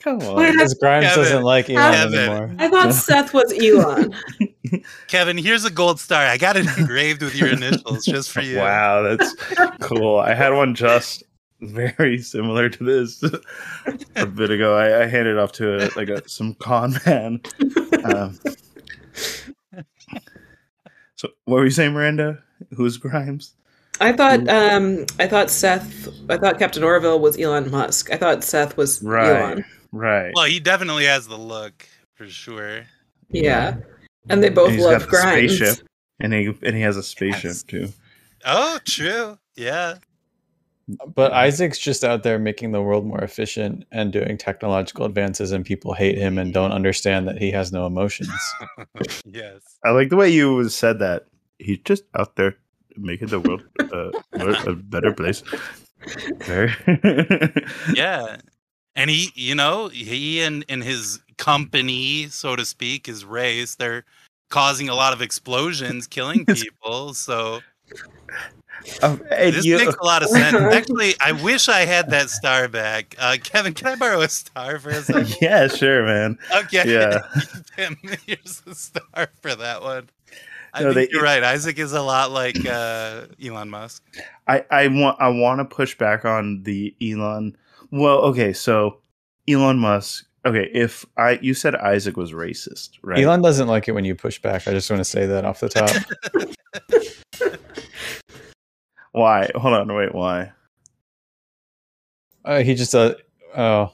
[0.00, 0.52] Come on.
[0.52, 1.22] Because Grimes Kevin.
[1.24, 2.18] doesn't like Elon Kevin.
[2.18, 2.56] anymore.
[2.58, 4.14] I thought Seth was Elon.
[5.08, 6.22] Kevin, here's a gold star.
[6.24, 8.58] I got it engraved with your initials just for you.
[8.58, 9.34] Wow, that's
[9.80, 10.18] cool.
[10.18, 11.22] I had one just
[11.60, 13.22] very similar to this
[14.16, 14.74] a bit ago.
[14.74, 17.42] I, I handed it off to a, like a, some con man.
[18.04, 18.38] Um,
[21.16, 22.42] so, what were you saying, Miranda?
[22.74, 23.54] Who's Grimes?
[24.00, 28.10] I thought um I thought Seth I thought Captain Orville was Elon Musk.
[28.10, 29.64] I thought Seth was Right, Elon.
[29.92, 30.32] Right.
[30.34, 32.82] Well, he definitely has the look for sure.
[33.30, 33.76] Yeah.
[34.28, 35.56] And they both And love got the Grimes.
[35.56, 35.86] spaceship.
[36.20, 37.62] And he and he has a spaceship Yes.
[37.62, 37.88] too.
[38.44, 39.38] Oh, true.
[39.56, 39.96] Yeah.
[41.14, 45.64] But Isaac's just out there making the world more efficient and doing technological advances, and
[45.64, 48.28] people hate him and don't understand that he has no emotions.
[49.24, 49.60] yes.
[49.84, 51.26] I like the way you said that.
[51.58, 52.56] He's just out there
[52.96, 54.10] making the world uh,
[54.66, 55.42] a better place.
[57.94, 58.36] Yeah.
[58.96, 64.04] And he, you know, he and, and his company, so to speak, his race, they're
[64.48, 67.14] causing a lot of explosions, killing people.
[67.14, 67.60] So
[69.02, 70.56] Um, this you- makes a lot of sense.
[70.74, 73.14] Actually, I wish I had that star back.
[73.18, 75.36] Uh, Kevin, can I borrow a star for a second?
[75.40, 76.38] yeah, sure, man.
[76.54, 76.90] Okay.
[76.90, 77.20] Yeah.
[78.26, 80.08] Here's the star for that one.
[80.72, 81.42] I No, think they- you're right.
[81.42, 84.02] Isaac is a lot like uh, Elon Musk.
[84.46, 87.56] I, I want I want to push back on the Elon.
[87.90, 88.98] Well, okay, so
[89.48, 90.26] Elon Musk.
[90.46, 93.22] Okay, if I you said Isaac was racist, right?
[93.22, 94.66] Elon doesn't like it when you push back.
[94.66, 95.90] I just want to say that off the top.
[99.12, 99.50] Why?
[99.54, 100.14] Hold on, wait.
[100.14, 100.52] Why?
[102.44, 103.14] Uh, he just uh,
[103.56, 103.92] oh,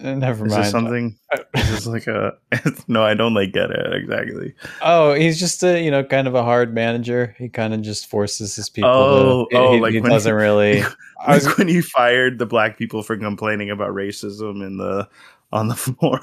[0.00, 0.64] Eh, never Is mind.
[0.64, 1.18] this something?
[1.54, 2.32] Is this like a?
[2.88, 4.54] no, I don't like get it exactly.
[4.82, 7.34] Oh, he's just a you know kind of a hard manager.
[7.38, 8.90] He kind of just forces his people.
[8.90, 10.82] Oh, to, oh, he, oh, like he doesn't he- really.
[11.26, 15.08] I was- Like when he fired the black people for complaining about racism in the
[15.52, 16.20] on the floor.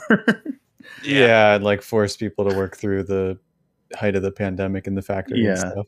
[1.04, 1.56] yeah.
[1.56, 3.38] and like force people to work through the
[3.96, 5.72] height of the pandemic in the factory and Yeah.
[5.72, 5.88] stuff.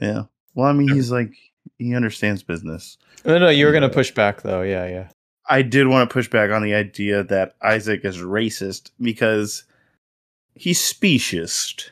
[0.00, 0.22] yeah.
[0.54, 1.32] Well, I mean, he's like
[1.78, 2.98] he understands business.
[3.24, 4.62] No, no, you were gonna push back though.
[4.62, 5.08] Yeah, yeah.
[5.48, 9.64] I did want to push back on the idea that Isaac is racist because
[10.54, 11.90] he's speciest.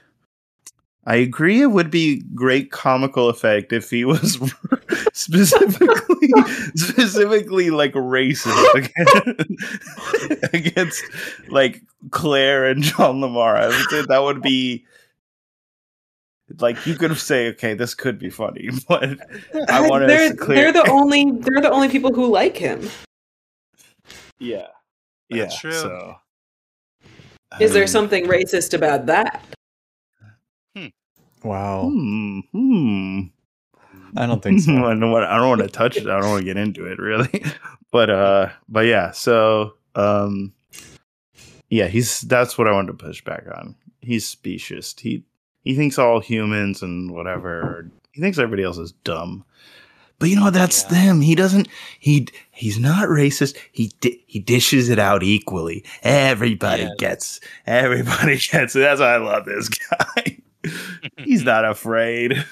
[1.08, 4.40] I agree it would be great comical effect if he was
[5.12, 6.28] specifically
[6.74, 11.04] specifically like racist against, against
[11.48, 13.56] like Claire and John LaMarr.
[13.56, 14.84] I would say that would be
[16.60, 19.18] like you could say, okay, this could be funny, but
[19.68, 20.72] I want to clear.
[20.72, 22.88] they're the only they're the only people who like him.
[24.38, 24.68] Yeah.
[25.30, 25.60] That's yeah.
[25.60, 25.72] true.
[25.72, 26.16] So,
[27.60, 29.44] Is there um, something racist about that?
[31.46, 31.90] Wow.
[31.90, 32.40] Hmm.
[32.52, 33.20] Hmm.
[34.16, 34.72] I don't think I so.
[34.72, 35.24] don't want.
[35.24, 36.08] I don't want to touch it.
[36.08, 37.44] I don't want to get into it really.
[37.92, 38.48] But uh.
[38.68, 39.12] But yeah.
[39.12, 40.52] So um.
[41.70, 41.86] Yeah.
[41.86, 42.22] He's.
[42.22, 43.76] That's what I wanted to push back on.
[44.02, 45.00] He's speciest.
[45.00, 45.24] He.
[45.62, 47.90] He thinks all humans and whatever.
[48.12, 49.44] He thinks everybody else is dumb.
[50.18, 51.06] But you know that's Yeah.
[51.06, 51.20] them.
[51.20, 51.68] He doesn't.
[52.00, 53.56] He he's not racist.
[53.72, 55.84] He di- he dishes it out equally.
[56.02, 57.38] Everybody gets.
[57.66, 58.80] Everybody gets it.
[58.80, 60.38] That's why I love this guy.
[61.18, 62.42] he's not afraid.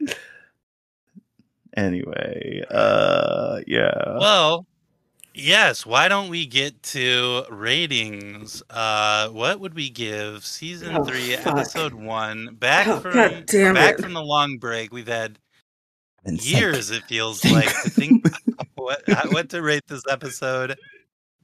[1.76, 4.18] anyway, uh, yeah.
[4.18, 4.66] Well,
[5.34, 5.84] yes.
[5.84, 8.62] Why don't we get to ratings?
[8.70, 11.46] Uh, what would we give season Oh, three, fuck.
[11.58, 12.54] episode one?
[12.54, 13.12] Back Oh, from
[13.74, 14.00] back it.
[14.02, 15.38] from the long break, we've had
[16.26, 16.90] years.
[16.90, 18.24] It feels like to think
[18.76, 19.02] what
[19.32, 20.76] what to rate this episode.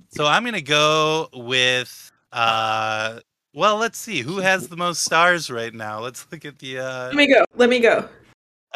[0.09, 2.11] So I'm gonna go with.
[2.33, 3.21] uh
[3.55, 6.01] Well, let's see who has the most stars right now.
[6.01, 6.79] Let's look at the.
[6.79, 7.45] uh Let me go.
[7.57, 8.09] Let me go.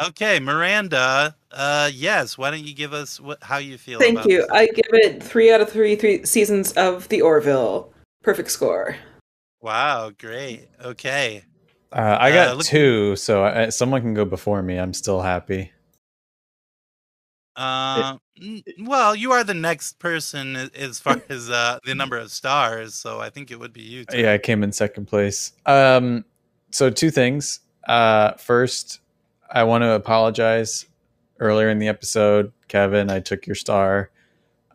[0.01, 1.35] Okay, Miranda.
[1.55, 2.37] Uh, yes.
[2.37, 3.97] Why don't you give us what how you feel?
[3.99, 4.37] Thank about you.
[4.41, 4.47] this?
[4.51, 7.93] I give it three out of three three seasons of the Orville.
[8.23, 8.95] Perfect score.
[9.61, 10.67] Wow, great.
[10.83, 11.43] Okay.
[11.93, 14.77] Uh, I Uh, got look- two, so I, someone can go before me.
[14.77, 15.71] I'm still happy.
[17.55, 22.31] Uh, n- well, you are the next person as far as uh, the number of
[22.31, 24.03] stars, so I think it would be you.
[24.05, 24.19] Tim.
[24.19, 25.53] Yeah, I came in second place.
[25.65, 26.25] Um,
[26.71, 27.61] so two things.
[27.87, 28.99] Uh, first,
[29.49, 30.85] I want to apologize.
[31.45, 34.09] Earlier in the episode, Kevin, I took your star.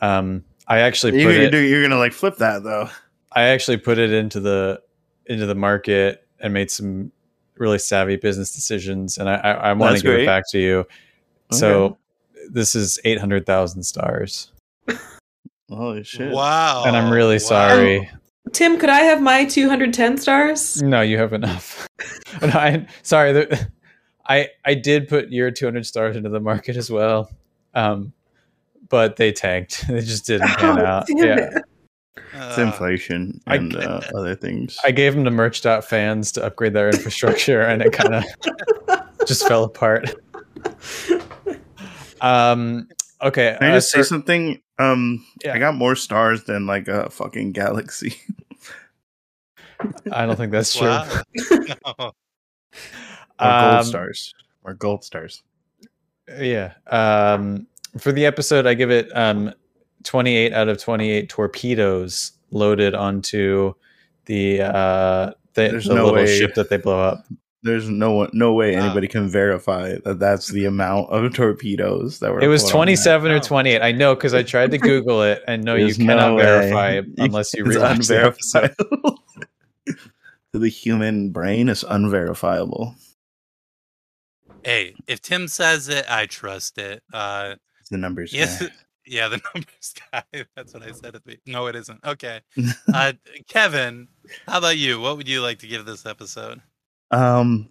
[0.00, 1.50] Um, I actually You, put you're, it.
[1.50, 2.88] do- you're gonna like flip that though.
[3.32, 4.80] I actually put it into the
[5.26, 7.12] into the market and made some
[7.58, 10.22] really savvy business decisions, and I I, I want to give great.
[10.22, 10.86] it back to you.
[11.52, 11.98] So
[12.50, 14.52] this is eight hundred thousand stars,
[15.68, 16.32] Holy shit!
[16.32, 16.84] Wow.
[16.86, 17.38] and I'm really wow.
[17.38, 18.10] sorry.
[18.52, 20.82] Tim, could I have my 210 stars?
[20.82, 21.86] No, you have enough.
[22.42, 23.68] No, I, sorry, the,
[24.30, 27.30] I I did put your 200 stars into the market as well,
[27.74, 28.12] um,
[28.88, 29.84] but they tanked.
[29.88, 31.04] They just didn't pan Oh, out.
[31.08, 31.64] Yeah, it.
[32.32, 34.78] It's Uh, inflation I- and uh, other things.
[34.84, 38.24] I gave them to Merch.fans to upgrade their infrastructure, and it kind of
[39.26, 40.14] just fell apart.
[42.20, 42.88] Um.
[43.22, 43.56] Okay.
[43.58, 44.62] Can I uh, just say so- something?
[44.78, 45.54] Um, Yeah.
[45.54, 48.14] I got more stars than like a fucking galaxy.
[50.12, 50.88] I don't think that's true.
[50.88, 51.22] wow.
[51.98, 52.12] No.
[53.40, 54.34] Or gold Um, stars.
[54.64, 55.42] Or gold stars.
[56.38, 56.74] Yeah.
[56.88, 57.66] Um,
[57.98, 59.52] for the episode, I give it um,
[60.04, 63.74] 28 out of 28 torpedoes loaded onto
[64.26, 66.38] the uh, the, There's the no little way.
[66.38, 67.24] ship that they blow up.
[67.62, 68.84] There's no one, no way Wow.
[68.86, 72.40] anybody can verify that that's the amount of torpedoes that were.
[72.40, 73.02] It was put on that.
[73.02, 73.40] 27 or Oh.
[73.40, 73.82] 28.
[73.82, 76.94] I know because I tried to Google it, and no, There's you cannot no verify
[77.00, 78.74] You- unless you it's rewatch the episode.
[78.78, 79.18] unverifiable.
[80.52, 82.94] to the human brain, is unverifiable.
[84.64, 87.02] Hey, if Tim says it, I trust it.
[87.12, 87.54] Uh,
[87.90, 88.32] The numbers.
[88.32, 88.68] yes, guy.
[89.06, 90.44] yeah, the numbers guy.
[90.56, 91.38] That's what I said at the.
[91.46, 92.00] No, it isn't.
[92.04, 92.40] Okay,
[92.94, 93.12] uh,
[93.48, 94.08] Kevin,
[94.46, 95.00] how about you?
[95.00, 96.60] What would you like to give this episode?
[97.10, 97.70] Um,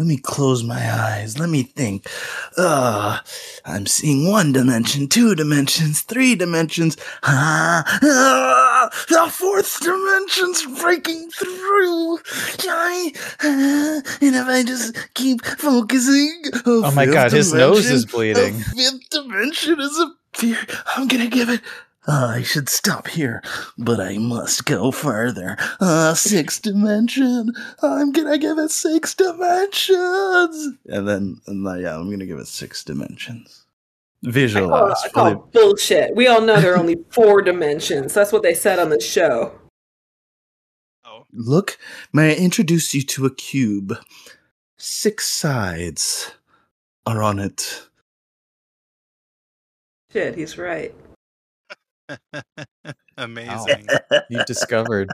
[0.00, 1.38] let me close my eyes.
[1.38, 2.08] Let me think.
[2.56, 3.18] Uh,
[3.66, 6.96] I'm seeing one dimension, two dimensions, three dimensions.
[7.22, 12.18] Ah, ah, the fourth dimension's breaking through.
[12.66, 18.54] I, ah, and if I just keep focusing, Oh my God, his nose is bleeding.
[18.54, 20.56] A fifth dimension is appear.
[20.96, 21.60] I'm gonna give it.
[22.06, 23.42] Uh, I should stop here,
[23.76, 25.56] but I must go further.
[25.80, 27.52] Uh, sixth dimension.
[27.82, 30.78] I'm gonna give it six dimensions.
[30.86, 33.66] And then, and then yeah, I'm gonna give it six dimensions.
[34.22, 35.02] I call, Visualize.
[35.04, 36.14] I call it bullshit.
[36.16, 38.14] We all know there are only four dimensions.
[38.14, 39.58] That's what they said on the show.
[41.04, 41.78] Oh, Look,
[42.12, 43.98] may I introduce you to a cube?
[44.78, 46.32] Six sides
[47.06, 47.88] are on it.
[50.12, 50.94] Shit, he's right.
[53.16, 53.86] amazing.
[54.28, 55.10] You've discovered.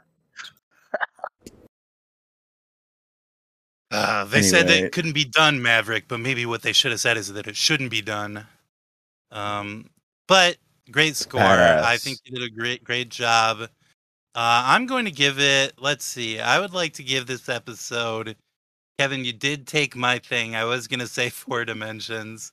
[3.91, 7.01] Uh, they said that it couldn't be done, Maverick, but maybe what they should have
[7.01, 8.47] said is that it shouldn't be done.
[9.31, 9.89] Um,
[10.27, 10.57] but
[10.91, 11.41] great score.
[11.41, 13.61] I think you did a great, great job.
[13.63, 13.69] Uh,
[14.67, 15.75] I'm going to give it.
[15.79, 16.41] Let's see.
[16.41, 18.37] I would like to give this episode.
[18.99, 20.55] Kevin, you did take my thing.
[20.57, 22.53] I was going to say four dimensions.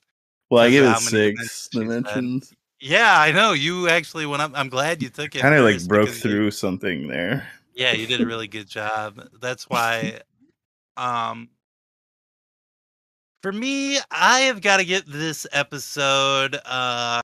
[0.50, 2.54] Well, I give it six dimensions dimensions.
[2.86, 3.54] Yeah, I know.
[3.54, 4.52] You actually went up.
[4.54, 5.40] I'm glad you took it.
[5.40, 7.48] Kind of like broke because you- through something there.
[7.74, 9.26] yeah, you did a really good job.
[9.40, 10.20] That's why
[10.98, 11.48] um
[13.42, 17.22] for me, I have got to get this episode uh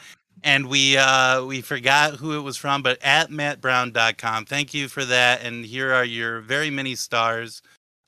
[0.43, 5.03] and we uh we forgot who it was from but at mattbrown.com thank you for
[5.05, 7.61] that and here are your very many stars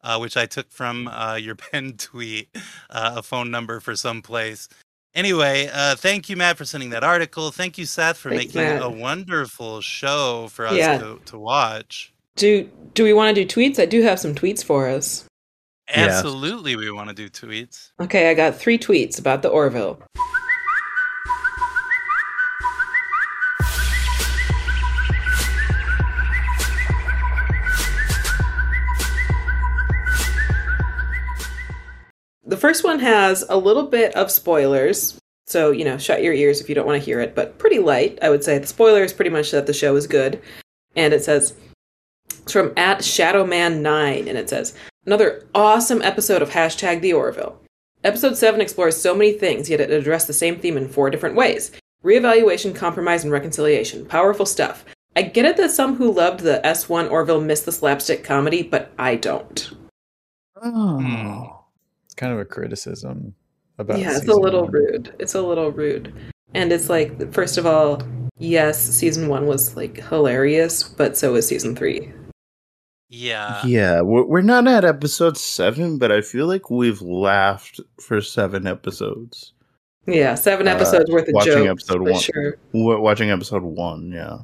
[0.04, 2.50] uh, which i took from uh, your pen tweet
[2.90, 4.68] uh, a phone number for some place
[5.14, 8.62] anyway uh, thank you matt for sending that article thank you seth for Thanks, making
[8.62, 8.82] Matt.
[8.82, 10.98] a wonderful show for us Yeah.
[11.00, 13.80] to, to watch Do do we want to do tweets?
[13.80, 15.26] I do have some tweets for us.
[15.96, 16.24] Yes.
[16.24, 20.02] absolutely we want to do tweets Okay, I got three tweets about the Orville.
[32.52, 35.18] The first one has a little bit of spoilers.
[35.48, 37.80] So, you know, shut your ears if you don't want to hear it, but pretty
[37.80, 38.58] light, I would say.
[38.58, 40.42] The spoiler is pretty much that the show is good.
[40.96, 41.54] And it says,
[42.44, 44.74] it's from at Shadowman9, and it says,
[45.06, 47.60] another awesome episode of hashtag the Orville.
[48.04, 51.36] Episode 7 explores so many things, yet it addressed the same theme in four different
[51.36, 51.72] ways
[52.04, 54.06] reevaluation, compromise, and reconciliation.
[54.06, 54.84] Powerful stuff.
[55.16, 58.92] I get it that some who loved the S1 Orville miss the slapstick comedy, but
[58.98, 59.72] I don't.
[60.64, 61.66] Oh.
[62.16, 63.36] Kind of a criticism
[63.78, 64.72] about yeah, it's a little one.
[64.72, 65.16] rude.
[65.20, 66.14] It's a little rude.
[66.56, 68.02] And it's like, first of all,
[68.40, 72.12] yes, season one was like hilarious, but so was season three.
[73.14, 73.62] Yeah.
[73.66, 78.66] yeah, we're, we're not at episode seven, but I feel like we've laughed for seven
[78.66, 79.52] episodes.
[80.08, 82.22] Yeah, seven Uh, episodes worth of watching jokes episode for one.
[82.22, 82.56] sure.
[82.74, 84.38] We're watching episode one, yeah.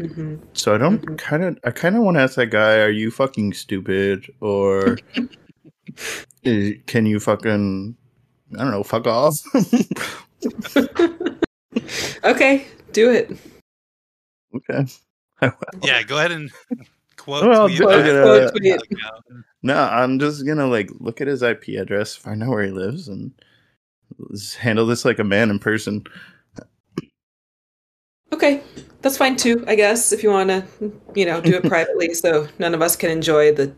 [0.00, 1.18] hmm So I don't Mhm.
[1.18, 4.96] kind of, I kind of want to ask that guy, are you fucking stupid or
[6.42, 7.94] is, can you fucking,
[8.54, 9.34] I don't know, fuck off?
[12.24, 13.30] Okay, do it.
[14.56, 14.86] okay.
[15.82, 16.50] Yeah, go ahead and
[17.24, 18.80] quote Well, tweet I'm gonna- Quote tweet.
[19.62, 23.08] No, I'm just gonna like look at his IP address, find out where he lives,
[23.08, 23.32] and
[24.58, 26.04] handle this like a man in person.
[28.32, 28.62] Okay,
[29.00, 30.64] that's fine too, I guess, if you want to,
[31.14, 33.72] you know, do it privately so none of us can enjoy the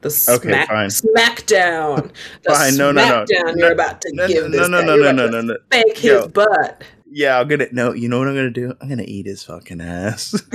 [0.00, 0.88] the Okay, smack fine.
[0.90, 2.10] smackdown.
[2.42, 3.24] The Fine, no, no, no.
[3.30, 4.86] No, you're about to No, give no, this no, guy.
[4.86, 5.56] no, You're no, about no, to no, no.
[5.66, 6.28] Spank his Yo.
[6.28, 6.82] butt.
[7.16, 7.92] Yeah, I'm gonna no.
[7.92, 8.74] You know what I'm gonna do?
[8.80, 10.34] I'm gonna eat his fucking ass.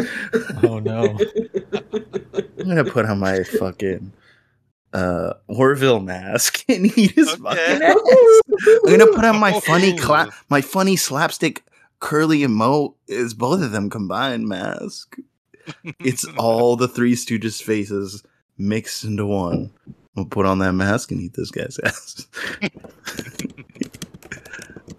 [0.61, 1.17] Oh no.
[2.59, 4.11] I'm gonna put on my fucking
[4.91, 7.41] uh Orville mask and eat his Okay.
[7.41, 7.95] fucking ass.
[8.85, 11.63] I'm gonna put on my funny cla- my funny slapstick
[12.01, 15.15] curly and Moe is both of them combined mask.
[15.99, 18.21] It's all the three Stooges faces
[18.57, 19.71] mixed into one.
[20.15, 22.27] We'll put on that mask and eat this guy's ass.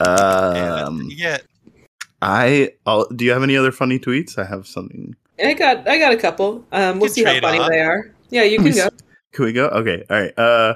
[0.01, 1.45] Yeah, that's what um, you get.
[2.23, 4.39] I I'll, do you have any other funny tweets?
[4.39, 5.15] I have something.
[5.43, 6.65] I got I got a couple.
[6.73, 7.71] Um, we'll see how funny off.
[7.71, 8.13] they are.
[8.31, 8.89] Yeah, you can go.
[9.33, 9.69] Can we go?
[9.69, 10.39] Okay, all right.
[10.39, 10.75] Uh,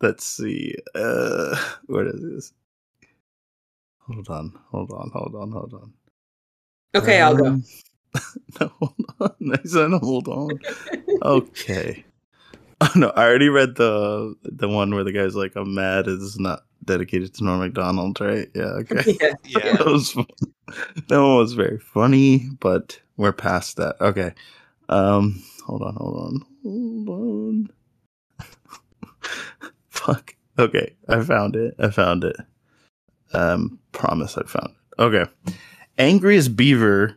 [0.00, 0.74] let's see.
[0.94, 1.56] Uh,
[1.86, 2.52] what is this?
[4.06, 5.92] Hold on, hold on, hold on, hold on.
[6.94, 7.46] Okay, I'll go.
[7.46, 7.64] Um,
[8.60, 9.52] no, hold on.
[9.52, 10.60] I said hold on.
[11.22, 12.04] Okay.
[12.82, 16.38] Oh no, I already read the the one where the guy's like, "I'm mad." Is
[16.38, 18.48] not dedicated to Norm MacDonald, right?
[18.54, 18.64] Yeah.
[18.80, 19.16] Okay.
[19.18, 19.32] Yeah.
[19.46, 19.76] Yeah.
[19.78, 20.26] that was fun.
[21.08, 23.96] that one was very funny, but we're past that.
[24.00, 24.34] Okay.
[24.90, 26.46] Um hold on, hold on.
[26.64, 27.70] Hold on.
[29.88, 30.36] Fuck.
[30.58, 31.74] Okay, I found it.
[31.78, 32.36] I found it.
[33.32, 35.02] Um promise I found it.
[35.02, 35.30] Okay.
[35.98, 37.16] Angriest Beaver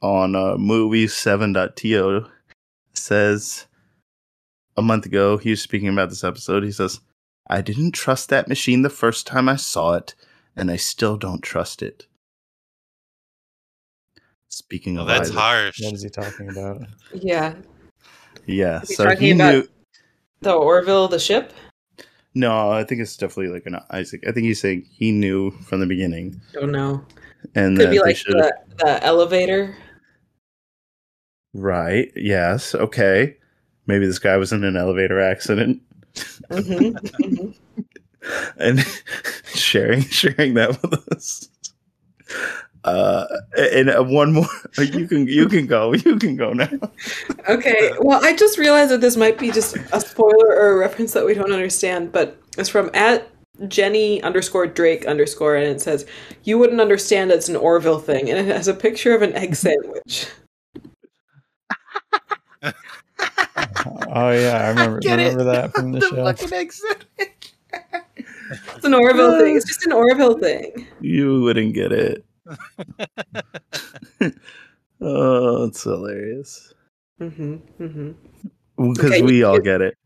[0.00, 2.26] on uh movie7.to
[2.94, 3.66] says
[4.76, 6.64] a month ago he was speaking about this episode.
[6.64, 7.00] He says,
[7.48, 10.14] I didn't trust that machine the first time I saw it,
[10.56, 12.06] and I still don't trust it.
[14.48, 15.36] Speaking Well, of that's Isaac.
[15.38, 15.80] harsh.
[15.82, 16.80] What is he talking about?
[17.12, 17.54] Yeah.
[18.46, 19.68] Yeah, Is he so talking he about- knew.
[20.40, 21.52] The Orville, the ship.
[22.34, 24.22] No, I think it's definitely like an Isaac.
[24.28, 27.04] I think he's saying he knew from the beginning, Don't know.
[27.54, 28.34] and Could be like should.
[28.34, 29.74] the, the elevator.
[31.54, 32.10] Right?
[32.16, 32.74] Yes.
[32.74, 33.36] Okay.
[33.86, 35.82] Maybe this guy was in an elevator accident,
[36.50, 37.50] hmm hmm
[38.58, 38.80] and
[39.46, 41.48] sharing sharing that with us.
[42.84, 43.24] Uh,
[43.56, 44.46] and uh, one more.
[44.78, 45.94] You can you can go.
[45.94, 46.68] You can go now.
[47.48, 47.92] Okay.
[48.00, 51.24] Well, I just realized that this might be just a spoiler or a reference that
[51.24, 53.30] we don't understand, but it's from at
[53.68, 56.06] Jenny underscore Drake underscore, and it says,
[56.42, 59.54] "You wouldn't understand it's an Orville thing," and it has a picture of an egg
[59.54, 60.26] sandwich.
[63.86, 65.30] Oh yeah, I remember Get it.
[65.32, 66.24] remember that from the, show.
[66.24, 67.04] Fucking exit.
[68.76, 69.56] It's an Orville thing.
[69.56, 70.86] It's just an Orville thing.
[71.00, 72.24] You wouldn't get it.
[75.00, 76.72] oh, it's hilarious.
[77.18, 78.12] hmm hmm
[78.76, 79.96] Because Okay, we all get it.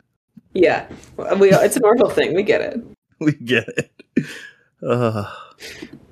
[0.55, 0.89] Yeah,
[1.39, 1.51] we.
[1.53, 2.35] It's an Orville thing.
[2.35, 2.81] We get it.
[3.21, 3.91] We get it.
[4.81, 5.25] Uh,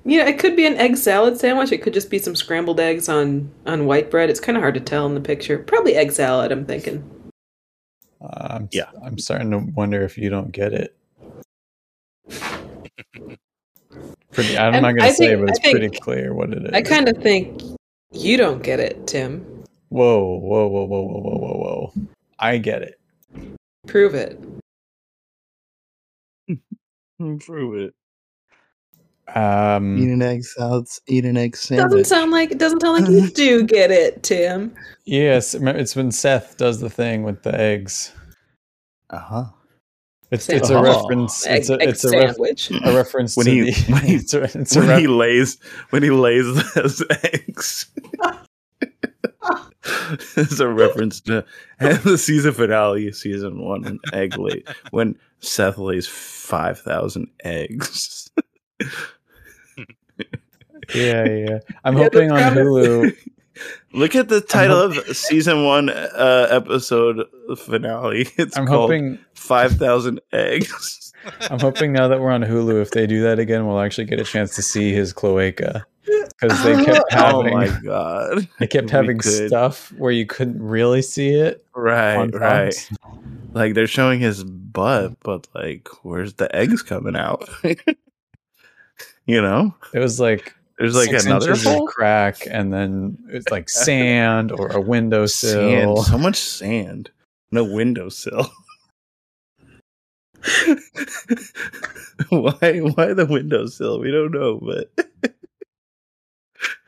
[0.04, 1.70] Yeah, it could be an egg salad sandwich.
[1.70, 4.28] It could just be some scrambled eggs on on white bread.
[4.28, 5.56] It's kind of hard to tell in the picture.
[5.60, 6.50] Probably egg salad.
[6.50, 7.08] I'm thinking.
[8.20, 8.90] Uh, I'm, Yeah.
[9.04, 10.96] I'm starting to wonder if you don't get it.
[14.32, 16.64] Pretty, I'm And not going to say, think- but it's think- pretty clear what it
[16.64, 16.70] is.
[16.72, 17.62] I kind of think
[18.12, 19.44] you don't get it, Tim.
[19.88, 21.92] Whoa, whoa, whoa, whoa, whoa, whoa, whoa, whoa!
[22.38, 22.98] I get it.
[23.86, 24.40] Prove it.
[27.40, 27.94] prove it.
[29.34, 30.86] Um, Eat an egg salad.
[31.08, 34.74] Eat an egg Doesn't sound like it doesn't sound like you do get it, Tim.
[35.04, 38.12] yes, it's when Seth does the thing with the eggs.
[39.10, 39.44] Uh huh.
[40.30, 40.82] It's it's a Oh.
[40.82, 41.46] reference.
[41.46, 42.70] Egg, It's a egg it's a, ref, sandwich.
[42.84, 43.82] a reference When to he- the.
[43.92, 45.58] when he- it's a, it's a When ref- he lays,
[45.90, 47.86] when he lays those eggs.
[50.36, 51.44] it's a reference to
[51.78, 58.30] and the season finale, season one, when egg lay when Seth lays five thousand eggs.
[60.94, 61.58] Yeah, yeah.
[61.84, 63.16] I'm Yeah, hoping on Hulu.
[63.92, 67.26] Look at the title of season one uh, episode
[67.56, 68.28] finale.
[68.36, 71.12] It's I'm called hoping Five Thousand Eggs.
[71.50, 74.20] I'm hoping now that we're on Hulu, if they do that again, we'll actually get
[74.20, 77.34] a chance to see his cloaca because they kept having.
[77.34, 78.46] oh having my god!
[78.60, 81.64] they kept having stuff where you couldn't really see it.
[81.74, 82.74] Right, right.
[82.74, 82.92] Fox.
[83.54, 87.48] Like they're showing his butt, but like, where's the eggs coming out?
[89.24, 91.86] you know, It was like there's like six another hole.
[91.86, 95.96] crack, and then it's like sand or a windowsill.
[95.96, 97.10] Sand, so much sand.
[97.50, 98.50] No windowsill.
[102.28, 102.78] why?
[102.78, 104.00] Why the windowsill?
[104.00, 104.90] We don't know, but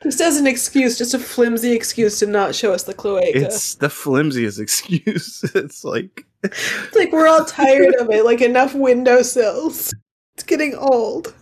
[0.03, 3.27] Just as an excuse, just a flimsy excuse to not show us the cloaca.
[3.33, 5.43] it's the flimsiest excuse.
[5.55, 8.23] It's like It's like we're all tired of it.
[8.23, 9.93] Like enough windowsills.
[10.35, 11.33] It's getting old.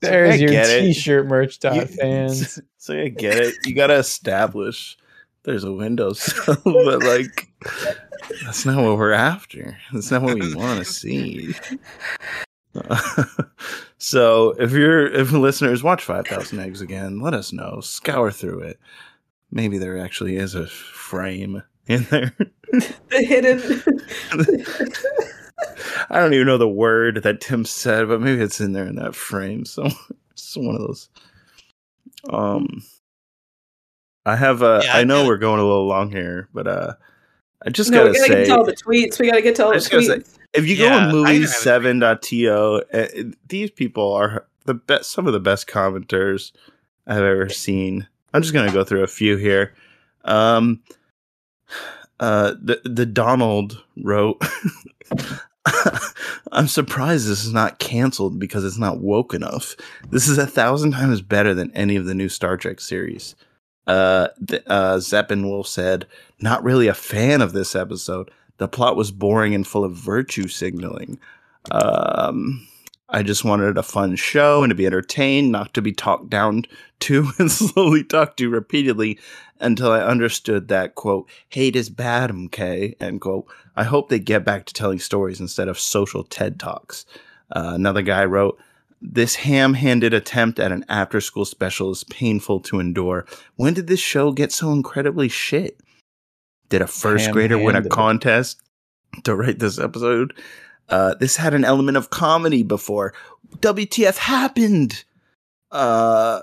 [0.00, 2.60] There's I your get t-shirt merch dot You- fans.
[2.78, 3.54] So I get it.
[3.66, 4.96] You gotta establish
[5.42, 7.48] there's a windowsill, but like
[8.44, 9.78] that's not what we're after.
[9.92, 11.54] That's not what we want to see.
[13.98, 17.80] so if you're if listeners watch Five Thousand Eggs again, let us know.
[17.80, 18.78] Scour through it.
[19.50, 22.32] Maybe there actually is a frame in there.
[22.72, 23.60] The hidden.
[26.10, 28.96] I don't even know the word that Tim said, but maybe it's in there in
[28.96, 29.64] that frame.
[29.64, 29.88] So
[30.32, 31.08] it's one of those.
[32.28, 32.82] Um,
[34.26, 34.62] I have.
[34.62, 36.94] Uh, Yeah, I I know feel- we're going a little long here, but uh,
[37.66, 39.18] I just no, gotta we gotta say, get to all the tweets.
[39.18, 40.38] We gotta get to all I the just gotta say, tweets.
[40.54, 44.74] if you Yeah, go on I don't have a movies7.to, uh, these people are the
[44.74, 45.10] best.
[45.10, 46.52] Some of the best commenters
[47.06, 48.06] I've ever seen.
[48.34, 49.74] I'm just gonna go through a few here.
[50.24, 50.82] Um,
[52.20, 54.42] uh, the the Donald wrote.
[56.52, 59.76] I'm surprised this is not canceled because it's not woke enough.
[60.10, 63.34] This is a thousand times better than any of the new Star Trek series.
[63.86, 66.06] Uh, the, uh, Zeppin Wolf said,
[66.40, 68.30] "Not really a fan of this episode.
[68.58, 71.18] The plot was boring and full of virtue signaling.
[71.70, 72.66] Um,
[73.08, 76.64] I just wanted a fun show and to be entertained, not to be talked down
[77.00, 79.18] to and slowly talked to repeatedly
[79.60, 83.46] until I understood that quote hate is bad, MK end quote.
[83.76, 87.04] I hope they get back to telling stories instead of social TED talks.
[87.54, 88.58] Uh, another guy wrote,
[89.00, 93.26] "This ham-handed attempt at an after-school special is painful to endure.
[93.56, 95.80] When did this show get so incredibly shit?
[96.68, 98.62] Did a first grader win a contest
[99.24, 100.34] to write this episode?
[100.88, 103.14] Uh, this had an element of comedy before.
[103.58, 105.04] WTF happened?
[105.70, 106.42] Uh,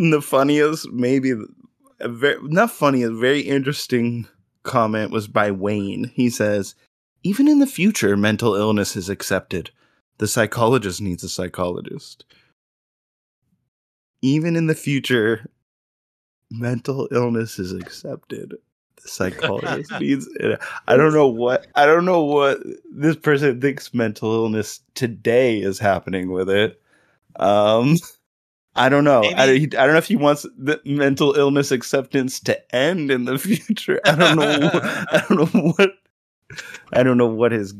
[0.10, 1.32] the funniest, maybe
[2.00, 4.26] a very, not funny, a very interesting
[4.62, 6.10] comment was by Wayne.
[6.14, 6.74] He says,
[7.22, 9.70] "Even in the future, mental illness is accepted.
[10.16, 12.24] The psychologist needs a psychologist.
[14.22, 15.50] Even in the future,
[16.50, 18.54] mental illness is accepted."
[19.02, 20.58] The psychologist needs it.
[20.88, 22.58] I don't know what I don't know what
[22.90, 26.80] this person thinks mental illness today is happening with it.
[27.36, 27.96] Um
[28.76, 29.22] I don't know.
[29.24, 33.10] I, Maybe- he- I don't know if he wants the mental illness acceptance to end
[33.10, 34.00] in the future.
[34.04, 34.70] I don't know.
[34.72, 35.90] I don't know what.
[36.92, 37.74] I don't know what his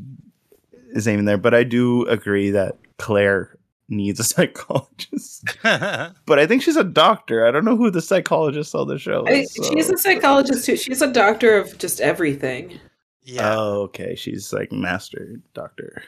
[0.92, 3.56] is aiming there, but I do agree that Claire
[3.88, 5.44] needs a psychologist.
[5.62, 7.46] but I think she's a doctor.
[7.46, 9.52] I don't know who the psychologist on the show I, is.
[9.72, 10.76] she's a psychologist too.
[10.76, 12.78] She's a doctor of just everything.
[13.22, 13.54] yeah.
[13.56, 14.14] Oh, okay.
[14.16, 16.02] She's like master doctor.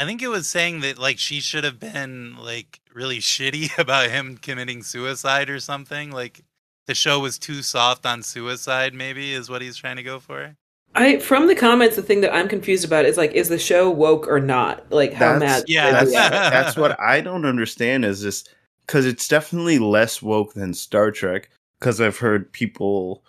[0.00, 4.10] I think it was saying that like she should have been like really shitty about
[4.10, 6.10] him committing suicide or something.
[6.10, 6.42] Like
[6.86, 10.56] the show was too soft on suicide, maybe is what he's trying to go for.
[10.94, 13.90] I from the comments, the thing that I'm confused about is like, is the show
[13.90, 14.90] woke or not?
[14.90, 15.64] Like how mad?
[15.68, 16.30] yeah, That's, Yeah.
[16.50, 18.44] that's what I don't understand is this
[18.86, 21.50] because it's definitely less woke than Star Trek.
[21.78, 23.22] Because I've heard people,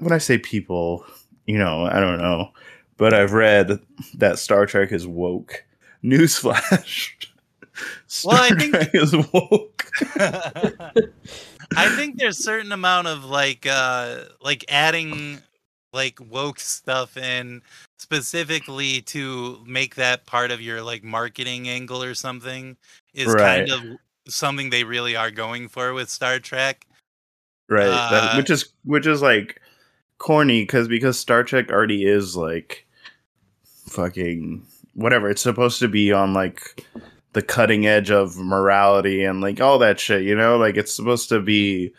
[0.00, 1.04] when I say people,
[1.46, 2.50] you know, I don't know,
[2.98, 3.80] but I've read
[4.14, 5.64] that Star Trek is woke.
[6.04, 7.12] Newsflash.
[8.06, 9.90] Star Well, I think- Trek is woke.
[11.76, 15.38] I think there's certain amount of like uh like adding
[15.92, 17.62] like woke stuff in
[17.98, 22.76] specifically to make that part of your like marketing angle or something
[23.14, 23.82] is kind of
[24.28, 26.86] something they really are going for with Star Trek.
[27.68, 29.60] right that, Uh, which is which is like
[30.18, 32.84] corny because because star trek already is like
[33.88, 36.86] fucking whatever it's supposed to be on like
[37.32, 41.28] the cutting edge of morality and like all that shit you know like it's supposed
[41.28, 41.92] to be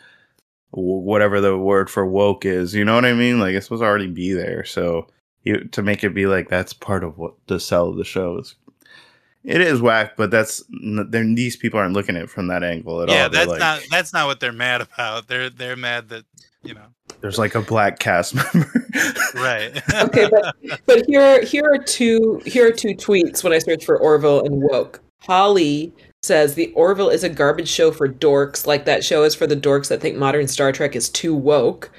[0.70, 3.82] wh- whatever the word for woke is you know what i mean like it's supposed
[3.82, 5.06] to already be there so
[5.42, 8.38] you, to make it be like that's part of what the sell of the show
[8.38, 8.54] is
[9.42, 13.00] It is whack, but that's then these people aren't looking at it from that angle
[13.00, 13.30] at yeah, all.
[13.30, 15.28] They're that's like, not that's not what they're mad about.
[15.28, 16.24] They're they're mad that
[16.62, 16.88] you know
[17.20, 18.70] There's like a black cast member.
[19.34, 19.80] right.
[20.02, 20.54] Okay, but
[20.86, 24.62] but here here are two here are two tweets when I search for Orville and
[24.62, 25.00] woke.
[25.20, 25.92] Holly
[26.22, 29.56] says the Orville is a garbage show for dorks, like that show is for the
[29.56, 31.90] dorks that think modern Star Trek is too woke,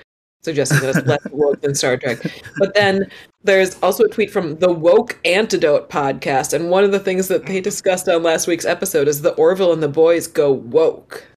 [0.43, 2.19] suggesting that it's less woke than Star Trek.
[2.57, 3.09] But then
[3.43, 7.45] there's also a tweet from the Woke Antidote podcast, and one of the things that
[7.45, 11.27] they discussed on last week's episode is the Orville and the boys go woke.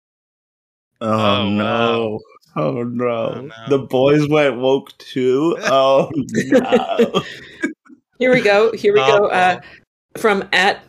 [1.01, 2.20] Oh, Oh, no.
[2.57, 3.07] Oh no.
[3.07, 3.55] Oh, no.
[3.69, 5.57] The boys went woke too.
[5.63, 7.23] Oh no.
[8.19, 8.73] Here we go.
[8.73, 9.27] Here we go.
[9.27, 9.61] Oh, Uh,
[10.17, 10.81] from at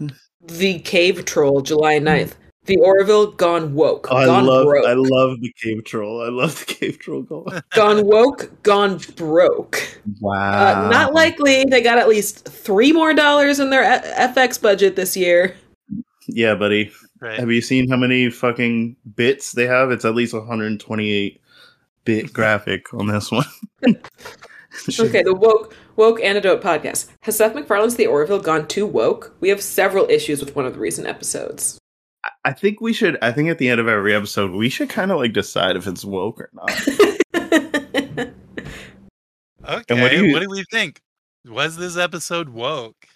[0.44, 2.34] the cave troll, July 9th.
[2.66, 4.08] The Orville gone woke.
[4.12, 4.86] Oh, I gone love broke.
[4.86, 6.22] I love the cave troll.
[6.22, 7.62] I love the cave troll going.
[7.76, 10.00] gone woke, gone broke.
[10.20, 10.86] Wow.
[10.86, 11.64] Uh, not likely.
[11.66, 15.56] They got at least three more dollars in their F- FX budget this year.
[16.28, 16.92] Yeah, buddy.
[17.22, 17.40] right.
[17.40, 19.92] Have you seen how many fucking bits they have?
[19.92, 21.42] It's at least 128
[22.06, 23.46] bit graphic on this one.
[25.00, 27.08] Okay, the woke woke antidote podcast.
[27.22, 29.34] Has Seth MacFarlane's The Orville gone too woke?
[29.40, 31.80] We have several issues with one of the recent episodes.
[32.44, 33.18] I think we should.
[33.22, 35.88] I think at the end of every episode, we should kind of like decide if
[35.88, 36.72] it's woke or not.
[39.68, 40.00] Okay.
[40.02, 41.00] what do you- what do we think?
[41.46, 43.08] Was this episode woke?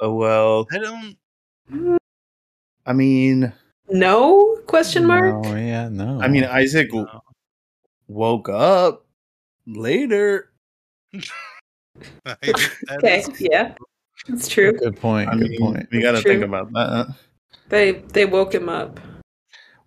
[0.00, 0.66] oh well.
[0.72, 1.98] I don't.
[2.86, 3.52] I mean,
[3.88, 4.56] no?
[4.66, 5.42] Question mark.
[5.44, 6.20] No, yeah, no.
[6.20, 7.20] I mean, Isaac w- know.
[8.08, 9.06] woke up
[9.66, 10.50] later.
[12.90, 13.74] Okay, is- yeah,
[14.28, 14.72] that's true.
[14.72, 15.28] good point.
[15.28, 15.88] I good mean, point.
[15.92, 16.32] we got to True.
[16.32, 17.14] think about that.
[17.68, 18.98] They they woke him up.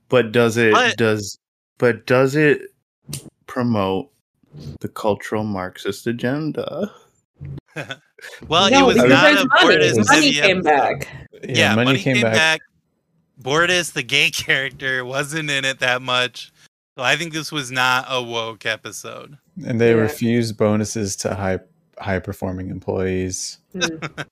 [0.10, 1.38] But does it But- does
[1.78, 2.62] but does it
[3.46, 4.10] promote
[4.80, 6.92] the cultural Marxist agenda?
[8.48, 10.08] well, no, it was not there's a money.
[10.08, 11.08] Money came back.
[11.44, 12.62] Yeah, money, came, back.
[13.42, 16.52] Bortus, the gay character, wasn't in it that much.
[16.98, 19.38] So I think this was not a woke episode.
[19.66, 20.02] And they Yeah.
[20.02, 21.60] refuse bonuses to high
[22.00, 23.58] high performing employees.
[23.76, 24.26] Mm.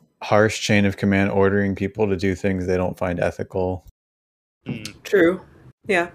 [0.22, 3.86] Harsh chain of command ordering people to do things they don't find ethical.
[4.66, 5.02] Mm.
[5.04, 5.40] True.
[5.86, 6.10] Yeah.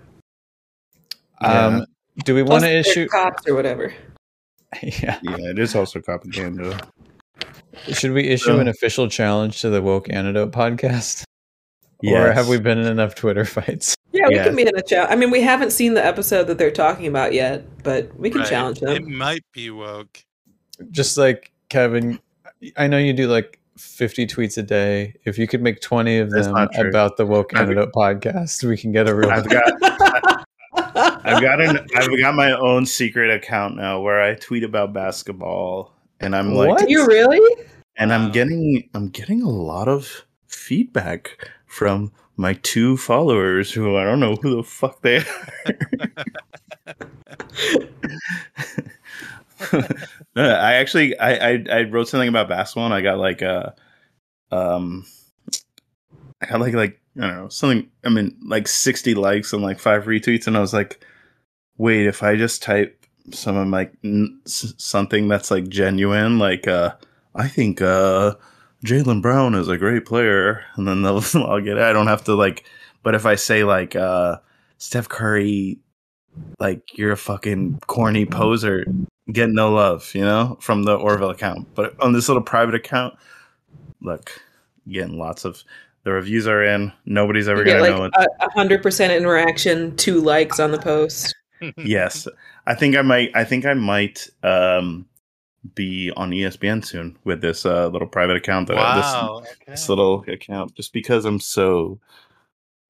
[1.41, 1.85] Um,
[2.25, 3.07] do we want to issue?
[3.07, 3.93] cops or whatever?
[4.83, 5.19] yeah.
[5.23, 6.79] Yeah, it is also propaganda.
[7.91, 11.23] Should we issue Uh, an official challenge to the woke antidote podcast?
[12.05, 13.95] Or have we been in enough Twitter fights?
[14.11, 14.47] Yeah, we Yes.
[14.47, 15.11] can be in a challenge.
[15.11, 18.41] I mean, we haven't seen the episode that they're talking about yet, but we can
[18.41, 18.49] Right.
[18.49, 18.89] challenge them.
[18.95, 20.23] It might be woke.
[20.91, 22.19] Just like Kevin,
[22.77, 25.15] I know you do like 50 tweets a day.
[25.25, 26.55] If you could make 20 of That's them
[26.87, 29.31] about the woke I've- antidote podcast, we can get a real.
[29.31, 29.63] I've got
[30.95, 35.93] I've got an I've got my own secret account now where I tweet about basketball
[36.19, 36.79] and I'm like What?
[36.79, 37.65] Do you really?
[37.97, 41.37] and I'm getting I'm getting a lot of feedback
[41.73, 45.23] from my two followers who I don't know who the fuck they are.
[50.35, 53.71] I actually I, I I wrote something about basketball and I got like uh
[54.51, 55.05] um
[56.41, 59.79] I got like like I don't know something I mean like 60 likes and like
[59.79, 61.03] five retweets and I was like
[61.77, 66.95] wait if I just type some of like n- something that's like genuine like uh
[67.35, 68.35] I think uh
[68.85, 72.23] Jaylen Brown is a great player and then they'll I'll get it I don't have
[72.25, 72.65] to like
[73.01, 74.37] but if I say like uh
[74.77, 75.79] Steph Curry
[76.59, 78.85] like you're a fucking corny poser
[79.31, 81.73] get no love, you know, from the Orville account.
[81.75, 83.15] But on this little private account,
[84.01, 84.41] look,
[84.89, 85.63] getting lots of
[86.03, 86.91] the reviews are in.
[87.05, 88.13] Nobody's ever gonna like know it.
[88.15, 91.35] a hundred percent interaction, two likes on the post.
[91.77, 92.27] yes,
[92.67, 93.31] I think I might.
[93.35, 95.05] I think I might um,
[95.75, 98.67] be on ESPN soon with this uh, little private account.
[98.67, 99.39] That I, Wow.
[99.39, 99.71] this, okay.
[99.71, 101.99] this little account, just because I'm so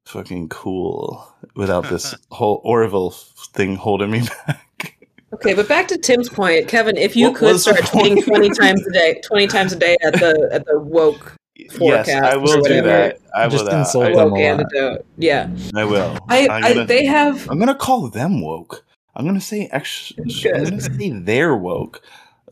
[0.06, 1.26] fucking cool
[1.56, 4.96] without this whole Orville thing holding me back.
[5.34, 6.96] Okay, but back to Tim's point, Kevin.
[6.98, 10.14] If you What could start tweeting twenty times a day, twenty times a day at
[10.14, 11.36] the at the woke
[11.72, 13.20] forecast, yes, Forecast I will do that.
[13.36, 13.72] I Just will.
[13.72, 13.80] That.
[13.80, 14.16] insult I, them.
[14.16, 14.42] woke a lot.
[14.42, 16.18] antidote, yeah, I will.
[16.30, 18.86] I, I'm gonna- they have I'm gonna call them woke.
[19.16, 20.18] I'm gonna say extra.
[20.56, 22.02] I'm gonna say they're woke.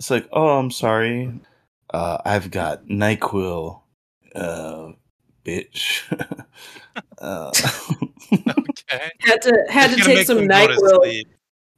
[0.01, 1.31] It's like, oh, I'm sorry.
[1.93, 3.81] Uh, I've got Nyquil,
[4.33, 4.93] uh,
[5.45, 6.01] bitch.
[7.19, 7.51] uh,
[8.33, 9.11] Okay.
[9.19, 11.23] had to had It's to take some them go Nyquil.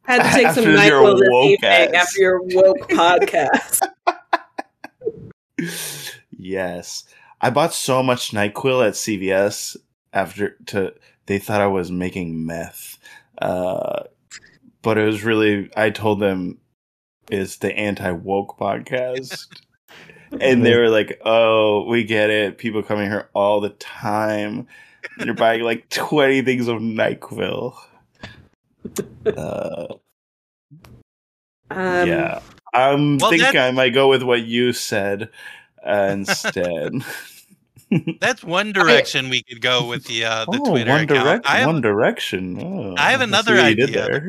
[0.04, 1.94] Had to take some After your Nyquil this woke evening ass.
[1.96, 3.88] after your woke podcast.
[6.32, 7.04] yes,
[7.42, 9.76] I bought so much Nyquil at CVS
[10.14, 10.94] after to.
[11.26, 13.00] They thought I was making meth,
[13.42, 14.04] uh,
[14.82, 15.70] but it was really.
[15.76, 16.60] I told them
[17.32, 19.48] is the anti woke podcast.
[20.42, 22.58] and they were like, "Oh, we get it.
[22.58, 24.68] People coming here all the time.
[25.18, 27.76] They're buying like twenty things of Nyquil."
[29.26, 29.88] Uh,
[31.70, 32.42] Um, yeah,
[32.74, 35.30] I'm Well, thinking I might go with what you said
[35.86, 36.94] uh, instead.
[38.20, 41.26] That's one direction we could go with the uh, the oh, Twitter One account.
[41.26, 42.60] Direct, I have, One Direction.
[42.62, 44.22] Oh, I have another idea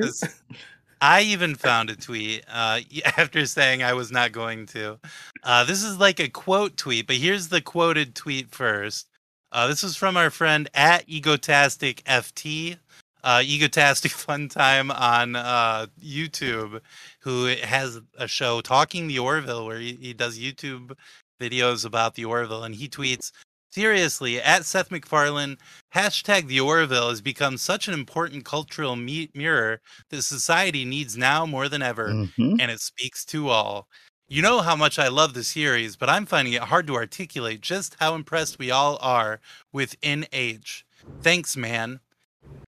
[1.05, 2.81] I even found a tweet uh,
[3.19, 4.99] after saying I was not going to.
[5.43, 9.09] Uh, this is like a quote tweet, but here's the quoted tweet first.
[9.53, 12.79] Uh, this was from our friend at Egotastic FT,
[13.23, 16.81] uh, Egotastic Fun Time on uh, YouTube,
[17.21, 20.97] who has a show talking the Orville where he, he does YouTube
[21.39, 23.31] videos about the Orville, and he tweets.
[23.75, 25.59] Seriously, at Seth MacFarlane,
[25.93, 29.81] hashtag the Orville has become such an important cultural me- mirror
[30.11, 32.59] that society needs now more than ever, Mhm.
[32.61, 33.89] and it speaks to all.
[34.29, 37.63] You know how much I love the series, but I'm finding it hard to articulate
[37.63, 39.41] just how impressed we all are
[39.73, 40.85] with NH.
[41.21, 41.99] Thanks, man.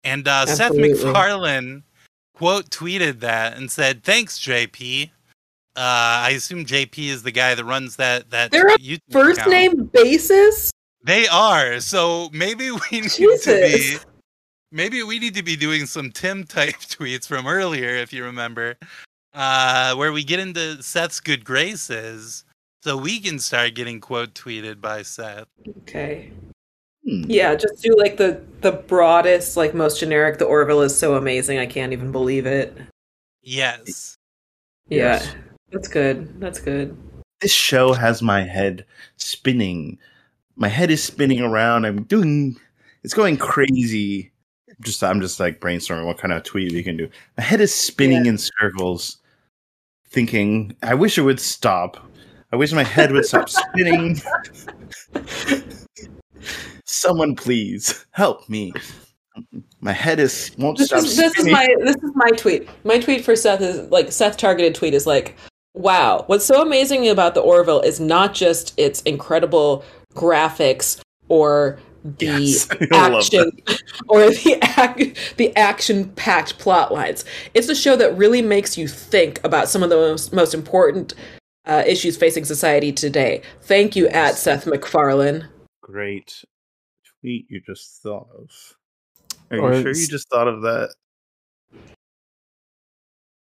[0.03, 1.05] And uh, Seth Absolutely.
[1.05, 1.83] MacFarlane
[2.35, 5.13] quote tweeted that and said, "Thanks, JP."
[5.77, 9.39] Uh, I assume JP is the guy that runs that that They're on YouTube First
[9.39, 9.53] account.
[9.53, 10.73] name basis?
[11.07, 11.79] They are.
[11.81, 14.05] So maybe we need to be Jesus.
[14.73, 18.77] maybe we need to be doing some Tim type tweets from earlier, if you remember,
[19.33, 22.45] uh, where we get into Seth's good graces,
[22.83, 25.47] so we can start getting quote tweeted by Seth.
[25.83, 26.33] Okay.
[27.05, 27.23] Hmm.
[27.29, 30.39] Yeah, just do like the the broadest, like most generic.
[30.39, 31.59] The Orville is so amazing.
[31.59, 32.77] I can't even believe it.
[33.43, 34.17] Yes.
[34.89, 35.35] Yeah, Yes.
[35.71, 36.41] that's good.
[36.41, 36.97] That's good.
[37.41, 38.85] This show has my head
[39.19, 39.99] spinning.
[40.57, 41.85] My head is spinning around.
[41.85, 42.57] I'm doing.
[43.03, 44.33] It's going crazy.
[44.81, 47.09] Just I'm just like brainstorming what kind of tweet we can do.
[47.37, 49.19] My head is spinning in circles,
[50.09, 50.75] thinking.
[50.83, 51.99] I wish it would stop.
[52.53, 54.21] I wish my head would stop spinning.
[56.85, 58.73] Someone please help me.
[59.81, 62.69] My head is won't This stop is this is my this is my tweet.
[62.85, 65.37] My tweet for Seth is like Seth targeted tweet is like,
[65.75, 69.85] wow, what's so amazing about the Orville is not just its incredible
[70.17, 71.79] graphics or
[72.19, 73.51] the Yes, action
[74.09, 77.25] or the ac- the action packed plot lines.
[77.55, 81.15] It's a show that really makes you think about some of the most, most important
[81.67, 83.43] uh, issues facing society today.
[83.63, 85.49] Thank you, at Seth MacFarlane.
[85.83, 86.45] Great
[87.21, 88.51] tweet you just thought of.
[89.51, 90.95] Are Or you sure you just thought of that?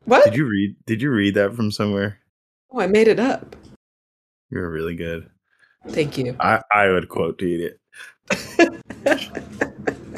[0.06, 0.24] What?
[0.26, 0.76] Did you read?
[0.86, 2.20] Did you read that from somewhere?
[2.72, 3.56] Oh, I made it up.
[4.50, 5.30] You're really good.
[5.88, 6.36] Thank you.
[6.40, 7.80] I I would quote tweet it.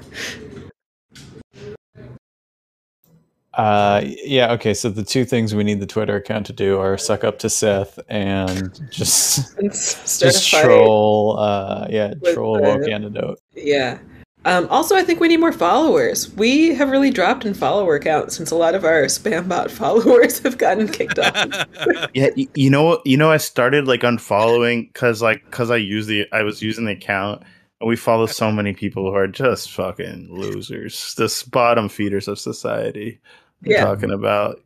[3.53, 4.53] Uh, yeah.
[4.53, 4.73] Okay.
[4.73, 7.49] So the two things we need the Twitter account to do are suck up to
[7.49, 10.63] Seth and just And start just a fight.
[10.63, 11.37] troll.
[11.37, 13.39] Uh, yeah, troll the- woke antidote.
[13.53, 13.99] Yeah.
[14.45, 16.33] Um, also, I think we need more followers.
[16.35, 20.39] We have really dropped in follower count since a lot of our spam bot followers
[20.39, 21.67] have gotten kicked off.
[22.13, 26.07] Yeah, y- you know, you know, I started like unfollowing because like because I use
[26.07, 27.43] the I was using the account
[27.79, 32.39] and we follow so many people who are just fucking losers, the bottom feeders of
[32.39, 33.19] society.
[33.63, 33.85] I'm Yeah.
[33.85, 34.59] talking about.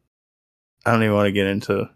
[0.85, 1.89] I don't even want to get into.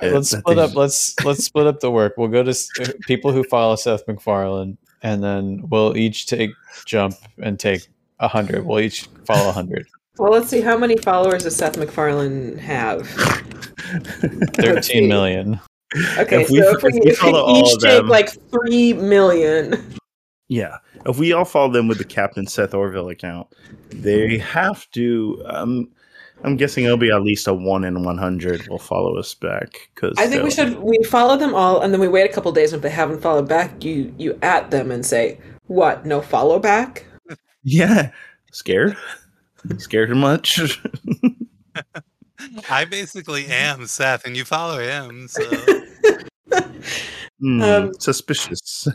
[0.00, 0.74] it, let's split up.
[0.74, 2.14] Let's let's split up the work.
[2.16, 2.54] We'll go to
[3.02, 6.50] people who follow Seth MacFarlane, and then we'll each take
[6.86, 8.64] jump and take a hundred.
[8.66, 9.86] We'll each follow a hundred.
[10.18, 13.06] well, let's see how many followers does Seth MacFarlane have?
[14.54, 15.60] Thirteen million.
[16.18, 17.90] Okay, If we- so if we, if we if we follow all each of take
[17.98, 19.94] them- like three million,
[20.48, 23.48] Yeah, if we all follow them with the Captain Seth Orville account,
[23.90, 25.42] they have to.
[25.46, 25.88] Um,
[26.44, 29.90] I'm guessing it'll be at least a one in one hundred will follow us back.
[29.94, 32.50] Because I think we should we follow them all, and then we wait a couple
[32.52, 32.72] days.
[32.72, 36.06] And if they haven't followed back, you you at them and say, "What?
[36.06, 37.06] No follow back?"
[37.62, 38.12] Yeah,
[38.52, 38.96] scared.
[39.76, 40.58] scared much.
[42.70, 45.28] I basically am Seth, and you follow him.
[45.28, 45.42] So
[47.40, 48.86] Hmm, Um, suspicious.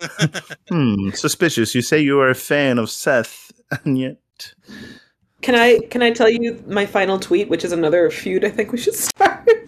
[0.68, 1.74] hmm, suspicious.
[1.74, 3.52] You say you are a fan of Seth,
[3.84, 4.18] and yet.
[5.42, 8.44] Can I can I tell you my final tweet, which is another feud?
[8.44, 9.48] I think we should start.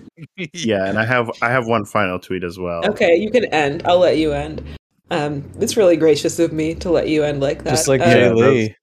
[0.54, 2.84] Yeah, and I have I have one final tweet as well.
[2.84, 3.82] Okay, you can end.
[3.86, 4.62] I'll let you end.
[5.10, 7.70] Um, it's really gracious of me to let you end like that.
[7.70, 8.76] Just like Uh, Jay Yeah, Lee.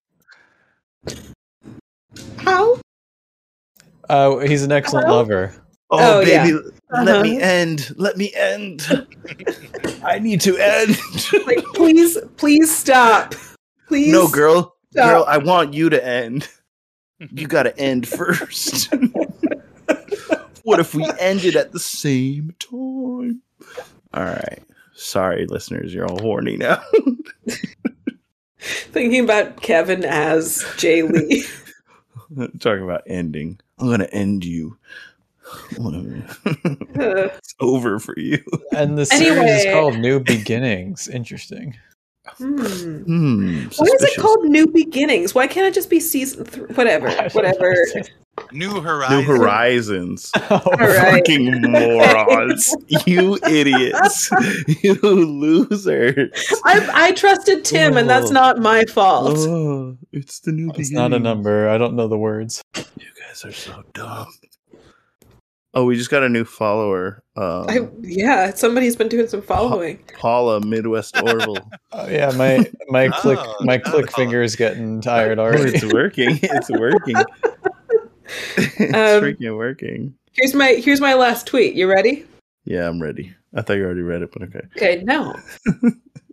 [2.39, 2.77] how?
[4.09, 5.19] Uh, he's an excellent Hello?
[5.19, 5.53] lover.
[5.91, 6.43] Oh, Oh, yeah.
[6.43, 6.59] baby,
[6.91, 7.45] let me Uh-huh.
[7.45, 7.93] end.
[7.95, 9.05] Let me end.
[10.03, 10.97] I need to end.
[11.47, 13.33] Like, please, please stop.
[13.87, 14.11] Please.
[14.11, 14.75] no, girl.
[14.91, 15.05] stop.
[15.09, 16.49] Girl, I want you to end.
[17.33, 18.93] You got to end first.
[20.63, 23.41] what if we ended at the same time?
[24.13, 24.59] All right.
[24.93, 26.81] Sorry, listeners, you're all horny now.
[28.59, 31.45] Thinking about Kevin as Jay Lee.
[32.59, 33.59] Talking about ending.
[33.79, 34.77] I'm gonna end you.
[35.77, 38.43] I'm gonna- it's over for you.
[38.75, 41.07] And the series is called New Beginnings.
[41.07, 41.77] Interesting.
[42.37, 42.57] Hmm.
[43.03, 43.63] Hmm.
[43.77, 45.33] Why is it called New Beginnings?
[45.35, 46.65] Why can't it just be season three?
[46.75, 47.09] Whatever.
[47.33, 47.75] Whatever.
[48.53, 49.27] New Horizons.
[49.27, 50.31] New Horizons?
[50.49, 51.15] Oh, All right.
[51.15, 52.73] Fucking morons.
[53.05, 54.29] you idiots.
[54.81, 56.31] you losers.
[56.63, 58.33] I, I trusted Tim, and that's Oh.
[58.33, 59.37] not my fault.
[59.39, 61.67] Oh, it's the new It's not a number.
[61.69, 62.61] I don't know the words.
[62.75, 62.83] You
[63.27, 64.27] guys are so dumb.
[65.75, 67.21] Oh, we just got a new follower.
[67.35, 69.97] Um, I, yeah, somebody's been doing some following.
[69.97, 71.59] Pa- Paula Midwest Orville.
[71.91, 75.73] oh, yeah, my my click oh, my click finger is getting tired oh, already.
[75.75, 76.39] it's working.
[76.41, 77.15] It's working.
[78.57, 80.15] it's um, freaking working.
[80.31, 81.75] Here's my here's my last tweet.
[81.75, 82.25] You ready?
[82.65, 83.35] Yeah, I'm ready.
[83.55, 84.61] I thought you already read it, but okay.
[84.75, 85.35] Okay, no.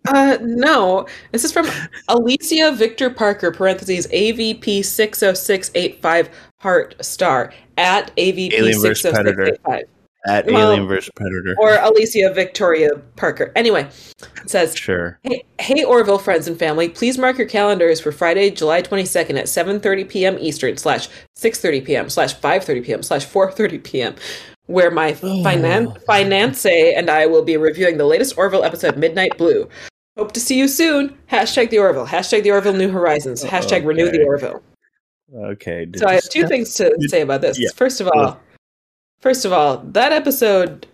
[0.09, 1.07] uh, no.
[1.33, 1.67] This is from
[2.09, 6.31] Alicia Victor Parker, parentheses, AVP60685,
[6.61, 9.57] heart star at AVP Alien six versus oh Predator.
[10.27, 11.55] At Well, Alien vs Predator.
[11.59, 13.53] Or Alicia Victoria Parker.
[13.55, 13.89] Anyway,
[14.43, 15.21] it says sure.
[15.23, 19.45] Hey, hey, Orville friends and family, please mark your calendars for Friday, July 22nd at
[19.45, 20.37] 7.30 p.m.
[20.41, 22.11] Eastern slash 6.30 p.m.
[22.11, 23.03] slash 5.30 p.m.
[23.05, 24.15] slash 4.30 p.m.
[24.67, 25.45] where my oh.
[25.45, 29.69] finan- finance and I will be reviewing the latest Orville episode, Midnight Blue.
[30.17, 31.17] Hope to see you soon.
[31.31, 32.07] Hashtag the Orville.
[32.07, 33.45] Hashtag the Orville New Horizons.
[33.45, 34.63] Hashtag renew the Orville.
[35.35, 35.87] Okay.
[35.97, 37.59] So I have two step- things to did- say about this.
[37.59, 37.71] yeah.
[37.75, 38.39] First of all,
[39.19, 40.87] first of all, that episode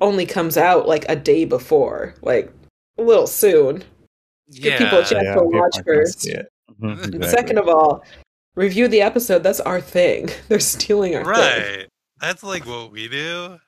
[0.00, 2.50] only comes out like a day before, like
[2.98, 3.84] a little soon.
[4.48, 4.62] Yeah.
[4.70, 6.22] Give people a chance Yeah, to watch first.
[6.22, 6.46] see it.
[6.80, 7.28] Mhm, exactly.
[7.28, 8.02] second of all,
[8.54, 9.42] review the episode.
[9.42, 10.30] That's our thing.
[10.48, 11.30] They're stealing our thing.
[11.32, 11.86] Right.
[12.20, 13.58] That's like what we do.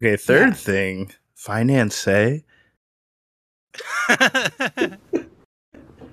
[0.00, 0.54] Okay, third Yeah.
[0.54, 1.12] thing.
[1.34, 2.44] Finance say.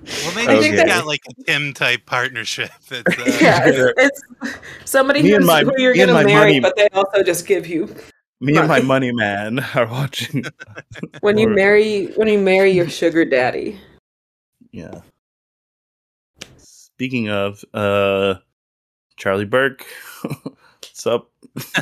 [0.06, 2.70] well, maybe I we think got like a Tim type partnership.
[2.88, 6.76] That's, uh, Yeah, it's, it's somebody who's, my- who you're going to marry, money- but
[6.76, 7.94] they also just give you
[8.40, 10.44] Me and my money man are watching.
[11.20, 13.80] when you marry when you marry your sugar daddy.
[14.72, 15.00] Yeah.
[16.58, 18.36] Speaking of, uh,
[19.18, 19.84] Charly Burke,
[20.42, 21.30] what's up?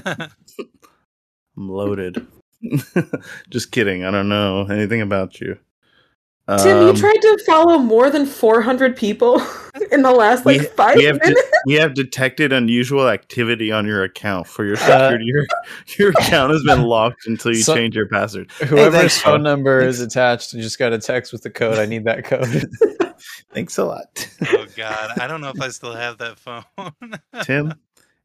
[0.06, 2.26] I'm loaded.
[3.50, 4.04] Just kidding.
[4.04, 5.58] I don't know anything about you.
[6.46, 9.40] Tim, Um, you tried to follow more than 400 people
[9.92, 11.40] in the last like we, five we have minutes.
[11.40, 15.46] de- we have detected unusual activity on your account for your Uh, your,
[15.98, 18.50] your account has been locked until you So- change your password.
[18.52, 21.78] Whoever's thanks, phone number is attached, you just got a text with the code.
[21.78, 22.66] I need that code.
[23.54, 26.64] Thanks a lot, oh God, I don't know if I still have that phone.
[27.44, 27.72] Tim.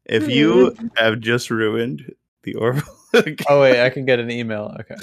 [0.04, 2.82] If you have just ruined the Orville,
[3.14, 4.76] account- oh wait, I can get an email.
[4.80, 4.96] Okay.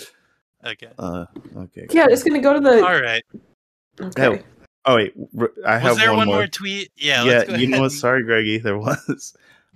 [0.67, 0.89] Okay.
[0.99, 1.25] uh,
[1.57, 1.87] okay.
[1.91, 2.85] Yeah, it's gonna go to the.
[2.85, 3.23] All right.
[3.99, 4.43] Okay.
[4.85, 6.35] Oh wait, r- I have Was there one, one more.
[6.37, 6.91] more tweet?
[6.95, 7.23] Yeah.
[7.23, 7.91] yeah, let's go you know what?
[7.91, 9.35] Sorry, Greggy, there was.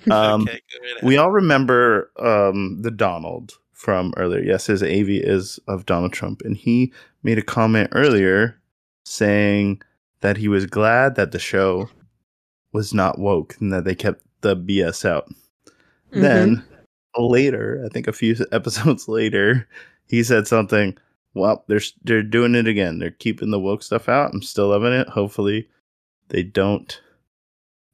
[0.10, 4.42] Um, okay, go right we all remember um, the Donald from earlier.
[4.42, 6.94] Yes, his AV is of Donald Trump, and he
[7.24, 8.60] made a comment earlier
[9.06, 9.82] saying
[10.22, 11.90] that he was glad that the show
[12.72, 15.28] was not woke and that they kept the BS out.
[16.14, 16.22] Mhm.
[16.22, 16.64] Then
[17.18, 19.68] later, I think a few episodes later,
[20.12, 20.98] he said something.
[21.34, 23.00] Well, they're they're doing it again.
[23.00, 24.34] They're keeping the woke stuff out.
[24.34, 25.08] I'm still loving it.
[25.08, 25.70] Hopefully,
[26.28, 27.00] they don't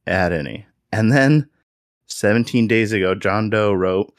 [0.04, 0.66] add any.
[0.90, 1.48] And then,
[2.06, 4.12] 17 days ago, John Doe wrote,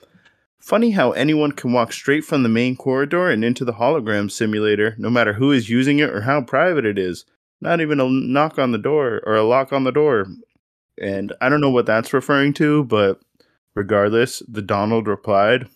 [0.59, 4.95] "Funny how anyone can walk straight from the main corridor and into the hologram simulator,
[4.97, 7.25] no matter who is using it or how private it is.
[7.59, 10.27] Not even a knock on the door or a lock on the door."
[11.01, 13.19] And I don't know what that's referring to, but
[13.75, 15.67] regardless, the Donald replied,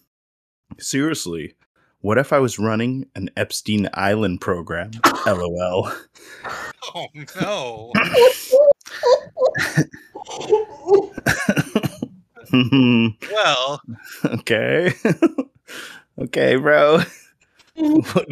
[0.79, 1.55] Seriously,
[2.03, 4.91] what if I was running an Epstein Island program?
[5.25, 5.89] LOL.
[6.93, 7.07] Oh
[7.41, 7.93] no.
[13.31, 13.81] Well,
[14.25, 14.93] okay.
[16.21, 16.99] okay, bro.
[17.75, 18.27] What-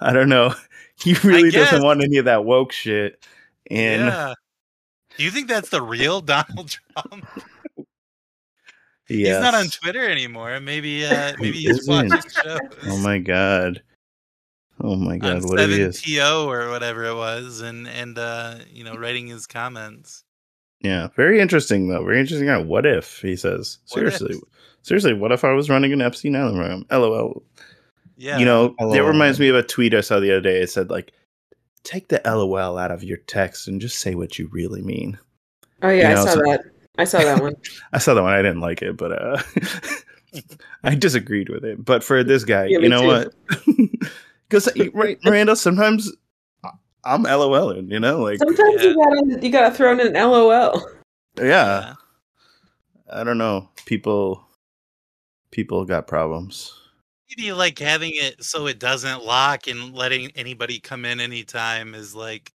[0.00, 0.54] I don't know.
[0.98, 3.22] He really doesn't want any of that woke shit.
[3.70, 4.32] And yeah.
[5.18, 7.26] Do you think that's the real Donald Trump?
[9.08, 9.36] Yes.
[9.36, 10.58] He's not on Twitter anymore.
[10.60, 12.10] Maybe uh maybe He he's isn't.
[12.10, 12.58] watching shows.
[12.86, 13.82] Oh my god.
[14.80, 16.02] Oh my god, on what if he seven is?
[16.02, 20.22] TO or whatever it was, and and uh, you know, writing his comments.
[20.82, 22.04] Yeah, very interesting though.
[22.04, 22.46] Very interesting.
[22.46, 22.58] guy.
[22.58, 24.16] What if he says What if?
[24.16, 24.40] seriously?
[24.82, 26.86] Seriously, what if I was running an Epstein Island program?
[26.90, 27.42] LOL.
[28.18, 30.60] Yeah, You know, that reminds me of a tweet I saw the other day.
[30.62, 31.12] It said like,
[31.82, 35.18] take the LOL out of your text and just say what you really mean.
[35.82, 36.60] Oh yeah, You know, I saw so- that.
[36.98, 37.54] I saw that one.
[37.92, 38.32] I saw that one.
[38.32, 39.42] I didn't like it, but uh,
[40.84, 43.06] I disagreed with it, but for this guy, Yeah, you know too.
[43.06, 43.34] what?
[44.48, 46.12] Because right, Miranda, sometimes
[47.04, 47.90] I'm LOLing.
[47.90, 48.90] You know, like Sometimes Yeah.
[48.90, 50.88] you gotta you gotta throw in an LOL.
[51.36, 51.94] yeah,
[53.12, 53.70] I don't know.
[53.86, 54.46] People,
[55.50, 56.72] people got problems.
[57.28, 62.14] Maybe like having it so it doesn't lock and letting anybody come in anytime is
[62.14, 62.52] like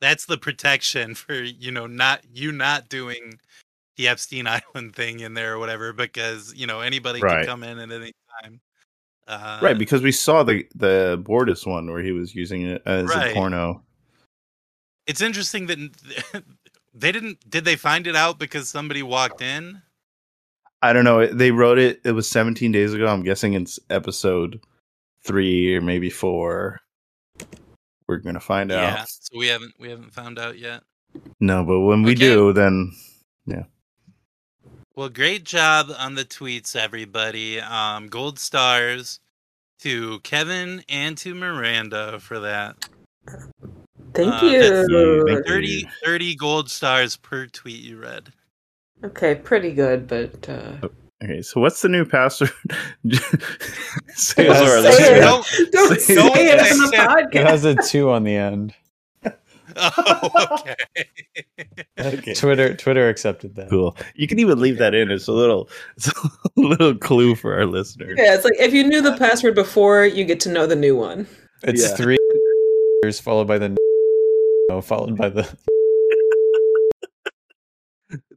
[0.00, 3.38] that's the protection for you know not you not doing
[3.96, 7.38] the Epstein Island thing in there or whatever because you know anybody Right.
[7.38, 8.12] can come in at any
[8.42, 8.60] time.
[9.28, 13.08] Uh, right, because we saw the the Bortus one where he was using it as
[13.08, 13.30] Right.
[13.30, 13.82] a porno.
[15.06, 15.78] it's interesting that
[16.94, 17.48] they didn't.
[17.48, 19.82] Did they find it out because somebody walked in?
[20.82, 21.26] I don't know.
[21.26, 22.00] They wrote it.
[22.04, 23.06] It was 17 days ago.
[23.06, 24.60] I'm guessing it's episode
[25.22, 26.80] three or maybe four.
[28.10, 28.76] We're gonna find Yeah.
[28.76, 28.98] out.
[28.98, 30.82] Yeah, so we haven't we haven't found out yet.
[31.38, 32.18] No, but when we Okay.
[32.18, 32.90] do, then
[33.46, 33.62] yeah.
[34.96, 37.60] Well, great job on the tweets, everybody.
[37.60, 39.20] Um, gold stars
[39.82, 42.74] to Kevin and to Miranda for that.
[44.12, 45.24] Thank Uh, you.
[45.28, 45.46] Thank you.
[45.46, 48.32] 30, 30 gold stars per tweet you read.
[49.04, 50.88] Okay, pretty good, but uh,
[51.22, 51.42] okay.
[51.42, 52.50] So what's the new password?
[54.14, 55.20] Say it Say it.
[55.20, 56.60] Don't- don't Say say it.
[56.60, 56.90] it on
[57.30, 58.74] the It has a two on the end.
[59.76, 60.30] Oh,
[60.60, 60.74] okay.
[62.00, 62.32] Okay.
[62.34, 63.68] Twitter Twitter accepted that.
[63.68, 63.94] Cool.
[64.14, 65.10] You can even leave that in.
[65.10, 66.12] It's a little, it's a
[66.56, 68.16] little clue for our listeners.
[68.18, 70.96] Yeah, it's like if you knew the password before, you get to know the new
[70.96, 71.26] one.
[71.62, 71.94] It's Yeah.
[71.96, 72.18] three
[73.02, 73.76] years followed by the
[74.70, 75.46] no, followed by the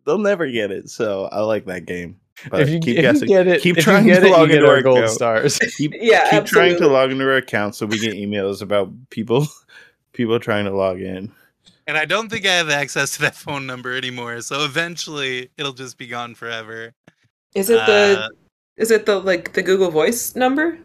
[0.05, 0.89] They'll never get it.
[0.89, 2.17] So I like that game.
[2.49, 3.29] But if you, keep if guessing.
[3.29, 5.11] you get it, keep trying to it, log into our our gold account.
[5.11, 5.59] stars.
[5.77, 9.47] keep, Yeah, keep trying to log into our account so we get emails about people
[10.13, 11.31] people trying to log in.
[11.87, 14.41] And I don't think I have access to that phone number anymore.
[14.41, 16.93] So eventually it'll just be gone forever.
[17.55, 18.29] Is it the Uh,
[18.77, 20.77] is it the like the Google Voice number?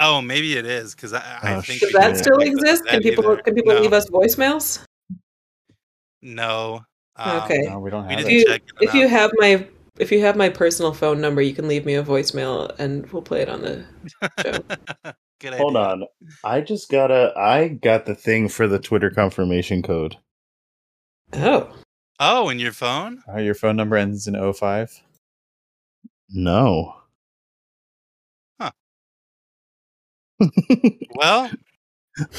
[0.00, 2.86] oh, maybe it is because I, I Oh, think Does that still have access exist?
[2.86, 3.42] Can people either.
[3.42, 4.82] can people no, leave us voicemails?
[6.22, 6.84] No.
[7.16, 7.62] Um, Okay.
[7.62, 9.66] No, we don't We have didn't If you check it if you have my
[9.98, 13.22] if you have my personal phone number, you can leave me a voicemail and we'll
[13.22, 13.84] play it on the
[14.42, 15.12] show.
[15.40, 15.88] Good Hold idea.
[15.88, 16.04] on.
[16.44, 20.16] I just got a I got the thing for the Twitter confirmation code.
[21.32, 21.74] Oh,
[22.20, 23.22] Oh, in your phone?
[23.28, 25.00] Uh, your phone number ends in 05.
[26.30, 26.94] No.
[28.60, 28.70] Huh.
[31.16, 31.50] Well,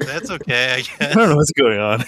[0.00, 2.04] that's okay, I I don't know what's going on.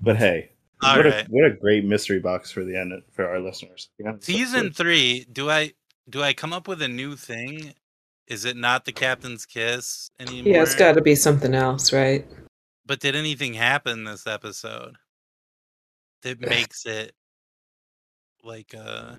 [0.00, 0.51] but hey,
[0.82, 1.26] All what right.
[1.26, 3.90] a what a great mystery box for the end for our listeners.
[3.98, 4.76] Yeah, Season good.
[4.76, 5.26] three.
[5.32, 5.72] Do I
[6.10, 7.72] do I come up with a new thing?
[8.26, 10.52] Is it not the captain's kiss anymore?
[10.54, 12.26] yeah, it's got to be something else, right?
[12.86, 14.96] But did anything happen this episode
[16.22, 17.12] that makes it
[18.42, 19.16] like uh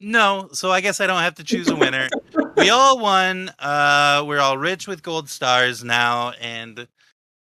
[0.00, 2.08] No, so I guess I don't have to choose a winner.
[2.56, 3.50] we all won.
[3.58, 6.88] Uh we're all rich with gold stars now and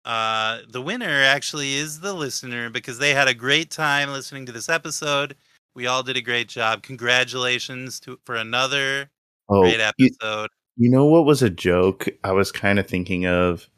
[0.04, 4.52] uh the winner actually is the listener because they had a great time listening to
[4.52, 5.36] this episode.
[5.74, 6.82] We all did a great job.
[6.82, 9.10] Congratulations to for another
[9.48, 10.48] Oh, great you, episode.
[10.76, 12.08] you know what was a joke?
[12.24, 13.68] I was kind of thinking of.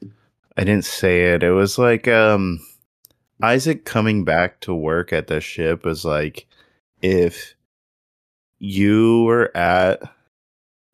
[0.57, 1.43] I didn't say it.
[1.43, 2.61] It was like um,
[3.43, 6.47] Isaac coming back to work at the ship was like
[7.03, 7.55] if
[8.59, 10.03] you were at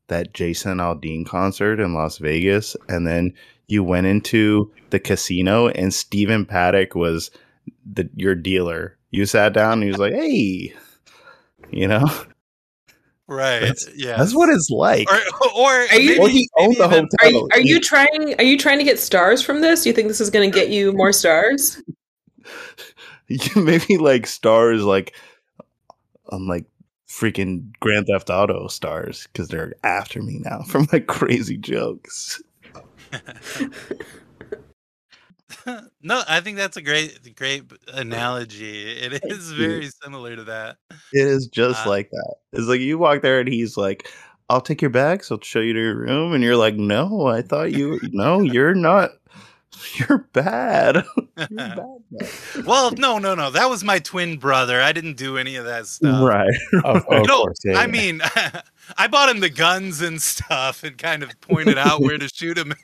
[0.08, 3.34] that Jason Aldean concert in Las Vegas, and then
[3.70, 7.30] you went into the casino, and Stephen Paddock was
[7.90, 8.96] the your dealer.
[9.10, 10.74] You sat down, and he was like, "Hey,"
[11.70, 12.06] you know,
[13.26, 13.60] Right.
[13.60, 14.16] That's- yeah.
[14.16, 15.08] that's what it's like.
[15.12, 15.18] or
[15.56, 17.30] or Are you- maybe- Well, he owned the maybe even- Are hotel.
[17.32, 19.82] you, are you trying are you trying to get stars from this?
[19.84, 21.80] Do you think this is going to get you more stars?
[23.56, 25.14] maybe like stars like
[26.30, 26.64] on like
[27.08, 32.42] freaking Grand Theft Auto stars because they're after me now from like crazy jokes.
[36.02, 38.90] No, I think that's a great, great analogy.
[38.92, 40.76] It is very similar to that.
[41.12, 42.34] It is just Uh, like that.
[42.52, 44.08] It's like you walk there and he's like,
[44.48, 45.30] "I'll take your bags.
[45.30, 47.98] I'll show you to your room," and you're like, "No, I thought you.
[48.12, 49.10] No, you're not.
[49.94, 51.04] You're bad.
[51.38, 51.78] you're bad."
[52.66, 53.50] well, no, no, no.
[53.50, 54.80] That was my twin brother.
[54.80, 56.22] I didn't do any of that stuff.
[56.28, 56.50] Right.
[56.84, 57.58] Of, of No, course.
[57.64, 57.86] Yeah, I yeah.
[57.86, 58.20] mean,
[58.98, 62.58] I bought him the guns and stuff, and kind of pointed out where to shoot
[62.58, 62.74] him.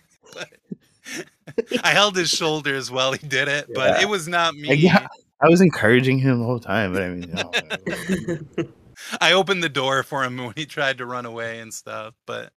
[1.47, 4.75] But I held his shoulders while he did it, but it was not me.
[4.75, 5.07] Yeah.
[5.41, 8.65] I was encouraging him the whole time, but I mean, no,
[9.21, 12.15] I opened the door for him when he tried to run away and stuff.
[12.27, 12.53] But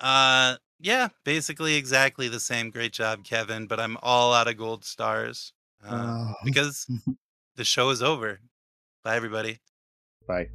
[0.00, 2.70] uh yeah, basically exactly the same.
[2.70, 3.66] Great job, Kevin.
[3.66, 5.52] But I'm all out of gold stars
[5.86, 6.34] uh, Oh.
[6.44, 6.86] because
[7.56, 8.40] the show is over.
[9.04, 9.60] Bye, everybody.
[10.26, 10.48] Bye.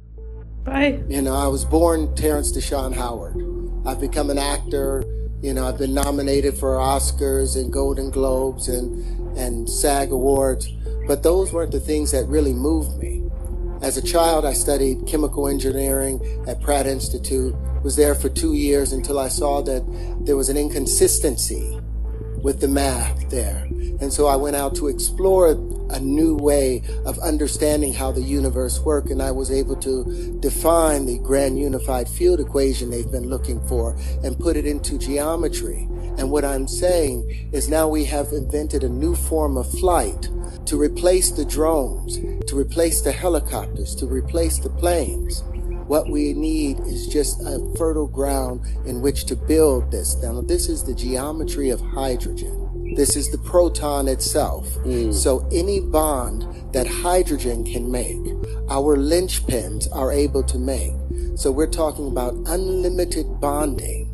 [0.64, 1.02] Bye.
[1.08, 3.36] You know, I was born Terrence Dashon Howard.
[3.86, 5.02] I've become an actor.
[5.42, 10.68] You know, I've been nominated for Oscars and Golden Globes and, and SAG Awards,
[11.08, 13.24] but those weren't the things that really moved me.
[13.80, 18.92] As a child, I studied chemical engineering at Pratt Institute, was there for two years
[18.92, 19.82] until I saw that
[20.20, 21.81] there was an inconsistency
[22.42, 23.66] with the math there.
[24.00, 25.52] And so I went out to explore
[25.90, 31.06] a new way of understanding how the universe worked, and I was able to define
[31.06, 35.86] the grand unified field equation they've been looking for and put it into geometry.
[36.18, 40.28] And what I'm saying is now we have invented a new form of flight
[40.66, 45.44] to replace the drones, to replace the helicopters, to replace the planes.
[45.86, 50.16] What we need is just a fertile ground in which to build this.
[50.22, 52.94] Now, this is the geometry of hydrogen.
[52.94, 54.68] This is the proton itself.
[54.82, 55.12] Hmm.
[55.12, 58.18] So, any bond that hydrogen can make,
[58.68, 60.92] our linchpins are able to make.
[61.36, 64.08] So, we're talking about unlimited bonding,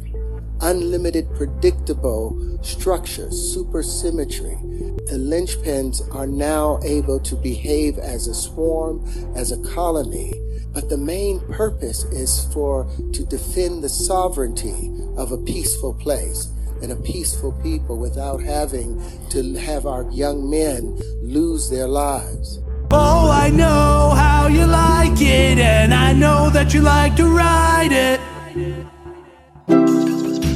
[0.61, 4.97] unlimited predictable structure, supersymmetry.
[5.07, 9.05] The linchpins are now able to behave as a swarm,
[9.35, 10.33] as a colony,
[10.73, 16.49] but the main purpose is for to defend the sovereignty of a peaceful place
[16.83, 22.61] and a peaceful people without having to have our young men lose their lives.
[22.91, 27.93] Oh, I know how you like it, and I know that you like to ride
[27.93, 28.21] it.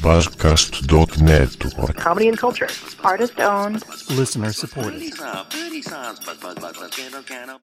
[0.02, 1.96] Buzzcast.net.
[1.96, 2.68] Comedy and culture.
[3.04, 3.84] Artist owned.
[4.10, 5.12] Listener supported.